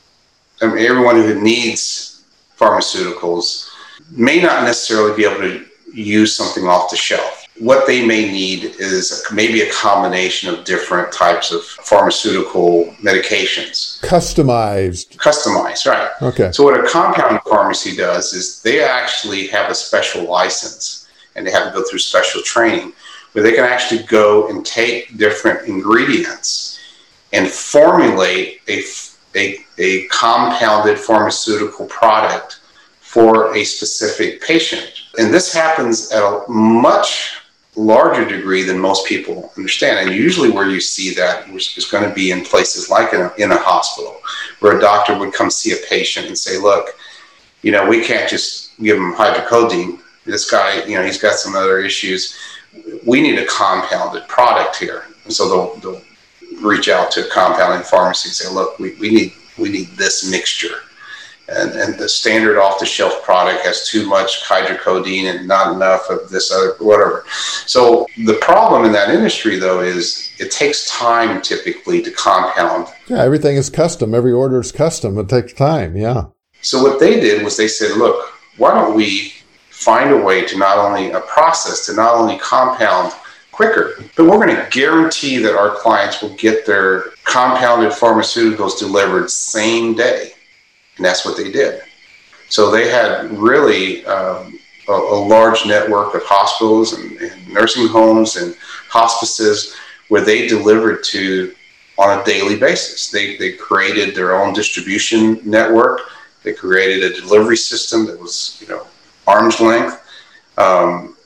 I 0.61 0.67
mean, 0.67 0.85
everyone 0.85 1.15
who 1.15 1.41
needs 1.41 2.23
pharmaceuticals 2.57 3.69
may 4.11 4.41
not 4.41 4.63
necessarily 4.63 5.15
be 5.15 5.25
able 5.25 5.41
to 5.41 5.65
use 5.93 6.35
something 6.35 6.67
off 6.67 6.91
the 6.91 6.97
shelf 6.97 7.40
what 7.61 7.85
they 7.85 8.03
may 8.03 8.29
need 8.31 8.63
is 8.79 9.23
maybe 9.31 9.61
a 9.61 9.71
combination 9.71 10.51
of 10.51 10.65
different 10.65 11.13
types 11.13 11.51
of 11.51 11.63
pharmaceutical 11.63 12.85
medications. 13.03 14.01
Customized. 14.01 15.15
Customized, 15.17 15.85
right. 15.85 16.09
Okay. 16.23 16.51
So, 16.51 16.63
what 16.63 16.79
a 16.79 16.89
compound 16.89 17.39
pharmacy 17.47 17.95
does 17.95 18.33
is 18.33 18.63
they 18.63 18.83
actually 18.83 19.45
have 19.47 19.69
a 19.69 19.75
special 19.75 20.23
license 20.23 21.07
and 21.35 21.45
they 21.45 21.51
have 21.51 21.67
to 21.67 21.79
go 21.79 21.85
through 21.87 21.99
special 21.99 22.41
training 22.41 22.93
where 23.33 23.43
they 23.43 23.53
can 23.53 23.63
actually 23.63 24.03
go 24.03 24.49
and 24.49 24.65
take 24.65 25.15
different 25.17 25.67
ingredients 25.67 26.79
and 27.31 27.47
formulate 27.47 28.61
a, 28.69 28.81
a, 29.35 29.59
a 29.77 30.07
compounded 30.07 30.97
pharmaceutical 30.97 31.85
product 31.85 32.59
for 32.99 33.55
a 33.55 33.63
specific 33.63 34.41
patient. 34.41 34.91
And 35.19 35.31
this 35.31 35.53
happens 35.53 36.11
at 36.11 36.23
a 36.23 36.43
much 36.49 37.40
larger 37.75 38.27
degree 38.27 38.63
than 38.63 38.79
most 38.79 39.07
people 39.07 39.51
understand. 39.57 39.99
And 39.99 40.15
usually, 40.15 40.51
where 40.51 40.69
you 40.69 40.81
see 40.81 41.13
that 41.15 41.49
is 41.49 41.87
going 41.89 42.07
to 42.07 42.13
be 42.13 42.31
in 42.31 42.43
places 42.43 42.89
like 42.89 43.13
in 43.13 43.21
a, 43.21 43.33
in 43.37 43.51
a 43.51 43.57
hospital, 43.57 44.21
where 44.59 44.77
a 44.77 44.81
doctor 44.81 45.17
would 45.17 45.33
come 45.33 45.49
see 45.49 45.73
a 45.73 45.87
patient 45.87 46.27
and 46.27 46.37
say, 46.37 46.57
Look, 46.57 46.89
you 47.61 47.71
know, 47.71 47.87
we 47.87 48.03
can't 48.03 48.29
just 48.29 48.77
give 48.79 48.97
him 48.97 49.13
hydrocodone. 49.13 49.99
This 50.25 50.49
guy, 50.49 50.83
you 50.85 50.95
know, 50.95 51.03
he's 51.03 51.21
got 51.21 51.35
some 51.35 51.55
other 51.55 51.79
issues. 51.79 52.37
We 53.05 53.21
need 53.21 53.39
a 53.39 53.45
compounded 53.45 54.27
product 54.27 54.77
here. 54.77 55.05
And 55.25 55.33
so 55.33 55.49
they'll, 55.49 55.75
they'll 55.77 56.01
reach 56.61 56.89
out 56.89 57.11
to 57.11 57.25
a 57.25 57.29
compounding 57.29 57.83
pharmacy 57.83 58.29
and 58.29 58.35
say, 58.35 58.53
Look, 58.53 58.79
we, 58.79 58.95
we 58.95 59.09
need 59.09 59.33
we 59.57 59.69
need 59.69 59.87
this 59.97 60.29
mixture 60.29 60.79
and, 61.51 61.71
and 61.73 61.99
the 61.99 62.07
standard 62.07 62.57
off 62.57 62.79
the 62.79 62.85
shelf 62.85 63.23
product 63.23 63.65
has 63.65 63.87
too 63.87 64.07
much 64.07 64.43
hydrocodone 64.43 65.35
and 65.35 65.47
not 65.47 65.75
enough 65.75 66.09
of 66.09 66.29
this 66.29 66.51
other 66.51 66.75
whatever. 66.79 67.25
So 67.65 68.07
the 68.25 68.35
problem 68.41 68.85
in 68.85 68.91
that 68.93 69.09
industry 69.09 69.57
though 69.57 69.81
is 69.81 70.33
it 70.39 70.51
takes 70.51 70.89
time 70.89 71.41
typically 71.41 72.01
to 72.03 72.11
compound. 72.11 72.87
Yeah, 73.07 73.23
everything 73.23 73.57
is 73.57 73.69
custom. 73.69 74.15
Every 74.15 74.31
order 74.31 74.59
is 74.59 74.71
custom. 74.71 75.17
It 75.17 75.29
takes 75.29 75.53
time. 75.53 75.95
Yeah. 75.95 76.25
So 76.61 76.81
what 76.81 76.99
they 76.99 77.19
did 77.19 77.43
was 77.43 77.57
they 77.57 77.67
said, 77.67 77.97
look, 77.97 78.33
why 78.57 78.73
don't 78.73 78.95
we 78.95 79.33
find 79.69 80.11
a 80.11 80.17
way 80.17 80.45
to 80.45 80.57
not 80.57 80.77
only 80.77 81.11
a 81.11 81.21
process 81.21 81.85
to 81.87 81.93
not 81.95 82.15
only 82.15 82.37
compound 82.37 83.13
quicker, 83.51 83.95
but 84.15 84.25
we're 84.25 84.43
going 84.43 84.55
to 84.55 84.67
guarantee 84.69 85.37
that 85.37 85.55
our 85.55 85.75
clients 85.75 86.21
will 86.21 86.35
get 86.35 86.65
their 86.65 87.05
compounded 87.23 87.91
pharmaceuticals 87.91 88.77
delivered 88.79 89.29
same 89.29 89.95
day. 89.95 90.30
And 91.01 91.05
that's 91.07 91.25
what 91.25 91.35
they 91.35 91.51
did. 91.51 91.81
So 92.49 92.69
they 92.69 92.87
had 92.87 93.31
really 93.31 94.05
um, 94.05 94.59
a, 94.87 94.91
a, 94.91 95.19
large 95.19 95.65
network 95.65 96.13
of 96.13 96.21
hospitals 96.25 96.93
and, 96.93 97.19
and, 97.19 97.51
nursing 97.51 97.87
homes 97.87 98.35
and 98.35 98.55
hospices 98.87 99.75
where 100.09 100.21
they 100.21 100.45
delivered 100.45 101.03
to 101.05 101.55
on 101.97 102.19
a 102.19 102.23
daily 102.23 102.55
basis. 102.55 103.09
They, 103.09 103.35
they 103.37 103.53
created 103.53 104.13
their 104.13 104.35
own 104.35 104.53
distribution 104.53 105.41
network. 105.43 106.01
They 106.43 106.53
created 106.53 107.11
a 107.11 107.19
delivery 107.19 107.57
system 107.57 108.05
that 108.05 108.19
was, 108.19 108.59
you 108.61 108.67
know, 108.67 108.85
arm's 109.25 109.59
length. 109.59 110.07
Um, 110.59 111.17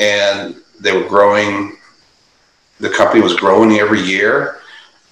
and 0.00 0.56
they 0.80 0.90
were 0.90 1.08
growing, 1.08 1.76
the 2.80 2.90
company 2.90 3.22
was 3.22 3.36
growing 3.36 3.78
every 3.78 4.00
year. 4.00 4.58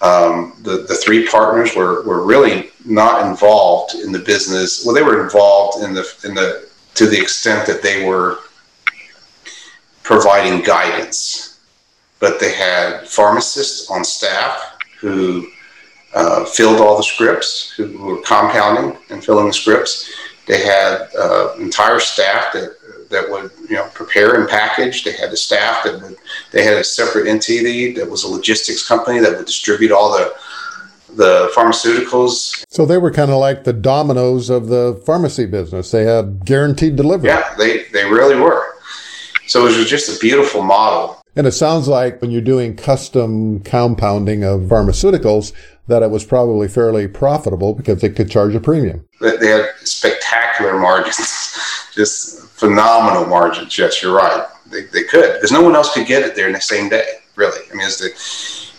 Um, 0.03 0.53
the, 0.63 0.85
the 0.87 0.95
three 0.95 1.25
partners 1.27 1.75
were, 1.75 2.03
were 2.03 2.25
really 2.25 2.71
not 2.83 3.25
involved 3.25 3.95
in 3.95 4.11
the 4.11 4.19
business. 4.19 4.85
Well, 4.85 4.93
they 4.93 5.01
were 5.01 5.23
involved 5.23 5.81
in 5.81 5.93
the 5.93 6.05
in 6.25 6.35
the 6.35 6.67
to 6.95 7.07
the 7.07 7.19
extent 7.19 7.65
that 7.67 7.81
they 7.81 8.05
were 8.05 8.39
providing 10.03 10.61
guidance, 10.61 11.61
but 12.19 12.39
they 12.39 12.53
had 12.53 13.07
pharmacists 13.07 13.89
on 13.89 14.03
staff 14.03 14.75
who 14.99 15.47
uh, 16.13 16.45
filled 16.45 16.81
all 16.81 16.97
the 16.97 17.03
scripts, 17.03 17.71
who, 17.71 17.87
who, 17.87 18.05
were 18.05 18.21
compounding 18.21 18.97
and 19.09 19.23
filling 19.23 19.47
the 19.47 19.53
scripts. 19.53 20.13
They 20.45 20.63
had 20.63 21.07
uh, 21.17 21.55
entire 21.59 21.99
staff 21.99 22.53
that 22.53 22.75
that 23.13 23.29
would 23.29 23.51
you 23.69 23.75
know 23.75 23.89
prepare 23.93 24.39
and 24.39 24.49
package. 24.49 25.03
They 25.03 25.13
had 25.13 25.29
a 25.29 25.37
staff 25.37 25.83
that 25.85 26.01
would. 26.01 26.17
They 26.51 26.63
had 26.63 26.75
a 26.75 26.83
separate 26.83 27.27
entity 27.27 27.93
that 27.93 28.09
was 28.09 28.23
a 28.23 28.27
logistics 28.27 28.87
company 28.87 29.19
that 29.19 29.37
would 29.37 29.45
distribute 29.45 29.91
all 29.91 30.11
the 30.11 30.33
the 31.15 31.51
pharmaceuticals. 31.55 32.65
So 32.69 32.85
they 32.85 32.97
were 32.97 33.11
kind 33.11 33.31
of 33.31 33.37
like 33.37 33.63
the 33.63 33.73
Domino's 33.73 34.49
of 34.49 34.67
the 34.67 35.01
pharmacy 35.05 35.45
business. 35.45 35.91
They 35.91 36.03
had 36.03 36.45
guaranteed 36.45 36.95
delivery. 36.95 37.29
Yeah, 37.29 37.53
they, 37.57 37.83
they 37.93 38.05
really 38.05 38.35
were. 38.35 38.73
So 39.47 39.67
it 39.67 39.77
was 39.77 39.89
just 39.89 40.15
a 40.15 40.19
beautiful 40.19 40.63
model. 40.63 41.21
And 41.35 41.47
it 41.47 41.51
sounds 41.51 41.87
like 41.87 42.21
when 42.21 42.31
you're 42.31 42.41
doing 42.41 42.75
custom 42.75 43.59
compounding 43.61 44.43
of 44.43 44.61
pharmaceuticals, 44.61 45.51
that 45.87 46.03
it 46.03 46.11
was 46.11 46.23
probably 46.23 46.67
fairly 46.67 47.07
profitable 47.07 47.73
because 47.73 48.01
they 48.01 48.09
could 48.09 48.29
charge 48.29 48.55
a 48.55 48.59
premium. 48.59 49.05
They 49.19 49.47
had 49.47 49.69
spectacular 49.83 50.79
margins, 50.79 51.17
just 51.93 52.42
phenomenal 52.63 53.25
margins. 53.25 53.77
Yes, 53.77 54.01
you're 54.01 54.15
right. 54.15 54.47
They, 54.67 54.83
they 54.83 55.03
could 55.03 55.33
because 55.33 55.51
no 55.51 55.61
one 55.61 55.75
else 55.75 55.93
could 55.93 56.07
get 56.07 56.23
it 56.23 56.35
there 56.35 56.47
in 56.47 56.53
the 56.53 56.61
same 56.61 56.89
day. 56.89 57.15
Really, 57.35 57.59
I 57.71 57.75
mean, 57.75 57.87
it's 57.87 57.99
the 57.99 58.09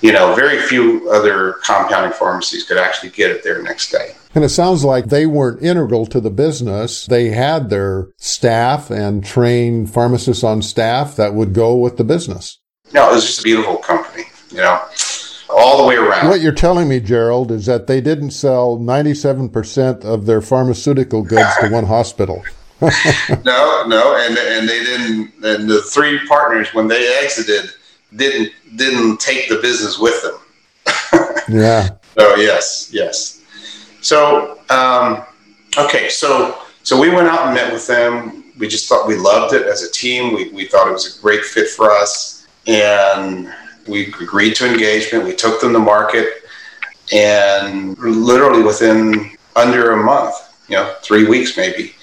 you 0.04 0.12
know, 0.12 0.34
very 0.34 0.60
few 0.60 1.10
other 1.10 1.54
compounding 1.64 2.12
pharmacies 2.12 2.62
could 2.64 2.76
actually 2.76 3.08
get 3.08 3.30
it 3.30 3.42
there 3.42 3.62
next 3.62 3.90
day. 3.90 4.14
And 4.34 4.44
it 4.44 4.50
sounds 4.50 4.84
like 4.84 5.06
they 5.06 5.24
weren't 5.24 5.62
integral 5.62 6.04
to 6.06 6.20
the 6.20 6.30
business. 6.30 7.06
They 7.06 7.30
had 7.30 7.70
their 7.70 8.08
staff 8.18 8.90
and 8.90 9.24
trained 9.24 9.90
pharmacists 9.94 10.44
on 10.44 10.60
staff 10.60 11.16
that 11.16 11.32
would 11.32 11.54
go 11.54 11.74
with 11.74 11.96
the 11.96 12.04
business. 12.04 12.58
No, 12.92 13.10
it 13.10 13.14
was 13.14 13.24
just 13.24 13.40
a 13.40 13.44
beautiful 13.44 13.78
company, 13.78 14.24
you 14.50 14.58
know, 14.58 14.78
all 15.48 15.78
the 15.78 15.88
way 15.88 15.96
around. 15.96 16.28
What 16.28 16.42
you're 16.42 16.52
telling 16.52 16.86
me, 16.86 17.00
Gerald, 17.00 17.50
is 17.50 17.64
that 17.64 17.86
they 17.86 18.02
didn't 18.02 18.32
sell 18.32 18.76
97% 18.76 20.04
of 20.04 20.26
their 20.26 20.42
pharmaceutical 20.42 21.22
goods 21.22 21.56
to 21.60 21.70
one 21.70 21.86
hospital. 21.86 22.44
no, 23.44 23.84
no, 23.86 24.16
and 24.18 24.36
and 24.36 24.68
they 24.68 24.84
didn't. 24.84 25.32
And 25.42 25.68
the 25.68 25.82
three 25.82 26.26
partners, 26.26 26.74
when 26.74 26.88
they 26.88 27.18
exited, 27.22 27.70
didn't 28.16 28.52
didn't 28.76 29.20
take 29.20 29.48
the 29.48 29.56
business 29.56 29.98
with 29.98 30.20
them. 30.22 30.38
yeah. 31.48 31.90
Oh 32.16 32.34
yes, 32.36 32.90
yes. 32.92 33.42
So 34.00 34.58
um, 34.70 35.24
okay, 35.78 36.08
so 36.08 36.58
so 36.82 37.00
we 37.00 37.10
went 37.10 37.28
out 37.28 37.46
and 37.46 37.54
met 37.54 37.72
with 37.72 37.86
them. 37.86 38.52
We 38.58 38.68
just 38.68 38.88
thought 38.88 39.08
we 39.08 39.16
loved 39.16 39.54
it 39.54 39.66
as 39.66 39.82
a 39.82 39.90
team. 39.90 40.34
We 40.34 40.50
we 40.50 40.66
thought 40.66 40.88
it 40.88 40.92
was 40.92 41.16
a 41.16 41.22
great 41.22 41.44
fit 41.44 41.68
for 41.68 41.90
us, 41.90 42.46
and 42.66 43.52
we 43.86 44.08
agreed 44.08 44.54
to 44.56 44.70
engagement. 44.70 45.24
We 45.24 45.34
took 45.34 45.60
them 45.60 45.72
to 45.72 45.78
market, 45.78 46.42
and 47.12 47.96
literally 47.98 48.62
within 48.62 49.30
under 49.56 49.92
a 49.92 49.96
month, 50.04 50.34
you 50.68 50.76
know, 50.76 50.94
three 51.02 51.26
weeks 51.26 51.56
maybe, 51.56 51.94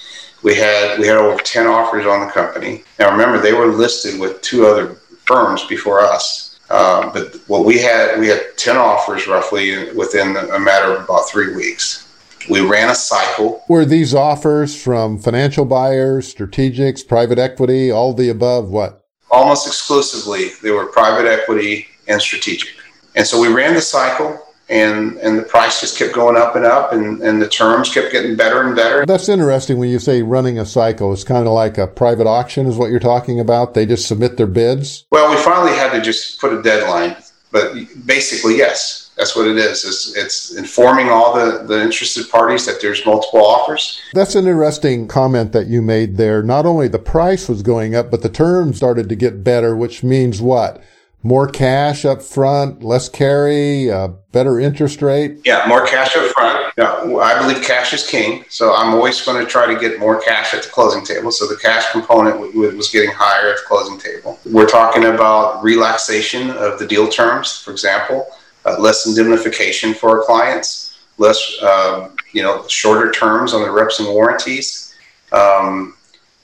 we 0.42 0.54
had 0.54 0.98
we 0.98 1.06
had 1.06 1.16
over 1.16 1.40
ten 1.42 1.66
offers 1.66 2.06
on 2.06 2.26
the 2.26 2.32
company. 2.32 2.84
Now 2.98 3.10
remember, 3.10 3.40
they 3.40 3.52
were 3.52 3.66
listed 3.66 4.20
with 4.20 4.40
two 4.42 4.66
other 4.66 4.96
firms 5.24 5.64
before 5.66 6.00
us. 6.00 6.58
Uh, 6.70 7.12
but 7.12 7.34
what 7.48 7.66
we 7.66 7.78
had, 7.78 8.18
we 8.18 8.26
had 8.28 8.40
10 8.56 8.78
offers 8.78 9.26
roughly 9.26 9.92
within 9.92 10.36
a 10.36 10.58
matter 10.58 10.94
of 10.94 11.04
about 11.04 11.28
three 11.28 11.54
weeks. 11.54 12.08
We 12.48 12.66
ran 12.66 12.88
a 12.88 12.94
cycle. 12.94 13.62
Were 13.68 13.84
these 13.84 14.14
offers 14.14 14.80
from 14.80 15.18
financial 15.18 15.66
buyers, 15.66 16.34
strategics, 16.34 17.06
private 17.06 17.38
equity, 17.38 17.90
all 17.90 18.14
the 18.14 18.30
above? 18.30 18.70
What? 18.70 19.04
Almost 19.30 19.66
exclusively, 19.66 20.50
they 20.62 20.70
were 20.70 20.86
private 20.86 21.30
equity 21.30 21.88
and 22.08 22.20
strategic. 22.20 22.70
And 23.14 23.26
so 23.26 23.38
we 23.38 23.48
ran 23.48 23.74
the 23.74 23.82
cycle 23.82 24.40
and 24.72 25.18
and 25.18 25.38
the 25.38 25.42
price 25.42 25.80
just 25.80 25.98
kept 25.98 26.14
going 26.14 26.36
up 26.36 26.56
and 26.56 26.64
up 26.64 26.92
and, 26.92 27.20
and 27.22 27.42
the 27.42 27.48
terms 27.48 27.92
kept 27.92 28.10
getting 28.10 28.36
better 28.36 28.62
and 28.62 28.74
better. 28.74 29.04
That's 29.04 29.28
interesting 29.28 29.78
when 29.78 29.90
you 29.90 29.98
say 29.98 30.22
running 30.22 30.58
a 30.58 30.64
cycle. 30.64 31.12
It's 31.12 31.24
kind 31.24 31.46
of 31.46 31.52
like 31.52 31.76
a 31.78 31.86
private 31.86 32.26
auction 32.26 32.66
is 32.66 32.76
what 32.76 32.90
you're 32.90 32.98
talking 32.98 33.38
about. 33.38 33.74
They 33.74 33.86
just 33.86 34.08
submit 34.08 34.36
their 34.36 34.46
bids. 34.46 35.04
Well, 35.10 35.30
we 35.30 35.36
finally 35.42 35.72
had 35.72 35.92
to 35.92 36.00
just 36.00 36.40
put 36.40 36.52
a 36.52 36.62
deadline, 36.62 37.16
but 37.50 37.74
basically, 38.06 38.56
yes. 38.56 39.00
That's 39.14 39.36
what 39.36 39.46
it 39.46 39.58
is. 39.58 39.84
It's, 39.84 40.16
it's 40.16 40.56
informing 40.56 41.10
all 41.10 41.34
the, 41.34 41.64
the 41.64 41.82
interested 41.82 42.30
parties 42.30 42.64
that 42.64 42.80
there's 42.80 43.04
multiple 43.04 43.44
offers. 43.44 44.00
That's 44.14 44.34
an 44.34 44.46
interesting 44.46 45.06
comment 45.06 45.52
that 45.52 45.66
you 45.66 45.82
made 45.82 46.16
there. 46.16 46.42
Not 46.42 46.64
only 46.64 46.88
the 46.88 46.98
price 46.98 47.46
was 47.46 47.60
going 47.60 47.94
up, 47.94 48.10
but 48.10 48.22
the 48.22 48.30
terms 48.30 48.78
started 48.78 49.10
to 49.10 49.14
get 49.14 49.44
better, 49.44 49.76
which 49.76 50.02
means 50.02 50.40
what? 50.40 50.82
More 51.22 51.46
cash 51.48 52.04
up 52.04 52.22
front, 52.22 52.82
less 52.82 53.08
carry, 53.08 53.88
better 54.32 54.58
interest 54.58 55.02
rate? 55.02 55.38
Yeah, 55.44 55.64
more 55.68 55.86
cash 55.86 56.16
up 56.16 56.30
front. 56.32 56.72
Yeah, 56.76 56.90
I 57.20 57.38
believe 57.38 57.62
cash 57.62 57.92
is 57.92 58.08
king. 58.08 58.44
So 58.48 58.74
I'm 58.74 58.94
always 58.94 59.20
going 59.20 59.44
to 59.44 59.48
try 59.48 59.72
to 59.72 59.78
get 59.78 60.00
more 60.00 60.20
cash 60.20 60.54
at 60.54 60.62
the 60.62 60.68
closing 60.70 61.04
table. 61.04 61.30
So 61.30 61.46
the 61.46 61.56
cash 61.56 61.90
component 61.92 62.40
was 62.56 62.88
getting 62.88 63.10
higher 63.10 63.50
at 63.50 63.56
the 63.56 63.64
closing 63.66 63.98
table. 63.98 64.38
We're 64.46 64.66
talking 64.66 65.04
about 65.04 65.62
relaxation 65.62 66.50
of 66.50 66.78
the 66.78 66.86
deal 66.86 67.08
terms, 67.08 67.58
for 67.58 67.70
example, 67.70 68.26
uh, 68.64 68.78
less 68.80 69.06
indemnification 69.06 69.92
for 69.92 70.18
our 70.18 70.24
clients, 70.24 70.98
less, 71.18 71.62
um, 71.62 72.16
you 72.32 72.42
know, 72.42 72.66
shorter 72.68 73.12
terms 73.12 73.52
on 73.52 73.62
the 73.62 73.70
reps 73.70 74.00
and 74.00 74.08
warranties. 74.08 74.94
Um, 75.30 75.94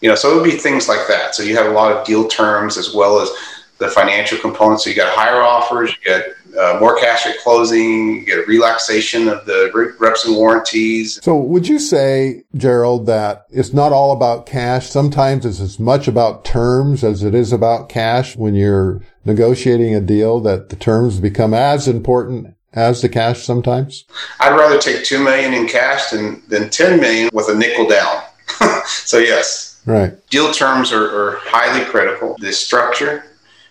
you 0.00 0.08
know, 0.08 0.14
so 0.14 0.30
it 0.30 0.34
would 0.36 0.44
be 0.44 0.56
things 0.56 0.88
like 0.88 1.08
that. 1.08 1.34
So 1.34 1.42
you 1.42 1.56
have 1.56 1.66
a 1.66 1.70
lot 1.70 1.90
of 1.90 2.06
deal 2.06 2.28
terms 2.28 2.76
as 2.76 2.94
well 2.94 3.20
as 3.20 3.30
the 3.78 3.88
financial 3.88 4.38
components. 4.38 4.84
So 4.84 4.90
you 4.90 4.96
got 4.96 5.14
higher 5.14 5.40
offers, 5.40 5.90
you 5.90 6.04
get 6.04 6.34
uh, 6.58 6.78
more 6.80 6.98
cash 6.98 7.26
at 7.26 7.38
closing, 7.38 8.16
you 8.16 8.24
get 8.24 8.38
a 8.38 8.46
relaxation 8.46 9.28
of 9.28 9.44
the 9.46 9.94
reps 9.98 10.24
and 10.24 10.36
warranties. 10.36 11.22
So 11.22 11.36
would 11.36 11.68
you 11.68 11.78
say, 11.78 12.44
Gerald, 12.56 13.06
that 13.06 13.46
it's 13.50 13.72
not 13.72 13.92
all 13.92 14.12
about 14.12 14.46
cash? 14.46 14.88
Sometimes 14.88 15.46
it's 15.46 15.60
as 15.60 15.78
much 15.78 16.08
about 16.08 16.44
terms 16.44 17.04
as 17.04 17.22
it 17.22 17.34
is 17.34 17.52
about 17.52 17.88
cash 17.88 18.36
when 18.36 18.54
you're 18.54 19.02
negotiating 19.24 19.94
a 19.94 20.00
deal 20.00 20.40
that 20.40 20.70
the 20.70 20.76
terms 20.76 21.20
become 21.20 21.54
as 21.54 21.86
important 21.86 22.54
as 22.72 23.02
the 23.02 23.08
cash 23.08 23.42
sometimes? 23.42 24.04
I'd 24.40 24.56
rather 24.56 24.78
take 24.78 25.04
two 25.04 25.22
million 25.22 25.54
in 25.54 25.66
cash 25.66 26.10
than, 26.10 26.42
than 26.48 26.70
10 26.70 27.00
million 27.00 27.30
with 27.32 27.48
a 27.48 27.54
nickel 27.54 27.88
down. 27.88 28.22
so 28.86 29.18
yes. 29.18 29.80
Right. 29.86 30.14
Deal 30.28 30.52
terms 30.52 30.92
are, 30.92 31.04
are 31.04 31.38
highly 31.42 31.84
critical. 31.86 32.36
The 32.40 32.52
structure, 32.52 33.24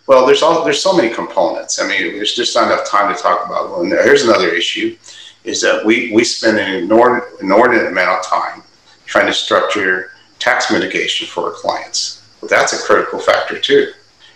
well, 0.08 0.26
there's 0.26 0.42
all 0.42 0.64
there's 0.64 0.82
so 0.82 0.96
many 0.96 1.14
components. 1.14 1.80
I 1.82 1.88
mean, 1.88 2.16
there's 2.16 2.34
just 2.34 2.56
not 2.56 2.72
enough 2.72 2.88
time 2.88 3.14
to 3.14 3.22
talk 3.22 3.46
about 3.46 3.78
one. 3.78 3.88
Here's 3.90 4.24
another 4.24 4.48
issue: 4.48 4.98
is 5.44 5.62
that 5.62 5.86
we 5.86 6.12
we 6.14 6.24
spend 6.24 6.58
an 6.58 6.84
inordinate, 6.84 7.30
inordinate 7.42 7.88
amount 7.88 8.20
of 8.20 8.26
time 8.26 8.64
trying 9.06 9.28
to 9.28 9.34
structure 9.34 10.12
tax 10.40 10.72
mitigation 10.72 11.28
for 11.28 11.46
our 11.46 11.52
clients. 11.52 12.28
That's 12.50 12.74
a 12.74 12.86
critical 12.86 13.20
factor 13.20 13.60
too. 13.60 13.92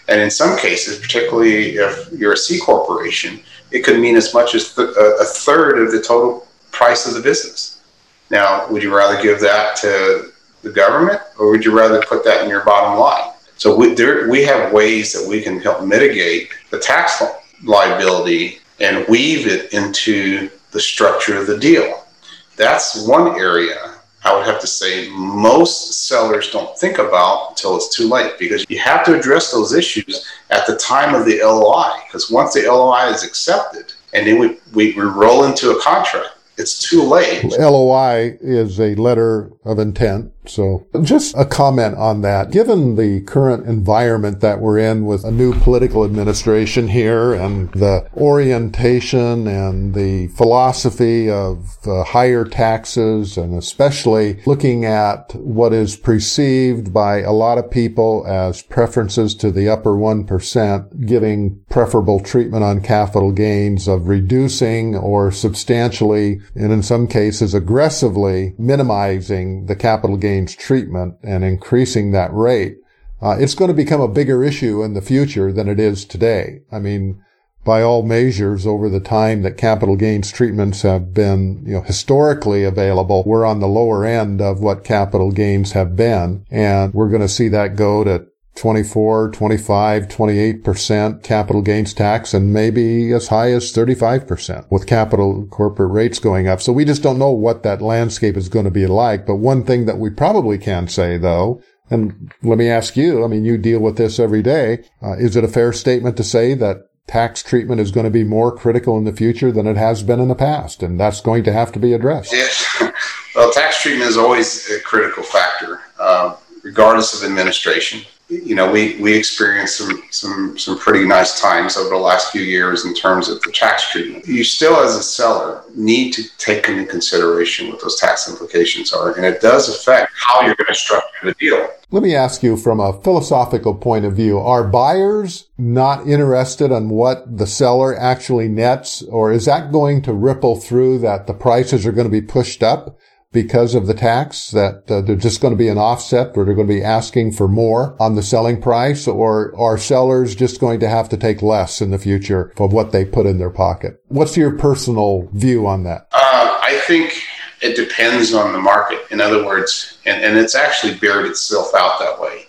And 0.10 0.20
in 0.20 0.30
some 0.30 0.58
cases, 0.58 1.00
particularly 1.00 1.76
if 1.78 2.12
you're 2.12 2.34
a 2.34 2.38
C 2.38 2.60
corporation, 2.60 3.40
it 3.72 3.84
could 3.84 4.00
mean 4.00 4.18
as 4.18 4.34
much 4.34 4.56
as 4.56 4.74
th- 4.74 4.90
a 4.98 5.24
third 5.24 5.80
of 5.80 5.92
the 5.92 6.02
total 6.02 6.48
price 6.72 7.06
of 7.08 7.14
the 7.14 7.22
business. 7.22 7.82
Now, 8.30 8.68
would 8.70 8.84
you 8.84 8.96
rather 8.96 9.22
give 9.22 9.40
that 9.42 9.76
to 9.78 10.32
the 10.64 10.70
government, 10.70 11.22
or 11.38 11.50
would 11.50 11.64
you 11.64 11.78
rather 11.78 12.02
put 12.02 12.26
that 12.26 12.44
in 12.44 12.50
your 12.50 12.64
bottom 12.66 13.00
line? 13.00 13.31
So 13.62 13.76
we, 13.76 13.94
there, 13.94 14.28
we 14.28 14.44
have 14.46 14.74
ways 14.74 15.14
that 15.14 15.30
we 15.30 15.40
can 15.40 15.62
help 15.62 15.86
mitigate 15.86 16.50
the 16.72 16.80
tax 16.80 17.22
liability 17.64 18.58
and 18.80 19.08
weave 19.08 19.46
it 19.46 19.72
into 19.72 20.50
the 20.72 20.80
structure 20.80 21.38
of 21.38 21.46
the 21.46 21.60
deal. 21.60 22.08
That's 22.56 23.08
one 23.08 23.40
area 23.40 24.00
I 24.24 24.36
would 24.36 24.48
have 24.48 24.60
to 24.62 24.68
say 24.68 25.12
most 25.12 26.08
sellers 26.08 26.50
don't 26.50 26.76
think 26.80 26.98
about 26.98 27.50
until 27.52 27.76
it's 27.76 27.96
too 27.96 28.10
late 28.10 28.40
because 28.40 28.66
you 28.68 28.80
have 28.80 29.06
to 29.06 29.16
address 29.16 29.52
those 29.52 29.74
issues 29.74 30.28
at 30.50 30.66
the 30.66 30.76
time 30.78 31.14
of 31.14 31.28
the 31.28 31.42
LOI. 31.44 32.00
Because 32.08 32.32
once 32.32 32.56
the 32.56 32.62
LOI 32.62 33.12
is 33.14 33.24
accepted 33.24 33.94
and 34.16 34.26
then 34.26 34.40
we, 34.40 34.58
we, 34.74 34.94
we 34.94 35.04
roll 35.04 35.44
into 35.44 35.70
a 35.70 35.80
contract, 35.84 36.30
it's 36.58 36.80
too 36.80 37.04
late. 37.04 37.44
LOI 37.60 38.38
is 38.42 38.80
a 38.80 38.96
letter 38.96 39.52
of 39.64 39.78
intent. 39.78 40.32
So 40.52 40.86
just 41.02 41.34
a 41.38 41.46
comment 41.46 41.96
on 41.96 42.22
that. 42.22 42.52
Given 42.52 42.96
the 42.96 43.22
current 43.22 43.66
environment 43.68 44.42
that 44.42 44.60
we're 44.60 44.80
in 44.80 45.06
with 45.06 45.24
a 45.24 45.32
new 45.32 45.54
political 45.60 46.04
administration 46.04 46.90
here 46.90 47.34
and 47.34 47.72
the 47.72 48.06
orientation 48.18 49.48
and 49.48 49.94
the 49.94 50.28
philosophy 50.28 51.30
of 51.30 51.78
uh, 51.88 52.04
higher 52.04 52.44
taxes 52.44 53.38
and 53.38 53.58
especially 53.58 54.42
looking 54.46 54.84
at 54.84 55.34
what 55.36 55.72
is 55.72 55.96
perceived 55.96 56.94
by 56.94 57.22
a 57.22 57.32
lot 57.32 57.58
of 57.58 57.72
people 57.72 58.26
as 58.28 58.62
preferences 58.62 59.34
to 59.36 59.52
the 59.52 59.70
upper 59.70 59.92
1%, 59.92 61.06
giving 61.06 61.64
preferable 61.70 62.20
treatment 62.20 62.64
on 62.64 62.82
capital 62.82 63.32
gains 63.32 63.88
of 63.88 64.10
reducing 64.10 64.96
or 64.98 65.32
substantially 65.32 66.42
and 66.56 66.74
in 66.74 66.84
some 66.84 67.08
cases 67.08 67.54
aggressively 67.54 68.54
minimizing 68.58 69.66
the 69.68 69.76
capital 69.76 70.18
gains 70.18 70.41
gains 70.42 70.56
treatment 70.56 71.16
and 71.24 71.44
increasing 71.44 72.12
that 72.12 72.34
rate, 72.34 72.78
uh, 73.22 73.38
it's 73.40 73.54
going 73.54 73.70
to 73.70 73.76
become 73.76 74.02
a 74.02 74.08
bigger 74.08 74.44
issue 74.44 74.82
in 74.82 74.94
the 74.96 75.02
future 75.02 75.52
than 75.52 75.70
it 75.70 75.80
is 75.80 76.04
today. 76.04 76.62
I 76.72 76.80
mean, 76.80 77.24
by 77.64 77.84
all 77.84 78.02
measures, 78.02 78.66
over 78.66 78.90
the 78.90 79.00
time 79.00 79.44
that 79.44 79.56
capital 79.56 79.96
gains 79.96 80.32
treatments 80.32 80.82
have 80.82 81.14
been, 81.14 81.64
you 81.64 81.74
know, 81.74 81.82
historically 81.82 82.64
available, 82.64 83.22
we're 83.24 83.46
on 83.46 83.60
the 83.60 83.68
lower 83.68 84.04
end 84.04 84.42
of 84.42 84.62
what 84.62 84.84
capital 84.84 85.32
gains 85.32 85.74
have 85.74 85.96
been. 85.96 86.44
And 86.50 86.92
we're 86.92 87.10
going 87.10 87.22
to 87.22 87.30
see 87.30 87.50
that 87.50 87.76
go 87.76 88.04
to 88.04 88.26
24, 88.56 89.32
25, 89.32 90.08
28% 90.08 91.24
capital 91.24 91.62
gains 91.62 91.94
tax 91.94 92.34
and 92.34 92.54
maybe 92.54 93.12
as 93.12 93.30
high 93.30 93.52
as 93.52 93.72
35% 93.72 94.70
with 94.70 94.86
capital 94.86 95.48
corporate 95.48 95.92
rates 95.92 96.20
going 96.20 96.48
up. 96.48 96.62
So 96.62 96.74
we 96.74 96.86
just 96.86 97.02
don't 97.02 97.18
know 97.18 97.32
what 97.32 97.64
that 97.64 97.82
landscape 97.82 98.36
is 98.36 98.50
going 98.50 98.66
to 98.66 98.72
be 98.72 98.88
like. 98.88 99.26
But 99.26 99.38
one 99.38 99.64
thing 99.64 99.86
that 99.86 99.98
we 99.98 100.10
probably 100.10 100.58
can 100.58 100.88
say 100.88 101.18
though, 101.18 101.62
and 101.90 102.32
let 102.44 102.58
me 102.58 102.70
ask 102.70 102.96
you, 102.96 103.24
I 103.24 103.28
mean, 103.28 103.46
you 103.46 103.58
deal 103.58 103.80
with 103.80 103.98
this 103.98 104.20
every 104.20 104.42
day. 104.42 104.84
Uh, 105.02 105.14
is 105.14 105.36
it 105.36 105.44
a 105.44 105.50
fair 105.50 105.74
statement 105.74 106.18
to 106.18 106.24
say 106.24 106.54
that 106.54 106.88
tax 107.08 107.44
treatment 107.44 107.82
is 107.82 107.92
going 107.92 108.06
to 108.06 108.12
be 108.12 108.24
more 108.24 108.56
critical 108.56 108.98
in 108.98 109.04
the 109.04 109.12
future 109.12 109.52
than 109.52 109.68
it 109.68 109.76
has 109.76 110.04
been 110.04 110.20
in 110.20 110.28
the 110.28 110.36
past? 110.36 110.84
And 110.84 111.00
that's 111.00 111.20
going 111.20 111.44
to 111.46 111.54
have 111.54 111.72
to 111.74 111.80
be 111.80 111.94
addressed. 111.94 112.34
Yeah. 112.34 112.92
Well, 113.34 113.52
tax 113.52 113.82
treatment 113.82 114.10
is 114.10 114.18
always 114.18 114.70
a 114.70 114.82
critical 114.82 115.24
factor, 115.24 115.80
uh, 115.98 116.36
regardless 116.64 117.14
of 117.14 117.30
administration 117.30 118.02
you 118.32 118.56
know, 118.56 118.72
we, 118.72 118.96
we 119.02 119.14
experienced 119.14 119.78
some, 119.78 120.04
some, 120.10 120.58
some 120.58 120.80
pretty 120.80 121.06
nice 121.06 121.42
times 121.42 121.76
over 121.76 121.90
the 121.90 121.98
last 121.98 122.32
few 122.32 122.42
years 122.42 122.86
in 122.86 122.94
terms 122.94 123.28
of 123.28 123.42
the 123.42 123.52
tax 123.52 123.92
treatment. 123.92 124.26
You 124.26 124.46
still, 124.46 124.78
as 124.78 124.96
a 124.96 125.04
seller, 125.04 125.64
need 125.76 126.14
to 126.14 126.24
take 126.38 126.70
into 126.70 126.86
consideration 126.86 127.70
what 127.70 127.82
those 127.82 128.00
tax 128.00 128.30
implications 128.30 128.94
are, 128.94 129.14
and 129.16 129.26
it 129.26 129.42
does 129.42 129.68
affect 129.68 130.14
how 130.16 130.42
you're 130.42 130.56
going 130.56 130.68
to 130.68 130.74
structure 130.74 131.08
the 131.24 131.34
deal. 131.34 131.68
Let 131.90 132.04
me 132.04 132.16
ask 132.16 132.42
you 132.42 132.56
from 132.56 132.80
a 132.80 133.02
philosophical 133.02 133.76
point 133.76 134.06
of 134.06 134.16
view, 134.16 134.40
are 134.40 134.64
buyers 134.64 135.50
not 135.58 136.08
interested 136.08 136.72
in 136.72 136.88
what 136.88 137.38
the 137.38 137.48
seller 137.48 137.98
actually 137.98 138.48
nets, 138.48 139.02
or 139.04 139.34
is 139.34 139.44
that 139.46 139.74
going 139.74 140.02
to 140.04 140.14
ripple 140.14 140.56
through 140.56 141.00
that 141.00 141.28
the 141.28 141.34
prices 141.34 141.86
are 141.86 141.92
going 141.92 142.08
to 142.08 142.22
be 142.22 142.26
pushed 142.26 142.64
up? 142.64 142.98
Because 143.32 143.76
of 143.76 143.88
the 143.88 143.94
tax 143.94 144.52
that 144.52 144.90
uh, 144.92 145.02
they're 145.02 145.16
just 145.16 145.42
going 145.42 145.54
to 145.54 145.58
be 145.58 145.70
an 145.70 145.78
offset 145.78 146.36
or 146.36 146.44
they're 146.44 146.54
going 146.54 146.68
to 146.68 146.74
be 146.74 146.84
asking 146.84 147.32
for 147.32 147.48
more 147.48 147.96
on 148.00 148.16
the 148.16 148.24
selling 148.24 148.62
price 148.62 149.08
or 149.08 149.56
are 149.58 149.78
sellers 149.78 150.36
just 150.36 150.60
going 150.60 150.80
to 150.80 150.90
have 150.90 151.08
to 151.10 151.18
take 151.18 151.42
less 151.42 151.82
in 151.82 151.92
the 151.92 151.98
future 151.98 152.54
of 152.58 152.74
what 152.74 152.92
they 152.92 153.06
put 153.06 153.26
in 153.26 153.38
their 153.38 153.50
pocket? 153.50 154.02
What's 154.10 154.36
your 154.36 154.58
personal 154.58 155.30
view 155.34 155.66
on 155.66 155.84
that? 155.84 156.08
Uh, 156.12 156.60
I 156.62 156.82
think 156.86 157.24
it 157.62 157.76
depends 157.76 158.34
on 158.34 158.52
the 158.52 158.60
market. 158.60 159.00
In 159.12 159.22
other 159.22 159.46
words, 159.46 159.98
and, 160.06 160.22
and 160.24 160.38
it's 160.38 160.56
actually 160.56 160.96
bared 160.96 161.26
itself 161.26 161.74
out 161.74 162.00
that 162.00 162.20
way. 162.20 162.48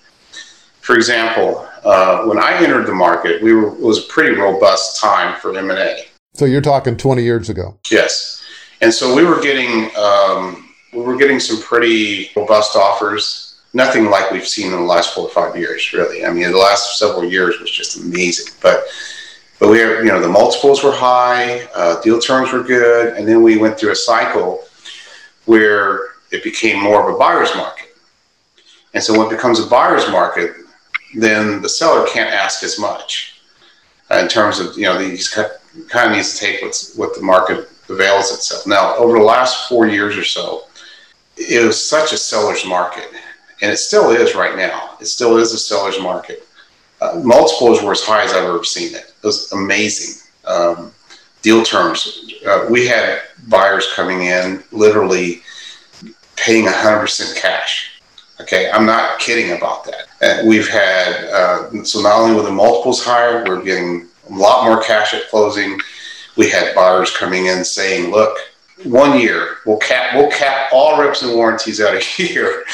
For 0.80 0.96
example, 0.96 1.68
uh, 1.84 2.24
when 2.24 2.38
I 2.38 2.54
entered 2.54 2.86
the 2.86 2.94
market, 2.94 3.40
we 3.40 3.52
were, 3.52 3.68
it 3.68 3.80
was 3.80 3.98
a 3.98 4.08
pretty 4.08 4.36
robust 4.36 5.00
time 5.00 5.38
for 5.40 5.56
M&A. 5.56 6.06
So 6.34 6.44
you're 6.44 6.60
talking 6.60 6.96
20 6.96 7.22
years 7.22 7.48
ago. 7.48 7.78
Yes. 7.88 8.42
And 8.80 8.92
so 8.92 9.14
we 9.14 9.22
were 9.22 9.40
getting 9.40 9.94
um, 9.96 10.61
we 10.92 11.00
were 11.00 11.16
getting 11.16 11.40
some 11.40 11.60
pretty 11.62 12.30
robust 12.36 12.76
offers. 12.76 13.60
Nothing 13.74 14.10
like 14.10 14.30
we've 14.30 14.46
seen 14.46 14.66
in 14.66 14.72
the 14.72 14.80
last 14.80 15.14
four 15.14 15.24
or 15.24 15.30
five 15.30 15.56
years, 15.56 15.92
really. 15.92 16.24
I 16.24 16.32
mean, 16.32 16.50
the 16.50 16.58
last 16.58 16.98
several 16.98 17.24
years 17.24 17.58
was 17.58 17.70
just 17.70 17.96
amazing. 17.98 18.52
But 18.60 18.84
but 19.58 19.70
we 19.70 19.78
have, 19.78 20.04
you 20.04 20.10
know, 20.10 20.20
the 20.20 20.28
multiples 20.28 20.82
were 20.82 20.92
high, 20.92 21.62
uh, 21.74 22.00
deal 22.02 22.18
terms 22.18 22.52
were 22.52 22.64
good, 22.64 23.16
and 23.16 23.26
then 23.26 23.42
we 23.42 23.58
went 23.58 23.78
through 23.78 23.92
a 23.92 23.96
cycle 23.96 24.64
where 25.44 26.14
it 26.32 26.42
became 26.42 26.82
more 26.82 27.08
of 27.08 27.14
a 27.14 27.18
buyer's 27.18 27.54
market. 27.54 27.96
And 28.92 29.02
so 29.02 29.16
when 29.16 29.28
it 29.28 29.30
becomes 29.30 29.60
a 29.60 29.66
buyer's 29.66 30.10
market, 30.10 30.56
then 31.14 31.62
the 31.62 31.68
seller 31.68 32.06
can't 32.08 32.34
ask 32.34 32.62
as 32.64 32.78
much 32.78 33.40
uh, 34.10 34.16
in 34.16 34.28
terms 34.28 34.58
of, 34.58 34.76
you 34.76 34.82
know, 34.82 34.98
he's 34.98 35.28
kind 35.28 36.10
of 36.10 36.16
needs 36.16 36.34
to 36.34 36.38
take 36.44 36.62
what's, 36.62 36.96
what 36.96 37.14
the 37.14 37.22
market 37.22 37.70
avails 37.88 38.32
itself. 38.32 38.66
Now, 38.66 38.96
over 38.96 39.18
the 39.18 39.24
last 39.24 39.68
four 39.68 39.86
years 39.86 40.16
or 40.16 40.24
so, 40.24 40.64
it 41.36 41.66
was 41.66 41.88
such 41.88 42.12
a 42.12 42.16
seller's 42.16 42.64
market, 42.64 43.08
and 43.60 43.70
it 43.70 43.78
still 43.78 44.10
is 44.10 44.34
right 44.34 44.56
now. 44.56 44.96
It 45.00 45.06
still 45.06 45.38
is 45.38 45.52
a 45.52 45.58
seller's 45.58 46.00
market. 46.00 46.46
Uh, 47.00 47.20
multiples 47.24 47.82
were 47.82 47.92
as 47.92 48.02
high 48.02 48.24
as 48.24 48.32
I've 48.32 48.44
ever 48.44 48.64
seen 48.64 48.94
it. 48.94 49.12
It 49.22 49.26
was 49.26 49.50
amazing. 49.52 50.22
Um, 50.44 50.92
deal 51.42 51.62
terms. 51.62 52.32
Uh, 52.46 52.66
we 52.70 52.86
had 52.86 53.22
buyers 53.48 53.92
coming 53.94 54.22
in 54.22 54.62
literally 54.70 55.42
paying 56.36 56.66
100% 56.66 57.36
cash. 57.36 58.00
Okay, 58.40 58.70
I'm 58.70 58.86
not 58.86 59.18
kidding 59.18 59.56
about 59.56 59.84
that. 59.84 60.08
And 60.20 60.48
we've 60.48 60.68
had, 60.68 61.24
uh, 61.32 61.84
so 61.84 62.00
not 62.00 62.18
only 62.18 62.34
were 62.34 62.42
the 62.42 62.50
multiples 62.50 63.04
higher, 63.04 63.44
we're 63.46 63.62
getting 63.62 64.08
a 64.28 64.32
lot 64.32 64.64
more 64.64 64.82
cash 64.82 65.14
at 65.14 65.28
closing. 65.28 65.78
We 66.36 66.48
had 66.50 66.74
buyers 66.74 67.16
coming 67.16 67.46
in 67.46 67.64
saying, 67.64 68.10
look, 68.10 68.36
one 68.84 69.18
year. 69.18 69.56
We'll 69.66 69.78
cap 69.78 70.14
we'll 70.14 70.30
cap 70.30 70.72
all 70.72 71.00
reps 71.00 71.22
and 71.22 71.34
warranties 71.34 71.80
out 71.80 71.94
a 71.94 72.22
year. 72.22 72.64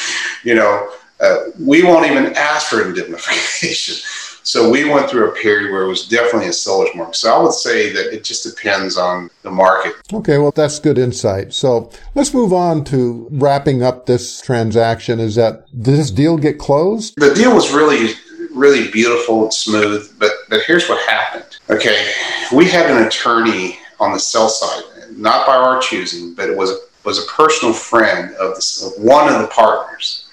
You 0.43 0.55
know, 0.55 0.91
uh, 1.19 1.37
we 1.59 1.83
won't 1.83 2.09
even 2.09 2.33
ask 2.35 2.67
for 2.67 2.87
indemnification. 2.87 3.95
So 4.41 4.67
we 4.67 4.83
went 4.83 5.07
through 5.07 5.29
a 5.29 5.35
period 5.35 5.71
where 5.71 5.83
it 5.83 5.87
was 5.87 6.07
definitely 6.07 6.47
a 6.47 6.53
seller's 6.53 6.89
market. 6.95 7.15
So 7.17 7.31
I 7.31 7.43
would 7.43 7.53
say 7.53 7.93
that 7.93 8.11
it 8.11 8.23
just 8.23 8.43
depends 8.43 8.97
on 8.97 9.29
the 9.43 9.51
market. 9.51 9.93
Okay, 10.11 10.39
well 10.39 10.49
that's 10.49 10.79
good 10.79 10.97
insight. 10.97 11.53
So 11.53 11.91
let's 12.15 12.33
move 12.33 12.51
on 12.51 12.83
to 12.85 13.27
wrapping 13.29 13.83
up 13.83 14.07
this 14.07 14.41
transaction. 14.41 15.19
Is 15.19 15.35
that 15.35 15.65
did 15.71 15.97
this 15.97 16.09
deal 16.09 16.35
get 16.35 16.57
closed? 16.57 17.13
The 17.17 17.35
deal 17.35 17.53
was 17.53 17.71
really 17.71 18.13
really 18.51 18.89
beautiful 18.89 19.43
and 19.43 19.53
smooth, 19.53 20.11
but 20.17 20.31
but 20.49 20.61
here's 20.65 20.89
what 20.89 20.99
happened. 21.07 21.57
Okay, 21.69 22.11
we 22.51 22.67
had 22.67 22.89
an 22.89 23.05
attorney 23.05 23.77
on 23.99 24.13
the 24.13 24.19
sell 24.19 24.49
side 24.49 24.83
not 25.19 25.45
by 25.45 25.55
our 25.55 25.79
choosing, 25.81 26.33
but 26.35 26.49
it 26.49 26.57
was 26.57 26.71
a, 26.71 26.77
was 27.03 27.23
a 27.23 27.27
personal 27.27 27.73
friend 27.73 28.33
of, 28.35 28.55
the, 28.55 28.93
of 28.95 29.03
one 29.03 29.33
of 29.33 29.41
the 29.41 29.47
partners 29.47 30.27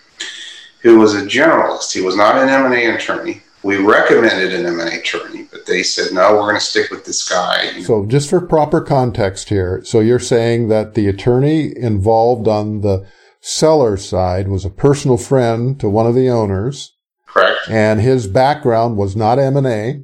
who 0.80 0.98
was 0.98 1.14
a 1.14 1.22
generalist. 1.22 1.92
He 1.92 2.00
was 2.00 2.16
not 2.16 2.36
an 2.36 2.48
M&A 2.48 2.86
attorney. 2.94 3.42
We 3.62 3.78
recommended 3.78 4.54
an 4.54 4.66
M&A 4.66 5.00
attorney, 5.00 5.48
but 5.50 5.66
they 5.66 5.82
said, 5.82 6.12
no, 6.12 6.34
we're 6.34 6.42
going 6.42 6.54
to 6.54 6.60
stick 6.60 6.90
with 6.90 7.04
this 7.04 7.28
guy. 7.28 7.82
So 7.82 8.06
just 8.06 8.30
for 8.30 8.40
proper 8.40 8.80
context 8.80 9.48
here, 9.48 9.82
so 9.84 9.98
you're 9.98 10.20
saying 10.20 10.68
that 10.68 10.94
the 10.94 11.08
attorney 11.08 11.76
involved 11.76 12.46
on 12.46 12.82
the 12.82 13.06
seller 13.40 13.96
side 13.96 14.48
was 14.48 14.64
a 14.64 14.70
personal 14.70 15.16
friend 15.16 15.80
to 15.80 15.88
one 15.88 16.06
of 16.06 16.14
the 16.14 16.28
owners. 16.28 16.94
Correct. 17.26 17.68
And 17.68 18.00
his 18.00 18.26
background 18.28 18.96
was 18.96 19.16
not 19.16 19.38
M&A. 19.38 20.02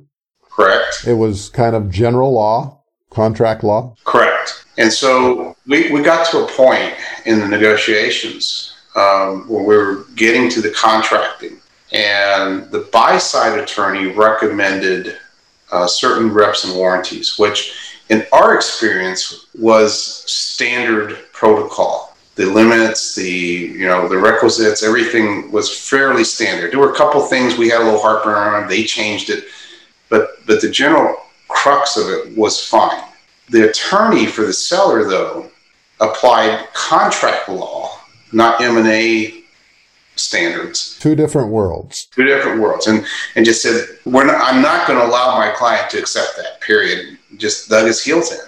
Correct. 0.50 1.04
It 1.06 1.14
was 1.14 1.48
kind 1.48 1.76
of 1.76 1.90
general 1.90 2.32
law, 2.32 2.82
contract 3.10 3.62
law. 3.62 3.94
Correct. 4.04 4.31
And 4.78 4.92
so 4.92 5.56
we, 5.66 5.90
we 5.90 6.02
got 6.02 6.30
to 6.30 6.44
a 6.44 6.48
point 6.48 6.94
in 7.26 7.40
the 7.40 7.48
negotiations 7.48 8.74
um, 8.96 9.48
where 9.48 9.62
we 9.64 9.76
were 9.76 10.06
getting 10.16 10.48
to 10.50 10.60
the 10.60 10.70
contracting, 10.70 11.58
and 11.92 12.70
the 12.70 12.88
buy 12.92 13.18
side 13.18 13.58
attorney 13.58 14.06
recommended 14.06 15.18
uh, 15.70 15.86
certain 15.86 16.32
reps 16.32 16.64
and 16.64 16.76
warranties, 16.76 17.38
which 17.38 17.98
in 18.08 18.26
our 18.32 18.54
experience 18.54 19.46
was 19.58 20.02
standard 20.30 21.18
protocol. 21.32 22.16
The 22.34 22.46
limits, 22.46 23.14
the 23.14 23.24
you 23.24 23.86
know 23.86 24.08
the 24.08 24.16
requisites, 24.16 24.82
everything 24.82 25.50
was 25.52 25.88
fairly 25.88 26.24
standard. 26.24 26.72
There 26.72 26.80
were 26.80 26.92
a 26.92 26.96
couple 26.96 27.20
things 27.26 27.58
we 27.58 27.68
had 27.68 27.82
a 27.82 27.84
little 27.84 28.00
heartburn 28.00 28.62
on. 28.62 28.68
They 28.68 28.84
changed 28.84 29.28
it, 29.28 29.44
but 30.08 30.44
but 30.46 30.62
the 30.62 30.70
general 30.70 31.16
crux 31.48 31.98
of 31.98 32.08
it 32.08 32.36
was 32.36 32.66
fine. 32.66 33.02
The 33.50 33.68
attorney 33.68 34.26
for 34.26 34.42
the 34.42 34.52
seller, 34.52 35.04
though, 35.04 35.50
applied 36.00 36.68
contract 36.72 37.48
law, 37.48 37.98
not 38.32 38.60
M&A 38.60 39.42
standards. 40.16 40.98
Two 41.00 41.14
different 41.14 41.50
worlds. 41.50 42.06
Two 42.06 42.24
different 42.24 42.60
worlds. 42.60 42.86
And, 42.86 43.04
and 43.34 43.44
just 43.44 43.62
said, 43.62 43.86
We're 44.04 44.24
not, 44.24 44.40
I'm 44.40 44.62
not 44.62 44.86
going 44.86 44.98
to 44.98 45.06
allow 45.06 45.36
my 45.36 45.50
client 45.50 45.90
to 45.90 45.98
accept 45.98 46.36
that, 46.36 46.60
period. 46.60 47.18
Just 47.36 47.68
dug 47.68 47.86
his 47.86 48.02
heels 48.02 48.32
in. 48.32 48.38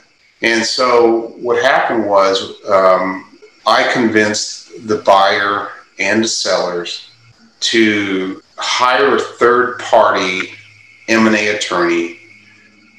And 0.42 0.64
so 0.64 1.34
what 1.40 1.62
happened 1.62 2.06
was 2.06 2.64
um, 2.68 3.38
I 3.66 3.90
convinced 3.92 4.86
the 4.86 4.98
buyer 4.98 5.68
and 5.98 6.24
the 6.24 6.28
sellers 6.28 7.10
to 7.60 8.42
hire 8.56 9.16
a 9.16 9.20
third 9.20 9.78
party 9.78 10.50
M&A 11.08 11.48
attorney 11.48 12.18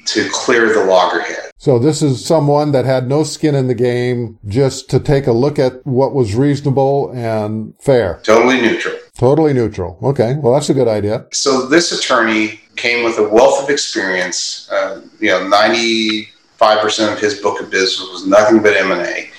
to 0.06 0.28
clear 0.32 0.72
the 0.72 0.84
loggerhead. 0.84 1.45
So 1.58 1.78
this 1.78 2.02
is 2.02 2.24
someone 2.24 2.72
that 2.72 2.84
had 2.84 3.08
no 3.08 3.22
skin 3.24 3.54
in 3.54 3.66
the 3.66 3.74
game 3.74 4.38
just 4.46 4.90
to 4.90 5.00
take 5.00 5.26
a 5.26 5.32
look 5.32 5.58
at 5.58 5.84
what 5.86 6.14
was 6.14 6.34
reasonable 6.34 7.10
and 7.12 7.74
fair. 7.80 8.20
Totally 8.22 8.60
neutral. 8.60 8.94
Totally 9.16 9.54
neutral. 9.54 9.98
Okay. 10.02 10.34
Well, 10.34 10.52
that's 10.52 10.68
a 10.68 10.74
good 10.74 10.88
idea. 10.88 11.26
So 11.32 11.66
this 11.66 11.92
attorney 11.92 12.60
came 12.76 13.04
with 13.04 13.18
a 13.18 13.26
wealth 13.26 13.64
of 13.64 13.70
experience. 13.70 14.70
Uh, 14.70 15.02
you 15.18 15.28
know, 15.28 15.40
95% 15.50 17.12
of 17.12 17.18
his 17.18 17.40
book 17.40 17.60
of 17.60 17.70
business 17.70 18.06
was 18.10 18.26
nothing 18.26 18.62
but 18.62 18.76
M&A. 18.76 19.30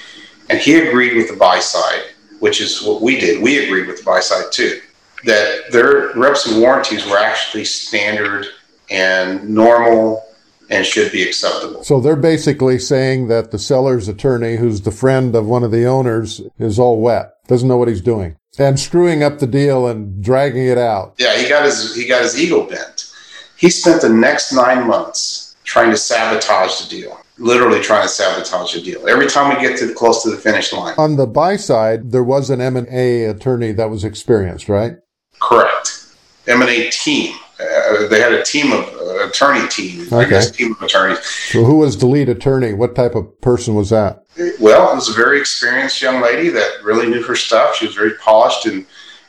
And 0.50 0.60
he 0.60 0.80
agreed 0.80 1.16
with 1.16 1.30
the 1.30 1.36
buy 1.36 1.60
side, 1.60 2.02
which 2.40 2.62
is 2.62 2.82
what 2.82 3.04
we 3.04 3.20
did. 3.20 3.44
We 3.44 3.64
agreed 3.66 3.86
with 3.86 4.00
the 4.00 4.04
buy 4.04 4.22
side 4.22 4.46
too, 4.52 4.82
that 5.26 5.72
their 5.72 6.14
reps 6.16 6.48
and 6.48 6.60
warranties 6.60 7.06
were 7.06 7.20
actually 7.20 7.66
standard 7.66 8.48
and 8.90 9.48
normal 9.48 10.27
and 10.70 10.86
should 10.86 11.12
be 11.12 11.24
acceptable. 11.24 11.84
So 11.84 12.00
they're 12.00 12.16
basically 12.16 12.80
saying 12.80 13.28
that 13.28 13.52
the 13.52 13.60
seller's 13.60 14.08
attorney, 14.08 14.58
who's 14.58 14.82
the 14.82 14.92
friend 14.92 15.36
of 15.36 15.46
one 15.46 15.64
of 15.64 15.72
the 15.72 15.86
owners, 15.86 16.42
is 16.60 16.80
all 16.80 17.02
wet, 17.02 17.34
doesn't 17.48 17.68
know 17.68 17.78
what 17.78 17.88
he's 17.88 18.02
doing, 18.02 18.38
and 18.58 18.80
screwing 18.80 19.24
up 19.24 19.40
the 19.40 19.48
deal 19.48 19.88
and 19.88 20.24
dragging 20.24 20.68
it 20.68 20.78
out. 20.78 21.16
Yeah, 21.18 21.38
he 21.38 21.48
got 21.48 21.66
his 21.66 21.96
he 21.96 22.08
got 22.08 22.24
his 22.24 22.40
ego 22.40 22.68
bent. 22.68 23.14
He 23.58 23.70
spent 23.70 24.02
the 24.02 24.10
next 24.10 24.52
nine 24.52 24.88
months 24.88 25.56
trying 25.64 25.92
to 25.92 25.98
sabotage 25.98 26.82
the 26.82 26.90
deal. 26.90 27.20
Literally 27.40 27.82
trying 27.82 28.04
to 28.04 28.10
sabotage 28.10 28.74
the 28.74 28.82
deal. 28.82 29.08
Every 29.08 29.28
time 29.28 29.56
we 29.56 29.62
get 29.62 29.78
to 29.80 29.94
close 29.94 30.24
to 30.24 30.32
the 30.32 30.38
finish 30.38 30.74
line. 30.74 30.96
On 30.98 31.18
the 31.18 31.28
buy 31.28 31.56
side, 31.56 32.12
there 32.12 32.24
was 32.24 32.50
an 32.50 32.62
M&A 32.62 33.26
attorney 33.26 33.74
that 33.74 33.92
was 33.92 34.04
experienced, 34.04 34.70
right? 34.70 34.94
Correct. 35.40 36.16
M&A 36.48 36.90
team. 36.90 37.36
Uh, 37.60 38.08
they 38.08 38.20
had 38.20 38.34
a 38.34 38.44
team 38.44 38.72
of 38.72 38.86
uh, 39.20 39.28
attorney 39.28 39.68
team. 39.68 40.02
Okay. 40.08 40.16
I 40.16 40.30
guess 40.30 40.52
team 40.52 40.74
of 40.74 40.82
attorneys. 40.82 41.24
So 41.26 41.64
who 41.64 41.78
was 41.78 41.98
the 41.98 42.08
lead 42.08 42.30
attorney? 42.30 42.74
What 42.74 42.96
type 42.96 43.16
of 43.16 43.40
person 43.42 43.76
was 43.76 43.90
that? 43.90 44.26
Well, 44.60 44.92
it 44.92 44.96
was 44.96 45.10
a 45.10 45.14
very 45.14 45.40
experienced 45.40 46.02
young 46.02 46.22
lady 46.22 46.50
that 46.50 46.84
really 46.84 47.08
knew 47.08 47.24
her 47.24 47.36
stuff. 47.36 47.76
She 47.76 47.86
was 47.86 47.96
very 47.96 48.14
polished 48.16 48.66
and 48.66 48.86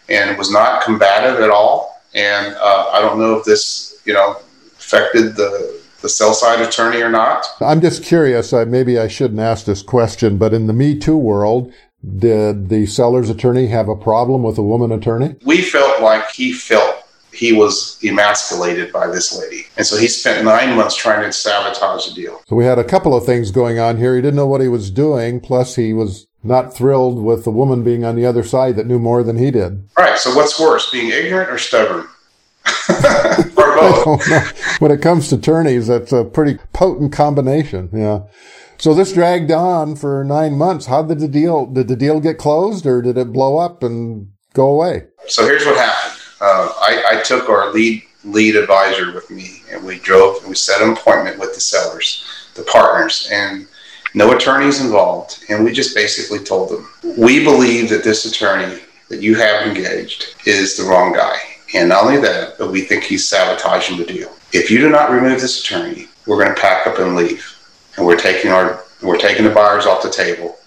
and 0.09 0.39
was 0.39 0.51
not 0.51 0.83
combative 0.83 1.41
at 1.41 1.51
all. 1.51 2.01
And 2.15 2.55
uh, 2.55 2.91
I 2.93 3.01
don't 3.01 3.19
know 3.19 3.37
if 3.37 3.45
this, 3.45 4.01
you 4.05 4.15
know, 4.15 4.37
affected 4.79 5.37
the 5.37 5.79
the 6.01 6.09
sell 6.09 6.33
side 6.33 6.61
attorney 6.61 7.01
or 7.03 7.11
not. 7.11 7.45
I'm 7.61 7.81
just 7.81 8.05
curious. 8.05 8.53
I, 8.53 8.65
maybe 8.65 8.99
I 8.99 9.09
shouldn't 9.09 9.41
ask 9.41 9.67
this 9.67 9.83
question, 9.83 10.39
but 10.39 10.55
in 10.55 10.67
the 10.67 10.73
Me 10.73 10.97
Too 10.99 11.17
world, 11.17 11.73
did 12.17 12.69
the 12.69 12.87
seller's 12.87 13.29
attorney 13.29 13.67
have 13.67 13.89
a 13.89 13.97
problem 13.97 14.43
with 14.45 14.59
a 14.59 14.63
woman 14.63 14.93
attorney? 14.93 15.35
We 15.45 15.63
felt 15.63 16.01
like 16.01 16.31
he 16.31 16.53
felt 16.53 16.98
he 17.39 17.53
was 17.53 17.99
emasculated 18.03 18.93
by 18.93 19.07
this 19.07 19.39
lady. 19.39 19.67
And 19.77 19.87
so 19.87 19.97
he 19.97 20.09
spent 20.09 20.45
nine 20.45 20.77
months 20.77 20.97
trying 20.97 21.23
to 21.23 21.33
sabotage 21.33 22.09
the 22.09 22.15
deal. 22.15 22.43
So 22.49 22.57
we 22.57 22.65
had 22.65 22.81
a 22.81 22.85
couple 22.85 23.15
of 23.15 23.25
things 23.25 23.53
going 23.53 23.79
on 23.79 23.97
here. 23.97 24.17
He 24.17 24.23
didn't 24.23 24.35
know 24.35 24.47
what 24.47 24.61
he 24.61 24.67
was 24.67 24.91
doing, 24.91 25.39
plus 25.41 25.77
he 25.77 25.93
was 25.93 26.27
not 26.43 26.75
thrilled 26.75 27.23
with 27.23 27.45
the 27.45 27.53
woman 27.53 27.85
being 27.85 28.05
on 28.05 28.17
the 28.17 28.27
other 28.27 28.43
side 28.43 28.75
that 28.75 28.87
knew 28.87 28.99
more 28.99 29.23
than 29.23 29.39
he 29.39 29.53
did. 29.53 29.89
Right. 29.97 30.19
So 30.19 30.35
what's 30.35 30.59
worse, 30.59 30.91
being 30.91 31.11
ignorant 31.11 31.49
or 31.49 31.59
stubborn? 31.59 32.09
or 32.89 33.77
both. 33.77 34.81
when 34.81 34.91
it 34.91 35.01
comes 35.01 35.29
to 35.29 35.37
attorneys, 35.37 35.87
that's 35.87 36.13
a 36.13 36.25
pretty 36.25 36.59
potent 36.73 37.13
combination. 37.13 37.89
Yeah. 37.93 38.23
So 38.79 38.95
this 38.95 39.13
dragged 39.13 39.53
on 39.53 39.95
for 39.95 40.25
nine 40.25 40.59
months. 40.59 40.87
How 40.87 41.05
did 41.05 41.21
the 41.21 41.29
deal? 41.29 41.67
Did 41.67 41.87
the 41.87 41.97
deal 41.97 42.21
get 42.21 42.39
closed, 42.39 42.85
or 42.85 43.01
did 43.01 43.17
it 43.17 43.33
blow 43.33 43.59
up 43.59 43.83
and 43.85 44.29
go 44.55 44.69
away? 44.69 45.07
So 45.29 45.47
here's 45.47 45.65
what 45.65 45.77
happened. 45.77 46.18
Uh, 46.41 46.73
I, 46.81 47.03
I 47.13 47.23
took 47.23 47.49
our 47.49 47.73
lead 47.73 48.05
lead 48.25 48.57
advisor 48.57 49.13
with 49.13 49.31
me, 49.31 49.63
and 49.71 49.85
we 49.85 49.99
drove 49.99 50.39
and 50.39 50.49
we 50.49 50.55
set 50.55 50.83
an 50.83 50.93
appointment 50.93 51.39
with 51.39 51.55
the 51.55 51.61
sellers, 51.61 52.25
the 52.55 52.63
partners, 52.65 53.29
and 53.33 53.67
no 54.15 54.35
attorneys 54.35 54.81
involved. 54.81 55.45
And 55.49 55.65
we 55.65 55.73
just 55.73 55.95
basically 55.95 56.41
told 56.45 56.71
them, 56.71 56.89
we 57.17 57.45
believe 57.45 57.89
that 57.91 58.05
this 58.05 58.25
attorney 58.25 58.83
that 59.09 59.23
you 59.23 59.37
have 59.37 59.67
engaged 59.67 60.35
is 60.47 60.77
the 60.77 60.85
wrong 60.85 61.13
guy. 61.13 61.39
And 61.75 61.89
not 61.89 62.05
only 62.05 62.21
that, 62.21 62.59
but 62.59 62.73
we 62.73 62.83
think 62.83 63.05
he's 63.05 63.29
sabotaging 63.29 63.99
the 63.99 64.05
deal. 64.05 64.33
If 64.53 64.71
you 64.71 64.79
do 64.79 64.91
not 64.91 65.11
remove 65.11 65.41
this 65.41 65.61
attorney, 65.61 66.09
we're 66.27 66.43
going 66.43 66.55
to 66.55 66.61
pack 66.61 66.87
up 66.87 66.99
and 66.99 67.15
leave. 67.15 67.55
And 67.97 68.07
we're 68.07 68.17
taking 68.17 68.51
our 68.51 68.85
we're 69.03 69.19
taking 69.19 69.45
the 69.45 69.51
buyers 69.51 69.87
off 69.87 70.03
the 70.03 70.11
table. 70.11 70.58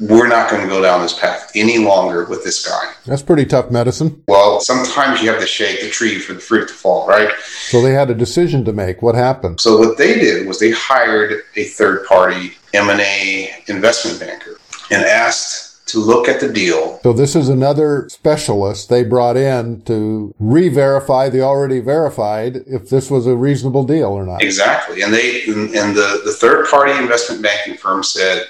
We're 0.00 0.28
not 0.28 0.50
going 0.50 0.62
to 0.62 0.68
go 0.68 0.80
down 0.80 1.02
this 1.02 1.18
path 1.18 1.50
any 1.54 1.78
longer 1.78 2.24
with 2.26 2.44
this 2.44 2.66
guy. 2.66 2.92
That's 3.04 3.22
pretty 3.22 3.44
tough 3.44 3.70
medicine. 3.70 4.22
Well, 4.28 4.60
sometimes 4.60 5.22
you 5.22 5.30
have 5.30 5.40
to 5.40 5.46
shake 5.46 5.80
the 5.80 5.90
tree 5.90 6.18
for 6.18 6.34
the 6.34 6.40
fruit 6.40 6.68
to 6.68 6.74
fall, 6.74 7.06
right? 7.08 7.30
So 7.40 7.82
they 7.82 7.92
had 7.92 8.10
a 8.10 8.14
decision 8.14 8.64
to 8.66 8.72
make. 8.72 9.02
What 9.02 9.14
happened? 9.14 9.60
So 9.60 9.78
what 9.78 9.98
they 9.98 10.14
did 10.14 10.46
was 10.46 10.60
they 10.60 10.70
hired 10.70 11.42
a 11.56 11.64
third 11.64 12.06
party 12.06 12.52
M&A 12.74 13.50
investment 13.66 14.20
banker 14.20 14.58
and 14.90 15.04
asked 15.04 15.68
to 15.88 15.98
look 15.98 16.28
at 16.28 16.40
the 16.40 16.52
deal. 16.52 17.00
So 17.02 17.12
this 17.12 17.34
is 17.34 17.48
another 17.48 18.08
specialist 18.10 18.90
they 18.90 19.04
brought 19.04 19.36
in 19.36 19.80
to 19.82 20.34
re-verify 20.38 21.30
the 21.30 21.40
already 21.40 21.80
verified 21.80 22.56
if 22.66 22.90
this 22.90 23.10
was 23.10 23.26
a 23.26 23.34
reasonable 23.34 23.84
deal 23.84 24.08
or 24.08 24.24
not. 24.24 24.42
Exactly. 24.42 25.02
And 25.02 25.12
they 25.12 25.44
and 25.46 25.96
the, 25.96 26.20
the 26.24 26.36
third 26.38 26.68
party 26.68 26.92
investment 26.92 27.42
banking 27.42 27.76
firm 27.76 28.02
said 28.02 28.46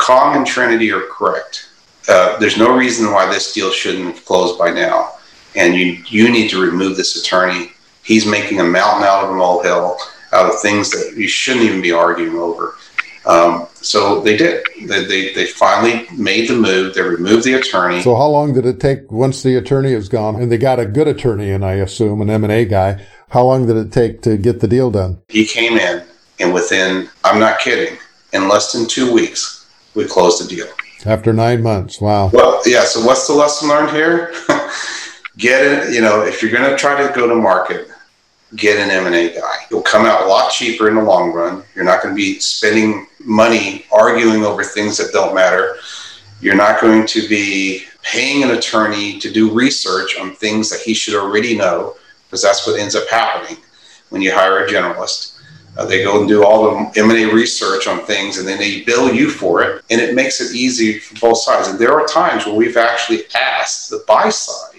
Kong 0.00 0.36
and 0.36 0.46
Trinity 0.46 0.90
are 0.90 1.02
correct. 1.02 1.68
Uh, 2.08 2.38
there's 2.38 2.56
no 2.56 2.74
reason 2.76 3.12
why 3.12 3.30
this 3.30 3.52
deal 3.52 3.70
shouldn't 3.70 4.14
have 4.14 4.24
closed 4.24 4.58
by 4.58 4.72
now. 4.72 5.12
And 5.54 5.74
you 5.74 6.02
you 6.08 6.30
need 6.30 6.48
to 6.50 6.60
remove 6.60 6.96
this 6.96 7.16
attorney. 7.16 7.72
He's 8.02 8.26
making 8.26 8.60
a 8.60 8.64
mountain 8.64 9.04
out 9.04 9.24
of 9.24 9.30
a 9.30 9.34
molehill 9.34 9.98
out 10.32 10.46
of 10.46 10.60
things 10.60 10.90
that 10.90 11.16
you 11.16 11.28
shouldn't 11.28 11.64
even 11.64 11.82
be 11.82 11.92
arguing 11.92 12.36
over. 12.36 12.76
Um, 13.26 13.66
so 13.74 14.20
they 14.20 14.36
did. 14.36 14.64
They, 14.80 15.04
they, 15.04 15.34
they 15.34 15.46
finally 15.46 16.06
made 16.16 16.48
the 16.48 16.54
move. 16.54 16.94
They 16.94 17.02
removed 17.02 17.44
the 17.44 17.54
attorney. 17.54 18.00
So 18.00 18.16
how 18.16 18.28
long 18.28 18.54
did 18.54 18.64
it 18.64 18.80
take 18.80 19.10
once 19.10 19.42
the 19.42 19.56
attorney 19.56 19.92
is 19.92 20.08
gone? 20.08 20.36
And 20.36 20.50
they 20.50 20.56
got 20.56 20.78
a 20.78 20.86
good 20.86 21.08
attorney 21.08 21.50
and 21.50 21.64
I 21.64 21.74
assume, 21.74 22.22
an 22.22 22.30
M&A 22.30 22.64
guy. 22.64 23.04
How 23.30 23.44
long 23.44 23.66
did 23.66 23.76
it 23.76 23.92
take 23.92 24.22
to 24.22 24.36
get 24.36 24.60
the 24.60 24.68
deal 24.68 24.90
done? 24.90 25.20
He 25.28 25.44
came 25.44 25.76
in 25.76 26.02
and 26.38 26.54
within, 26.54 27.08
I'm 27.24 27.38
not 27.38 27.60
kidding, 27.60 27.98
in 28.32 28.48
less 28.48 28.72
than 28.72 28.86
two 28.86 29.12
weeks, 29.12 29.59
we 29.94 30.06
closed 30.06 30.44
the 30.44 30.48
deal. 30.48 30.66
After 31.06 31.32
nine 31.32 31.62
months. 31.62 32.00
Wow. 32.00 32.30
Well, 32.32 32.60
yeah. 32.66 32.84
So 32.84 33.04
what's 33.04 33.26
the 33.26 33.32
lesson 33.32 33.68
learned 33.68 33.90
here? 33.90 34.34
Get 35.36 35.64
it. 35.64 35.94
You 35.94 36.02
know, 36.02 36.22
if 36.22 36.42
you're 36.42 36.52
going 36.52 36.68
to 36.70 36.76
try 36.76 37.06
to 37.06 37.12
go 37.14 37.26
to 37.26 37.34
market, 37.34 37.88
get 38.56 38.78
an 38.78 38.90
M&A 38.90 39.34
guy. 39.34 39.54
You'll 39.70 39.82
come 39.82 40.04
out 40.04 40.22
a 40.22 40.26
lot 40.26 40.50
cheaper 40.50 40.88
in 40.88 40.96
the 40.96 41.02
long 41.02 41.32
run. 41.32 41.62
You're 41.74 41.84
not 41.84 42.02
going 42.02 42.14
to 42.14 42.16
be 42.16 42.38
spending 42.40 43.06
money 43.20 43.86
arguing 43.92 44.44
over 44.44 44.64
things 44.64 44.96
that 44.98 45.12
don't 45.12 45.34
matter. 45.34 45.76
You're 46.40 46.56
not 46.56 46.80
going 46.80 47.06
to 47.06 47.28
be 47.28 47.84
paying 48.02 48.42
an 48.42 48.50
attorney 48.50 49.18
to 49.20 49.30
do 49.30 49.52
research 49.52 50.18
on 50.18 50.34
things 50.34 50.68
that 50.70 50.80
he 50.80 50.94
should 50.94 51.14
already 51.14 51.56
know 51.56 51.96
because 52.26 52.42
that's 52.42 52.66
what 52.66 52.78
ends 52.78 52.94
up 52.94 53.08
happening 53.08 53.56
when 54.08 54.22
you 54.22 54.32
hire 54.32 54.64
a 54.64 54.68
generalist. 54.68 55.29
Uh, 55.76 55.86
they 55.86 56.02
go 56.02 56.18
and 56.18 56.28
do 56.28 56.44
all 56.44 56.70
the 56.70 57.00
M&A 57.00 57.32
research 57.32 57.86
on 57.86 58.00
things 58.00 58.38
and 58.38 58.46
then 58.46 58.58
they 58.58 58.82
bill 58.82 59.12
you 59.12 59.30
for 59.30 59.62
it 59.62 59.84
and 59.88 60.00
it 60.00 60.14
makes 60.14 60.40
it 60.40 60.54
easy 60.54 60.98
for 60.98 61.18
both 61.20 61.38
sides. 61.38 61.68
And 61.68 61.78
there 61.78 61.92
are 61.98 62.06
times 62.06 62.44
where 62.44 62.54
we've 62.54 62.76
actually 62.76 63.22
asked 63.34 63.90
the 63.90 64.04
buy 64.06 64.30
side 64.30 64.70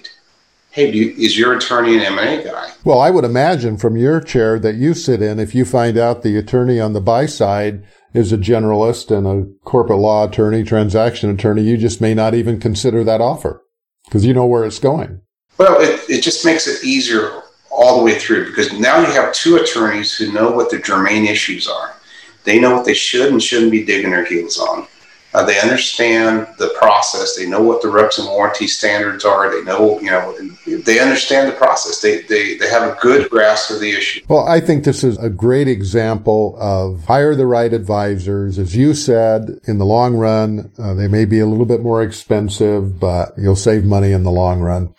hey, 0.72 0.90
you, 0.90 1.14
is 1.18 1.38
your 1.38 1.56
attorney 1.56 1.98
an 1.98 2.02
M&A 2.02 2.44
guy? 2.44 2.72
Well, 2.84 3.00
I 3.00 3.10
would 3.10 3.26
imagine 3.26 3.78
from 3.78 3.98
your 3.98 4.20
chair 4.20 4.58
that 4.60 4.76
you 4.76 4.94
sit 4.94 5.22
in, 5.22 5.40
if 5.40 5.54
you 5.54 5.66
find 5.66 5.98
out 5.98 6.24
the 6.24 6.38
attorney 6.38 6.80
on 6.80 6.94
the 6.94 7.02
buy 7.02 7.26
side 7.26 7.84
is 8.14 8.34
a 8.34 8.38
generalist 8.38 9.16
and 9.16 9.28
a 9.28 9.52
corporate 9.64 10.00
law 10.00 10.26
attorney, 10.26 10.64
transaction 10.64 11.30
attorney, 11.30 11.64
you 11.64 11.78
just 11.78 12.02
may 12.02 12.14
not 12.14 12.34
even 12.34 12.60
consider 12.60 13.04
that 13.04 13.22
offer 13.22 13.64
because 14.06 14.26
you 14.26 14.34
know 14.34 14.46
where 14.46 14.66
it's 14.66 14.80
going. 14.80 15.22
Well, 15.58 15.80
it, 15.80 16.10
it 16.10 16.22
just 16.22 16.46
makes 16.46 16.68
it 16.68 16.84
easier 16.84 17.44
all 17.72 17.98
the 17.98 18.04
way 18.04 18.20
through 18.20 18.48
because 18.48 18.72
now 18.74 19.00
you 19.00 19.12
have 19.14 19.34
two 19.34 19.56
attorneys 19.58 20.14
who 20.14 20.32
know 20.34 20.52
what 20.52 20.70
the 20.70 20.80
germane 20.80 21.26
issues 21.26 21.68
are. 21.68 21.96
They 22.44 22.60
know 22.60 22.76
what 22.76 22.86
they 22.86 22.94
should 22.94 23.32
and 23.32 23.42
shouldn't 23.42 23.72
be 23.72 23.86
digging 23.86 24.12
their 24.12 24.26
heels 24.26 24.58
on. 24.58 24.88
Uh, 25.34 25.46
they 25.46 25.60
understand 25.62 26.46
the 26.58 26.74
process. 26.78 27.38
They 27.38 27.48
know 27.48 27.62
what 27.62 27.82
the 27.82 27.88
reps 27.88 28.18
and 28.18 28.28
warranty 28.28 28.68
standards 28.68 29.24
are. 29.24 29.50
They 29.50 29.64
know, 29.64 29.98
you 30.02 30.12
know, 30.12 30.38
they 30.84 31.00
understand 31.00 31.48
the 31.48 31.56
process. 31.56 32.02
They, 32.02 32.24
they, 32.24 32.58
they 32.58 32.70
have 32.70 32.84
a 32.84 33.00
good 33.00 33.30
grasp 33.30 33.72
of 33.72 33.80
the 33.80 33.92
issue. 33.92 34.22
Well, 34.28 34.46
I 34.46 34.60
think 34.60 34.84
this 34.84 35.06
is 35.06 35.18
a 35.20 35.30
great 35.30 35.70
example 35.70 36.58
of 36.60 37.06
hire 37.06 37.34
the 37.34 37.46
right 37.46 37.72
advisors. 37.72 38.60
As 38.60 38.76
you 38.76 38.94
said, 38.94 39.62
in 39.66 39.78
the 39.78 39.86
long 39.86 40.16
run, 40.16 40.70
uh, 40.78 40.96
they 40.96 41.08
may 41.08 41.24
be 41.24 41.40
a 41.40 41.46
little 41.46 41.66
bit 41.66 41.82
more 41.82 42.04
expensive, 42.04 43.00
but 43.00 43.34
you'll 43.38 43.56
save 43.56 43.86
money 43.86 44.12
in 44.12 44.24
the 44.24 44.32
long 44.32 44.60
run. 44.60 44.94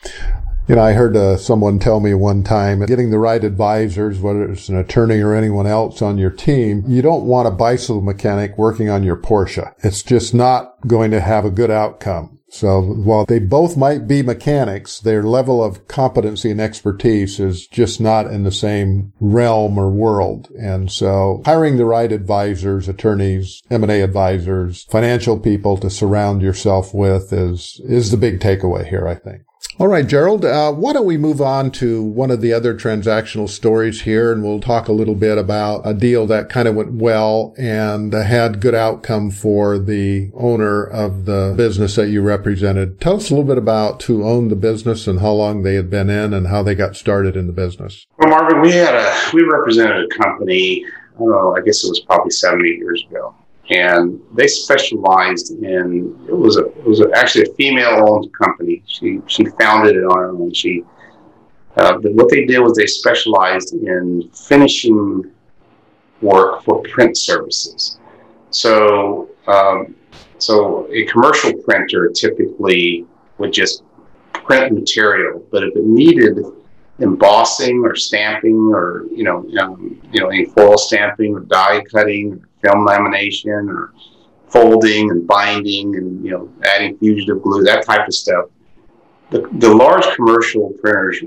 You 0.73 0.77
know, 0.77 0.85
I 0.85 0.95
heard 0.95 1.15
uh, 1.19 1.37
someone 1.37 1.79
tell 1.79 2.01
me 2.01 2.15
one 2.15 2.43
time, 2.43 2.87
getting 2.87 3.11
the 3.11 3.19
right 3.19 3.45
advisors, 3.45 4.21
whether 4.21 4.51
it's 4.51 4.71
an 4.71 4.79
attorney 4.79 5.21
or 5.21 5.35
anyone 5.35 5.67
else 5.67 6.01
on 6.01 6.17
your 6.17 6.31
team, 6.31 6.83
you 6.89 7.03
don't 7.03 7.27
want 7.27 7.47
a 7.47 7.51
bicycle 7.51 8.01
mechanic 8.01 8.57
working 8.57 8.89
on 8.89 9.03
your 9.03 9.19
Porsche. 9.19 9.75
It's 9.85 10.03
just 10.03 10.33
not 10.33 10.77
going 10.87 11.11
to 11.11 11.21
have 11.21 11.45
a 11.45 11.51
good 11.51 11.71
outcome. 11.71 12.39
So 12.49 12.81
while 12.81 13.27
they 13.27 13.39
both 13.39 13.77
might 13.77 14.09
be 14.09 14.23
mechanics, 14.23 14.99
their 14.99 15.23
level 15.23 15.63
of 15.63 15.89
competency 15.89 16.51
and 16.51 16.61
expertise 16.61 17.39
is 17.39 17.67
just 17.67 18.01
not 18.01 18.29
in 18.29 18.45
the 18.45 18.51
same 18.51 19.13
realm 19.21 19.77
or 19.77 19.91
world. 19.91 20.49
And 20.59 20.91
so 20.91 21.43
hiring 21.45 21.77
the 21.77 21.85
right 21.85 22.11
advisors, 22.11 22.89
attorneys, 22.89 23.61
M&A 23.71 24.01
advisors, 24.01 24.85
financial 24.85 25.39
people 25.39 25.77
to 25.77 25.91
surround 25.91 26.41
yourself 26.41 26.95
with 26.95 27.31
is, 27.31 27.79
is 27.85 28.11
the 28.11 28.17
big 28.17 28.41
takeaway 28.41 28.89
here, 28.89 29.07
I 29.07 29.17
think. 29.17 29.43
All 29.83 29.89
right, 29.89 30.07
Gerald, 30.07 30.45
uh, 30.45 30.73
why 30.73 30.93
don't 30.93 31.07
we 31.07 31.19
move 31.19 31.41
on 31.41 31.73
to 31.73 32.05
one 32.05 32.31
of 32.31 32.41
the 32.41 32.53
other 32.53 32.73
transactional 32.73 33.49
stories 33.49 34.03
here 34.03 34.31
and 34.31 34.45
we'll 34.45 34.61
talk 34.61 34.87
a 34.87 34.93
little 34.93 35.17
bit 35.17 35.39
about 35.39 35.83
a 35.85 35.93
deal 35.93 36.25
that 36.29 36.49
kind 36.49 36.69
of 36.69 36.77
went 36.77 36.93
well 36.93 37.53
and 37.59 38.13
had 38.13 38.61
good 38.61 38.77
outcome 38.77 39.33
for 39.33 39.81
the 39.81 40.31
owner 40.35 40.85
of 40.85 41.25
the 41.25 41.53
business 41.57 41.97
that 41.97 42.11
you 42.11 42.23
represented. 42.23 43.01
Tell 43.01 43.17
us 43.17 43.29
a 43.29 43.35
little 43.35 43.49
bit 43.49 43.59
about 43.59 44.01
who 44.05 44.23
owned 44.23 44.53
the 44.53 44.57
business 44.57 45.09
and 45.09 45.19
how 45.19 45.33
long 45.33 45.65
they 45.65 45.75
had 45.75 45.91
been 45.91 46.09
in 46.09 46.33
and 46.33 46.47
how 46.47 46.63
they 46.63 46.77
got 46.77 46.95
started 46.95 47.35
in 47.35 47.49
the 47.49 47.53
business. 47.53 48.07
Well, 48.19 48.29
Marvin, 48.29 48.61
we 48.61 48.71
had 48.71 48.95
a, 48.95 49.31
we 49.35 49.43
represented 49.43 50.05
a 50.05 50.23
company, 50.23 50.85
I 50.87 51.19
don't 51.19 51.29
know, 51.29 51.57
I 51.57 51.61
guess 51.61 51.83
it 51.83 51.89
was 51.89 51.99
probably 51.99 52.31
seven, 52.31 52.65
eight 52.65 52.79
years 52.79 53.05
ago 53.11 53.35
and 53.71 54.21
they 54.35 54.47
specialized 54.47 55.53
in 55.63 56.19
it 56.29 56.37
was 56.37 56.57
a 56.57 56.67
it 56.67 56.85
was 56.85 57.01
a, 57.01 57.11
actually 57.15 57.45
a 57.49 57.55
female 57.55 58.05
owned 58.09 58.33
company. 58.35 58.83
She 58.87 59.21
she 59.27 59.45
founded 59.61 59.97
it 59.97 60.05
on 60.05 60.19
her 60.19 60.31
own. 60.31 60.53
She 60.53 60.85
uh, 61.77 61.99
what 61.99 62.29
they 62.29 62.45
did 62.45 62.59
was 62.59 62.77
they 62.77 62.87
specialized 62.87 63.75
in 63.75 64.29
finishing 64.31 65.31
work 66.21 66.63
for 66.63 66.83
print 66.83 67.17
services. 67.17 67.99
So 68.51 69.31
um, 69.47 69.95
so 70.39 70.89
a 70.93 71.05
commercial 71.05 71.53
printer 71.63 72.11
typically 72.15 73.07
would 73.39 73.53
just 73.53 73.85
print 74.33 74.73
material, 74.73 75.47
but 75.51 75.63
if 75.63 75.77
it 75.77 75.85
needed 75.85 76.39
embossing 76.99 77.85
or 77.85 77.95
stamping 77.95 78.71
or 78.73 79.07
you 79.11 79.25
know 79.25 79.39
um, 79.61 80.01
you 80.13 80.21
know 80.21 80.29
any 80.29 80.45
foil 80.47 80.77
stamping 80.77 81.35
or 81.35 81.41
die 81.41 81.83
cutting 81.91 82.45
film 82.63 82.87
lamination 82.87 83.69
or 83.69 83.93
folding 84.49 85.11
and 85.11 85.27
binding 85.27 85.97
and 85.97 86.25
you 86.25 86.31
know 86.31 86.53
adding 86.65 86.97
fugitive 86.99 87.43
glue 87.43 87.63
that 87.65 87.85
type 87.85 88.07
of 88.07 88.15
stuff. 88.15 88.47
The, 89.31 89.49
the 89.53 89.75
large 89.75 90.05
commercial 90.15 90.71
printers 90.81 91.25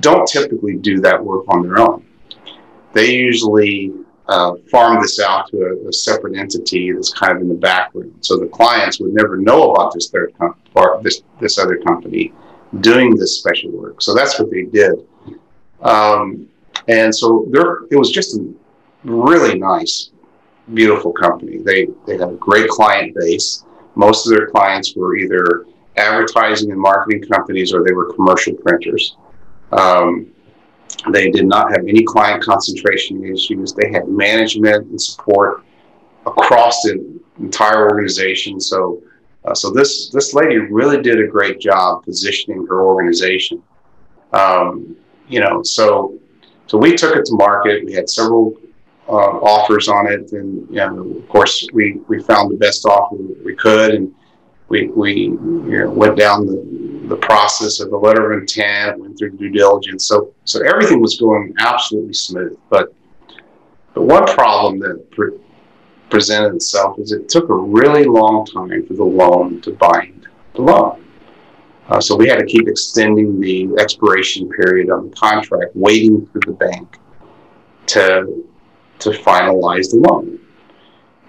don't 0.00 0.26
typically 0.28 0.76
do 0.76 1.00
that 1.00 1.22
work 1.22 1.44
on 1.48 1.62
their 1.62 1.80
own. 1.80 2.06
They 2.92 3.16
usually 3.16 3.92
uh, 4.28 4.52
farm 4.70 5.02
this 5.02 5.18
out 5.18 5.48
to 5.48 5.56
a, 5.56 5.88
a, 5.88 5.92
separate 5.92 6.36
entity 6.36 6.92
that's 6.92 7.12
kind 7.12 7.32
of 7.32 7.40
in 7.40 7.48
the 7.48 7.54
background. 7.54 8.14
So 8.20 8.36
the 8.36 8.46
clients 8.46 9.00
would 9.00 9.14
never 9.14 9.38
know 9.38 9.72
about 9.72 9.94
this 9.94 10.10
third 10.10 10.34
com- 10.38 10.54
or 10.74 11.00
this 11.02 11.22
this 11.40 11.58
other 11.58 11.78
company 11.78 12.32
doing 12.80 13.16
this 13.16 13.38
special 13.38 13.70
work. 13.70 14.02
So 14.02 14.14
that's 14.14 14.38
what 14.38 14.50
they 14.50 14.64
did. 14.64 15.06
Um, 15.80 16.46
and 16.88 17.14
so 17.14 17.46
there 17.50 17.84
it 17.90 17.96
was 17.96 18.10
just 18.10 18.36
a 18.36 18.52
really 19.04 19.58
nice 19.58 20.10
beautiful 20.74 21.12
company. 21.12 21.58
They 21.58 21.88
they 22.06 22.18
have 22.18 22.30
a 22.30 22.36
great 22.36 22.68
client 22.68 23.16
base. 23.18 23.64
Most 23.94 24.26
of 24.26 24.36
their 24.36 24.46
clients 24.48 24.94
were 24.94 25.16
either 25.16 25.66
advertising 25.96 26.70
and 26.70 26.80
marketing 26.80 27.22
companies 27.24 27.72
or 27.72 27.82
they 27.84 27.92
were 27.92 28.12
commercial 28.12 28.54
printers. 28.54 29.16
Um, 29.72 30.28
they 31.12 31.30
did 31.30 31.46
not 31.46 31.70
have 31.70 31.82
any 31.86 32.02
client 32.02 32.42
concentration 32.42 33.24
issues. 33.24 33.72
They 33.72 33.90
had 33.90 34.08
management 34.08 34.88
and 34.88 35.00
support 35.00 35.64
across 36.26 36.82
the 36.82 37.20
entire 37.38 37.88
organization. 37.88 38.60
So, 38.60 39.02
uh, 39.44 39.54
so 39.54 39.70
this 39.70 40.10
this 40.10 40.34
lady 40.34 40.58
really 40.58 41.02
did 41.02 41.20
a 41.20 41.26
great 41.26 41.60
job 41.60 42.04
positioning 42.04 42.66
her 42.66 42.82
organization. 42.82 43.62
Um, 44.32 44.96
you 45.28 45.40
know, 45.40 45.62
so 45.62 46.18
so 46.66 46.78
we 46.78 46.94
took 46.94 47.16
it 47.16 47.24
to 47.26 47.34
market. 47.34 47.84
We 47.84 47.92
had 47.92 48.08
several 48.08 48.56
uh, 49.08 49.12
offers 49.12 49.88
on 49.88 50.06
it, 50.06 50.32
and 50.32 50.68
you 50.68 50.76
know, 50.76 51.16
of 51.18 51.28
course, 51.28 51.66
we 51.72 52.00
we 52.08 52.22
found 52.22 52.50
the 52.50 52.56
best 52.56 52.84
offer 52.84 53.16
we 53.16 53.54
could, 53.54 53.94
and 53.94 54.14
we 54.68 54.88
we 54.88 55.14
you 55.14 55.78
know, 55.78 55.90
went 55.90 56.16
down 56.16 56.46
the, 56.46 57.08
the 57.08 57.16
process 57.16 57.80
of 57.80 57.90
the 57.90 57.96
letter 57.96 58.32
of 58.32 58.40
intent, 58.40 58.98
went 58.98 59.18
through 59.18 59.30
due 59.36 59.50
diligence. 59.50 60.06
So 60.06 60.34
so 60.44 60.62
everything 60.62 61.00
was 61.00 61.16
going 61.18 61.54
absolutely 61.58 62.12
smooth. 62.12 62.58
But 62.68 62.92
but 63.94 64.02
one 64.02 64.26
problem 64.26 64.78
that 64.80 65.10
pre- 65.10 65.38
presented 66.10 66.54
itself 66.54 66.98
is 66.98 67.12
it 67.12 67.28
took 67.28 67.48
a 67.48 67.54
really 67.54 68.04
long 68.04 68.44
time 68.46 68.86
for 68.86 68.94
the 68.94 69.04
loan 69.04 69.60
to 69.62 69.72
bind 69.72 70.28
the 70.54 70.62
loan. 70.62 71.04
Uh, 71.88 72.00
so 72.00 72.14
we 72.14 72.28
had 72.28 72.38
to 72.38 72.44
keep 72.44 72.68
extending 72.68 73.40
the 73.40 73.70
expiration 73.78 74.48
period 74.50 74.90
on 74.90 75.08
the 75.08 75.16
contract, 75.16 75.74
waiting 75.74 76.26
for 76.26 76.40
the 76.40 76.52
bank 76.52 76.98
to 77.86 78.44
to 79.00 79.10
finalize 79.10 79.90
the 79.90 79.98
loan. 79.98 80.38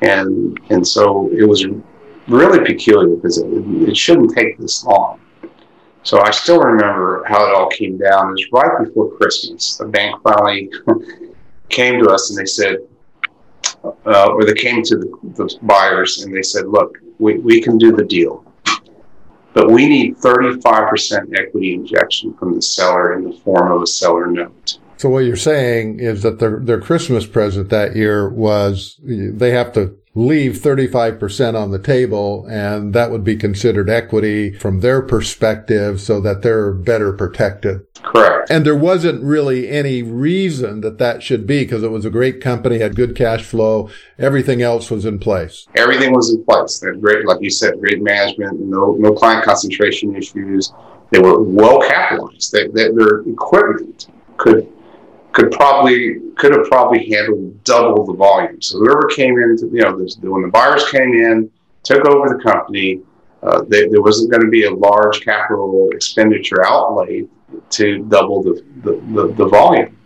And 0.02 0.58
and 0.70 0.86
so 0.86 1.30
it 1.32 1.48
was 1.48 1.66
really 2.28 2.64
peculiar 2.64 3.16
because 3.16 3.38
it, 3.38 3.48
it 3.90 3.98
shouldn't 3.98 4.36
take 4.36 4.58
this 4.58 4.84
long. 4.86 5.20
So 6.04 6.22
I 6.22 6.32
still 6.32 6.62
remember 6.62 7.24
how 7.28 7.46
it 7.46 7.54
all 7.54 7.70
came 7.70 7.98
down. 7.98 8.30
It 8.30 8.32
was 8.32 8.48
right 8.52 8.86
before 8.86 9.12
Christmas. 9.18 9.76
The 9.76 9.86
bank 9.86 10.22
finally 10.24 10.72
came 11.70 12.02
to 12.02 12.10
us 12.10 12.30
and 12.30 12.40
they 12.40 12.46
said, 12.46 12.78
uh, 13.84 14.30
or 14.32 14.46
they 14.46 14.54
came 14.54 14.82
to 14.84 14.98
the, 14.98 15.20
the, 15.36 15.58
buyers 15.62 16.24
and 16.24 16.36
they 16.36 16.42
said, 16.42 16.68
look, 16.68 16.98
we, 17.20 17.40
we 17.40 17.62
can 17.62 17.78
do 17.78 17.96
the 17.96 18.04
deal, 18.04 18.46
but 19.54 19.70
we 19.70 19.88
need 19.88 20.18
35% 20.18 21.38
equity 21.38 21.74
injection 21.74 22.34
from 22.34 22.56
the 22.56 22.62
seller 22.62 23.14
in 23.14 23.24
the 23.24 23.34
form 23.34 23.72
of 23.72 23.82
a 23.82 23.88
seller 23.88 24.28
note. 24.28 24.80
So 25.00 25.08
what 25.08 25.24
you're 25.24 25.38
saying 25.38 26.02
is 26.02 26.24
that 26.24 26.40
their, 26.40 26.60
their 26.60 26.82
Christmas 26.82 27.26
present 27.26 27.70
that 27.70 27.96
year 27.96 28.28
was 28.28 29.00
they 29.02 29.52
have 29.52 29.72
to 29.74 29.96
leave 30.14 30.56
35% 30.56 31.56
on 31.56 31.72
the 31.72 31.80
table 31.80 32.46
and 32.50 32.94
that 32.94 33.10
would 33.10 33.24
be 33.24 33.38
considered 33.38 33.90
equity 33.90 34.52
from 34.52 34.82
their 34.82 35.02
perspective 35.02 36.02
so 36.02 36.20
that 36.20 36.42
they're 36.42 36.74
better 36.74 37.14
protected. 37.14 37.80
Correct. 38.04 38.50
And 38.50 38.66
there 38.66 38.76
wasn't 38.76 39.24
really 39.24 39.70
any 39.70 40.04
reason 40.04 40.82
that 40.82 40.98
that 40.98 41.24
should 41.24 41.48
be 41.48 41.64
because 41.64 41.82
it 41.82 41.92
was 41.92 42.04
a 42.04 42.10
great 42.10 42.42
company, 42.42 42.80
had 42.80 42.98
good 42.98 43.16
cash 43.16 43.46
flow. 43.46 43.90
Everything 44.18 44.62
else 44.62 44.92
was 44.92 45.06
in 45.06 45.18
place. 45.18 45.66
Everything 45.76 46.12
was 46.12 46.30
in 46.34 46.44
place. 46.44 46.80
They 46.80 46.88
had 46.90 47.00
great, 47.00 47.26
like 47.26 47.40
you 47.40 47.52
said, 47.52 47.80
great 47.80 48.02
management, 48.02 48.60
no, 48.60 48.98
no 49.00 49.14
client 49.14 49.46
concentration 49.46 50.14
issues. 50.18 50.74
They 51.12 51.20
were 51.20 51.42
well 51.42 51.80
capitalized. 51.88 52.52
They, 52.52 52.68
they, 52.68 52.92
their 52.92 53.22
equipment 53.22 54.08
could 54.36 54.70
could 55.40 55.52
probably 55.52 56.20
could 56.36 56.52
have 56.52 56.66
probably 56.66 57.10
handled 57.10 57.64
double 57.64 58.06
the 58.06 58.14
volume. 58.14 58.62
So 58.62 58.78
whoever 58.80 59.08
came 59.08 59.38
in, 59.38 59.58
to, 59.58 59.66
you 59.68 59.82
know, 59.82 60.32
when 60.32 60.42
the 60.42 60.50
buyers 60.50 60.90
came 60.90 61.14
in, 61.14 61.50
took 61.84 62.06
over 62.06 62.36
the 62.36 62.44
company, 62.44 63.02
uh, 63.44 63.64
they, 63.68 63.88
there 63.88 64.02
wasn't 64.02 64.32
going 64.32 64.44
to 64.44 64.50
be 64.50 64.66
a 64.66 64.72
large 64.72 65.22
capital 65.22 65.90
expenditure 65.94 66.66
outlay 66.66 67.26
to 67.72 68.04
double 68.06 68.44
the 68.44 68.64
the, 68.84 68.92
the, 69.14 69.34
the 69.34 69.48
volume, 69.48 69.98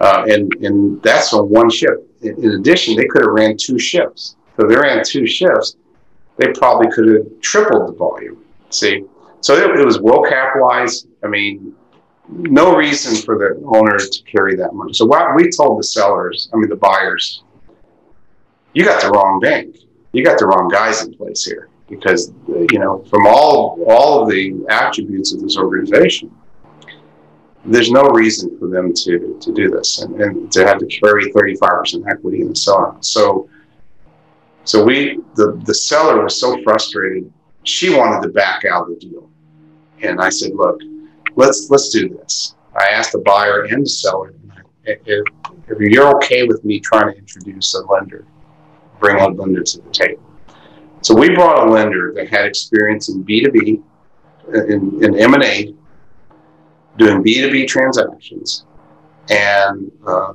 uh, 0.00 0.24
and 0.28 0.52
and 0.54 1.00
that's 1.02 1.32
on 1.32 1.48
one 1.48 1.70
ship. 1.70 2.08
In, 2.22 2.42
in, 2.42 2.50
addition, 2.52 2.96
they 2.96 3.06
could 3.06 3.22
have 3.22 3.30
ran 3.30 3.56
two 3.56 3.78
ships. 3.78 4.36
So 4.56 4.66
they 4.66 4.76
ran 4.76 5.04
two 5.04 5.26
shifts, 5.26 5.76
they 6.36 6.52
probably 6.52 6.90
could 6.90 7.08
have 7.08 7.40
tripled 7.40 7.88
the 7.88 7.96
volume. 7.96 8.44
See, 8.70 9.04
so 9.40 9.54
it, 9.54 9.78
it 9.78 9.84
was 9.84 10.00
well 10.00 10.22
capitalized. 10.22 11.08
I 11.22 11.28
mean, 11.28 11.74
no 12.28 12.74
reason 12.74 13.16
for 13.16 13.38
the 13.38 13.62
owner 13.66 13.98
to 13.98 14.22
carry 14.24 14.56
that 14.56 14.74
money. 14.74 14.92
So 14.92 15.06
we 15.34 15.50
told 15.50 15.78
the 15.78 15.84
sellers, 15.84 16.48
I 16.52 16.56
mean 16.56 16.68
the 16.68 16.76
buyers, 16.76 17.42
you 18.72 18.84
got 18.84 19.02
the 19.02 19.10
wrong 19.10 19.40
bank. 19.40 19.76
You 20.12 20.24
got 20.24 20.38
the 20.38 20.46
wrong 20.46 20.68
guys 20.68 21.04
in 21.04 21.14
place 21.14 21.44
here 21.44 21.68
because 21.88 22.32
you 22.48 22.78
know 22.78 23.04
from 23.10 23.26
all 23.26 23.84
all 23.88 24.22
of 24.22 24.30
the 24.30 24.64
attributes 24.68 25.32
of 25.32 25.40
this 25.40 25.56
organization, 25.56 26.30
there's 27.64 27.90
no 27.90 28.02
reason 28.04 28.56
for 28.58 28.68
them 28.68 28.92
to 28.94 29.38
to 29.40 29.52
do 29.52 29.70
this 29.70 30.02
and, 30.02 30.20
and 30.20 30.52
to 30.52 30.66
have 30.66 30.78
to 30.78 30.86
carry 30.86 31.32
35% 31.32 32.04
equity 32.10 32.42
in 32.42 32.48
the 32.48 32.56
seller. 32.56 32.94
So 33.00 33.48
so 34.64 34.84
we 34.84 35.20
the 35.34 35.60
the 35.64 35.74
seller 35.74 36.22
was 36.22 36.40
so 36.40 36.62
frustrated, 36.62 37.32
she 37.64 37.94
wanted 37.94 38.26
to 38.26 38.32
back 38.32 38.64
out 38.64 38.84
of 38.84 38.88
the 38.88 38.96
deal. 38.96 39.28
And 40.00 40.20
I 40.20 40.28
said, 40.28 40.52
look, 40.54 40.80
let's 41.36 41.68
let's 41.70 41.90
do 41.90 42.08
this. 42.08 42.54
I 42.76 42.86
asked 42.88 43.12
the 43.12 43.18
buyer 43.18 43.64
and 43.64 43.84
the 43.84 43.88
seller 43.88 44.34
if, 44.86 44.98
if 45.68 45.78
you're 45.78 46.14
okay 46.16 46.46
with 46.46 46.64
me 46.64 46.80
trying 46.80 47.12
to 47.12 47.18
introduce 47.18 47.74
a 47.74 47.80
lender, 47.86 48.26
bring 49.00 49.20
a 49.20 49.28
lender 49.28 49.62
to 49.62 49.80
the 49.80 49.90
table. 49.90 50.22
So 51.02 51.14
we 51.14 51.34
brought 51.34 51.68
a 51.68 51.70
lender 51.70 52.12
that 52.16 52.28
had 52.28 52.46
experience 52.46 53.08
in 53.08 53.24
B2B, 53.24 53.82
in, 54.54 55.04
in 55.04 55.18
M&A, 55.18 55.74
doing 56.96 57.22
B2B 57.22 57.66
transactions, 57.66 58.64
and 59.30 59.90
uh, 60.06 60.32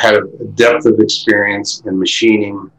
had 0.00 0.14
a 0.16 0.44
depth 0.54 0.86
of 0.86 0.98
experience 0.98 1.82
in 1.86 1.98
machining 1.98 2.70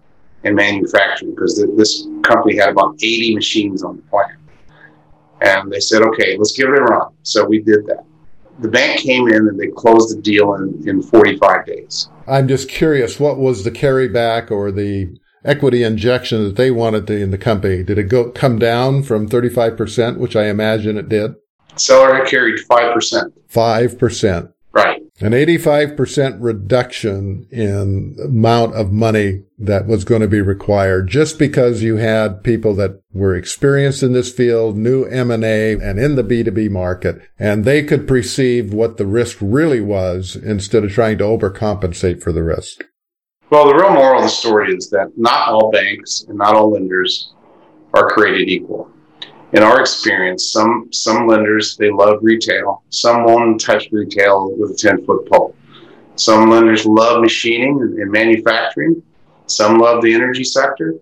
and 0.44 0.56
manufacturing 0.56 1.32
because 1.32 1.64
this 1.76 2.08
company 2.24 2.58
had 2.58 2.70
about 2.70 2.96
80 2.96 3.36
machines 3.36 3.84
on 3.84 3.98
the 3.98 4.02
plant. 4.04 4.40
And 5.46 5.72
they 5.72 5.80
said, 5.80 6.02
okay, 6.02 6.38
let's 6.38 6.54
give 6.54 6.70
it 6.70 6.80
a 6.80 6.84
run. 6.84 7.14
So 7.24 7.46
we 7.46 7.62
did 7.62 7.86
that. 7.86 8.04
The 8.60 8.70
bank 8.70 9.00
came 9.02 9.28
in 9.28 9.48
and 9.48 9.60
they 9.60 9.68
closed 9.68 10.16
the 10.16 10.22
deal 10.22 10.56
in, 10.56 10.88
in 10.88 11.02
45 11.02 11.66
days. 11.66 12.10
I'm 12.28 12.48
just 12.48 12.70
curious, 12.70 13.20
what 13.20 13.38
was 13.38 13.64
the 13.64 13.72
carryback 13.72 14.50
or 14.50 14.72
the 14.72 15.18
equity 15.44 15.84
injection 15.84 16.44
that 16.44 16.56
they 16.56 16.72
wanted 16.72 17.06
to, 17.08 17.18
in 17.18 17.32
the 17.32 17.38
company? 17.38 17.84
Did 17.84 17.98
it 17.98 18.10
go 18.10 18.32
come 18.32 18.58
down 18.58 19.04
from 19.04 19.30
35%, 19.30 20.18
which 20.18 20.36
I 20.36 20.46
imagine 20.48 20.98
it 20.98 21.10
did? 21.10 21.36
Seller 21.76 22.26
carried 22.26 22.60
5%. 22.68 23.34
5%. 23.52 24.54
An 25.22 25.32
85% 25.32 26.40
reduction 26.42 27.48
in 27.50 28.18
amount 28.22 28.76
of 28.76 28.92
money 28.92 29.44
that 29.58 29.88
was 29.88 30.04
going 30.04 30.20
to 30.20 30.28
be 30.28 30.42
required 30.42 31.08
just 31.08 31.40
because 31.40 31.82
you 31.82 31.96
had 31.96 32.44
people 32.44 32.76
that 32.76 33.02
were 33.14 33.34
experienced 33.34 34.04
in 34.04 34.12
this 34.12 34.30
field, 34.30 34.76
knew 34.76 35.06
M&A 35.06 35.72
and 35.72 35.98
in 36.00 36.16
the 36.16 36.24
B2B 36.24 36.70
market, 36.70 37.22
and 37.40 37.64
they 37.64 37.82
could 37.82 38.10
perceive 38.10 38.74
what 38.74 38.98
the 38.98 39.06
risk 39.06 39.38
really 39.40 39.80
was 39.80 40.36
instead 40.36 40.84
of 40.84 40.92
trying 40.92 41.18
to 41.20 41.24
overcompensate 41.24 42.22
for 42.22 42.34
the 42.34 42.44
risk. 42.44 42.84
Well, 43.50 43.70
the 43.70 43.76
real 43.76 43.94
moral 43.94 44.18
of 44.18 44.24
the 44.24 44.30
story 44.30 44.76
is 44.76 44.90
that 44.90 45.14
not 45.16 45.48
all 45.48 45.72
banks 45.72 46.26
and 46.28 46.38
not 46.38 46.56
all 46.56 46.72
lenders 46.72 47.32
are 47.94 48.10
created 48.10 48.50
equal 48.50 48.92
in 49.56 49.64
our 49.64 49.80
experience, 49.80 50.52
some 50.52 50.90
some 50.92 51.28
lenders 51.28 51.78
they 51.78 51.90
love 51.90 52.20
retail. 52.22 52.84
Some 52.90 53.24
won't 53.24 53.62
touch 53.62 53.88
retail 53.92 54.54
with 54.58 54.72
a 54.72 54.76
ten 54.76 55.06
foot 55.06 55.30
pole. 55.30 55.56
Some 56.18 56.50
lenders 56.50 56.86
love 56.86 57.22
machining 57.22 57.80
and, 57.80 58.12
manufacturing. 58.12 59.02
Some 59.48 59.78
love 59.78 60.02
the 60.04 60.14
energy 60.14 60.44
sector. 60.44 60.96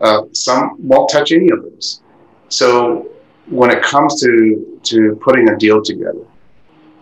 Uh, 0.00 0.22
some 0.32 0.76
won't 0.80 1.10
touch 1.10 1.30
any 1.30 1.50
of 1.50 1.62
those. 1.62 2.02
So 2.48 3.08
when 3.46 3.70
it 3.70 3.84
comes 3.84 4.20
to 4.22 4.80
to 4.82 5.16
putting 5.22 5.48
a 5.50 5.56
deal 5.56 5.80
together, 5.80 6.26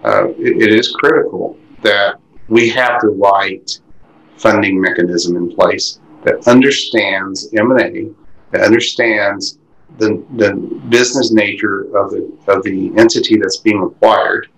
uh, 0.05 0.29
it, 0.39 0.63
it 0.65 0.75
is 0.75 0.93
critical 0.93 1.57
that 1.81 2.17
we 2.49 2.69
have 2.69 3.01
the 3.01 3.09
right 3.09 3.81
funding 4.37 4.79
mechanism 4.79 5.37
in 5.37 5.51
place 5.55 5.99
that 6.25 6.47
understands 6.47 7.49
M 7.55 7.71
and 7.71 7.81
A, 7.81 8.11
that 8.51 8.67
understands 8.67 9.60
the, 9.99 10.25
the 10.37 10.55
business 10.89 11.33
nature 11.33 11.83
of 11.97 12.11
the 12.11 12.33
of 12.49 12.63
the 12.63 12.93
entity 12.97 13.37
that's 13.37 13.59
being 13.59 13.83
acquired 13.83 14.49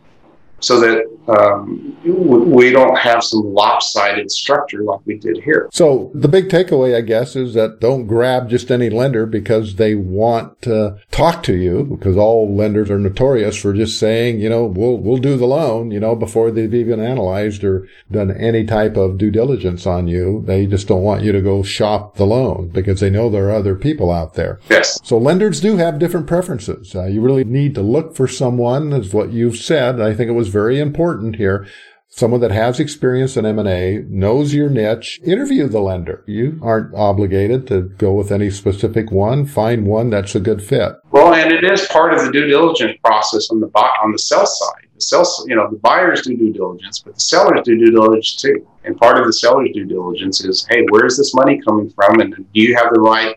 so 0.62 0.80
that 0.80 1.04
um, 1.28 1.96
we 2.04 2.70
don't 2.70 2.96
have 2.98 3.22
some 3.22 3.42
lopsided 3.42 4.30
structure 4.30 4.82
like 4.82 5.00
we 5.04 5.18
did 5.18 5.38
here. 5.42 5.68
So 5.72 6.10
the 6.14 6.28
big 6.28 6.48
takeaway, 6.48 6.96
I 6.96 7.00
guess, 7.00 7.36
is 7.36 7.54
that 7.54 7.80
don't 7.80 8.06
grab 8.06 8.48
just 8.48 8.70
any 8.70 8.90
lender 8.90 9.26
because 9.26 9.76
they 9.76 9.94
want 9.94 10.60
to 10.62 10.98
talk 11.10 11.42
to 11.44 11.54
you 11.54 11.84
because 11.84 12.16
all 12.16 12.54
lenders 12.54 12.90
are 12.90 12.98
notorious 12.98 13.56
for 13.56 13.72
just 13.72 13.98
saying, 13.98 14.40
you 14.40 14.48
know, 14.48 14.64
we'll, 14.64 14.96
we'll 14.96 15.18
do 15.18 15.36
the 15.36 15.46
loan, 15.46 15.90
you 15.90 16.00
know, 16.00 16.14
before 16.16 16.50
they've 16.50 16.74
even 16.74 17.00
analyzed 17.00 17.64
or 17.64 17.88
done 18.10 18.30
any 18.30 18.64
type 18.64 18.96
of 18.96 19.18
due 19.18 19.30
diligence 19.30 19.86
on 19.86 20.08
you. 20.08 20.42
They 20.46 20.66
just 20.66 20.88
don't 20.88 21.02
want 21.02 21.22
you 21.22 21.32
to 21.32 21.40
go 21.40 21.62
shop 21.62 22.16
the 22.16 22.26
loan 22.26 22.68
because 22.68 23.00
they 23.00 23.10
know 23.10 23.28
there 23.28 23.48
are 23.48 23.52
other 23.52 23.74
people 23.74 24.10
out 24.10 24.34
there. 24.34 24.60
Yes. 24.70 25.00
So 25.04 25.18
lenders 25.18 25.60
do 25.60 25.76
have 25.76 25.98
different 25.98 26.26
preferences. 26.26 26.94
Uh, 26.94 27.06
you 27.06 27.20
really 27.20 27.44
need 27.44 27.74
to 27.74 27.82
look 27.82 28.14
for 28.16 28.28
someone, 28.28 28.92
as 28.92 29.12
what 29.12 29.32
you've 29.32 29.56
said. 29.56 30.00
I 30.00 30.14
think 30.14 30.28
it 30.28 30.34
was 30.34 30.51
very 30.52 30.78
important 30.78 31.36
here 31.36 31.66
someone 32.14 32.40
that 32.40 32.50
has 32.50 32.78
experience 32.78 33.38
in 33.38 33.46
M&A, 33.46 34.04
knows 34.06 34.52
your 34.52 34.68
niche, 34.68 35.18
interview 35.24 35.66
the 35.66 35.80
lender. 35.80 36.22
You 36.26 36.60
aren't 36.62 36.94
obligated 36.94 37.66
to 37.68 37.82
go 37.82 38.12
with 38.12 38.30
any 38.30 38.50
specific 38.50 39.10
one. 39.10 39.46
Find 39.46 39.86
one 39.86 40.10
that's 40.10 40.34
a 40.34 40.40
good 40.40 40.62
fit. 40.62 40.92
Well, 41.10 41.32
and 41.32 41.50
it 41.50 41.64
is 41.64 41.86
part 41.86 42.12
of 42.12 42.22
the 42.24 42.30
due 42.30 42.46
diligence 42.46 42.98
process 43.02 43.50
on 43.50 43.60
the 43.60 43.66
on 44.02 44.12
the 44.12 44.18
sell 44.18 44.44
side. 44.44 44.88
The 44.94 45.00
sell, 45.00 45.26
you 45.46 45.56
know, 45.56 45.70
the 45.70 45.78
buyers 45.78 46.22
do 46.22 46.36
due 46.36 46.52
diligence, 46.52 46.98
but 46.98 47.14
the 47.14 47.20
sellers 47.20 47.62
do 47.64 47.78
due 47.78 47.90
diligence 47.90 48.36
too. 48.36 48.66
And 48.84 48.96
part 48.98 49.18
of 49.18 49.26
the 49.26 49.32
seller's 49.32 49.70
due 49.72 49.86
diligence 49.86 50.44
is, 50.44 50.66
hey, 50.68 50.84
where's 50.90 51.16
this 51.16 51.34
money 51.34 51.60
coming 51.66 51.88
from, 51.90 52.20
and 52.20 52.34
do 52.34 52.44
you 52.52 52.76
have 52.76 52.92
the 52.92 53.00
right 53.00 53.36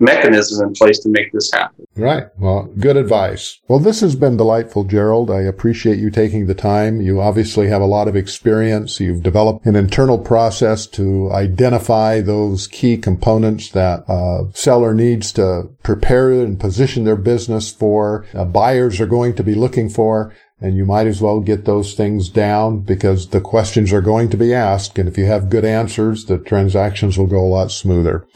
mechanisms 0.00 0.60
in 0.60 0.72
place 0.74 0.98
to 1.00 1.08
make 1.08 1.32
this 1.32 1.50
happen. 1.52 1.86
Right. 1.96 2.24
Well, 2.38 2.64
good 2.78 2.96
advice. 2.96 3.60
Well, 3.68 3.78
this 3.78 4.00
has 4.00 4.14
been 4.14 4.36
delightful, 4.36 4.84
Gerald. 4.84 5.30
I 5.30 5.42
appreciate 5.42 5.98
you 5.98 6.10
taking 6.10 6.46
the 6.46 6.54
time. 6.54 7.00
You 7.00 7.20
obviously 7.20 7.68
have 7.68 7.82
a 7.82 7.86
lot 7.86 8.08
of 8.08 8.16
experience. 8.16 9.00
You've 9.00 9.22
developed 9.22 9.66
an 9.66 9.76
internal 9.76 10.18
process 10.18 10.86
to 10.88 11.30
identify 11.32 12.20
those 12.20 12.68
key 12.68 12.96
components 12.96 13.70
that 13.70 14.04
a 14.08 14.48
seller 14.54 14.94
needs 14.94 15.32
to 15.32 15.70
prepare 15.82 16.18
and 16.18 16.60
position 16.60 17.04
their 17.04 17.16
business 17.16 17.70
for, 17.70 18.26
uh, 18.34 18.44
buyers 18.44 19.00
are 19.00 19.06
going 19.06 19.34
to 19.34 19.42
be 19.42 19.54
looking 19.54 19.88
for. 19.88 20.34
And 20.60 20.76
you 20.76 20.84
might 20.84 21.06
as 21.06 21.20
well 21.20 21.40
get 21.40 21.64
those 21.64 21.94
things 21.94 22.28
down 22.28 22.80
because 22.80 23.28
the 23.28 23.40
questions 23.40 23.92
are 23.92 24.00
going 24.00 24.28
to 24.30 24.36
be 24.36 24.52
asked. 24.52 24.98
And 24.98 25.08
if 25.08 25.16
you 25.16 25.26
have 25.26 25.50
good 25.50 25.64
answers, 25.64 26.24
the 26.24 26.38
transactions 26.38 27.16
will 27.16 27.28
go 27.28 27.40
a 27.40 27.46
lot 27.46 27.70
smoother. 27.70 28.26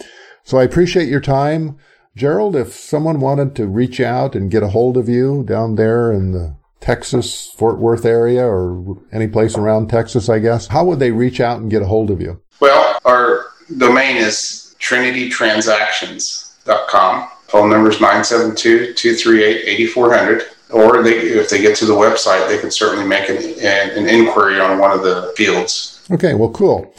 So 0.44 0.58
I 0.58 0.64
appreciate 0.64 1.08
your 1.08 1.20
time. 1.20 1.78
Gerald, 2.14 2.54
if 2.56 2.74
someone 2.74 3.20
wanted 3.20 3.56
to 3.56 3.66
reach 3.66 3.98
out 4.00 4.34
and 4.34 4.50
get 4.50 4.62
a 4.62 4.68
hold 4.68 4.98
of 4.98 5.08
you 5.08 5.44
down 5.44 5.76
there 5.76 6.12
in 6.12 6.32
the 6.32 6.54
Texas, 6.80 7.50
Fort 7.56 7.78
Worth 7.78 8.04
area 8.04 8.44
or 8.44 8.98
any 9.12 9.28
place 9.28 9.56
around 9.56 9.88
Texas, 9.88 10.28
I 10.28 10.40
guess, 10.40 10.66
how 10.66 10.84
would 10.84 10.98
they 10.98 11.12
reach 11.12 11.40
out 11.40 11.60
and 11.60 11.70
get 11.70 11.80
a 11.80 11.86
hold 11.86 12.10
of 12.10 12.20
you? 12.20 12.42
Well, 12.60 12.98
our 13.04 13.46
domain 13.78 14.16
is 14.16 14.74
trinitytransactions.com. 14.80 17.28
Phone 17.46 17.70
number 17.70 17.88
is 17.90 17.96
972-238-8400. 17.96 20.42
Or 20.70 21.02
they, 21.02 21.16
if 21.16 21.50
they 21.50 21.60
get 21.60 21.76
to 21.76 21.84
the 21.84 21.92
website, 21.92 22.48
they 22.48 22.56
can 22.58 22.70
certainly 22.70 23.06
make 23.06 23.28
an, 23.28 23.36
an 23.36 24.08
inquiry 24.08 24.58
on 24.58 24.78
one 24.78 24.90
of 24.90 25.02
the 25.02 25.34
fields. 25.36 26.02
Okay, 26.10 26.32
well, 26.34 26.48
cool. 26.50 26.94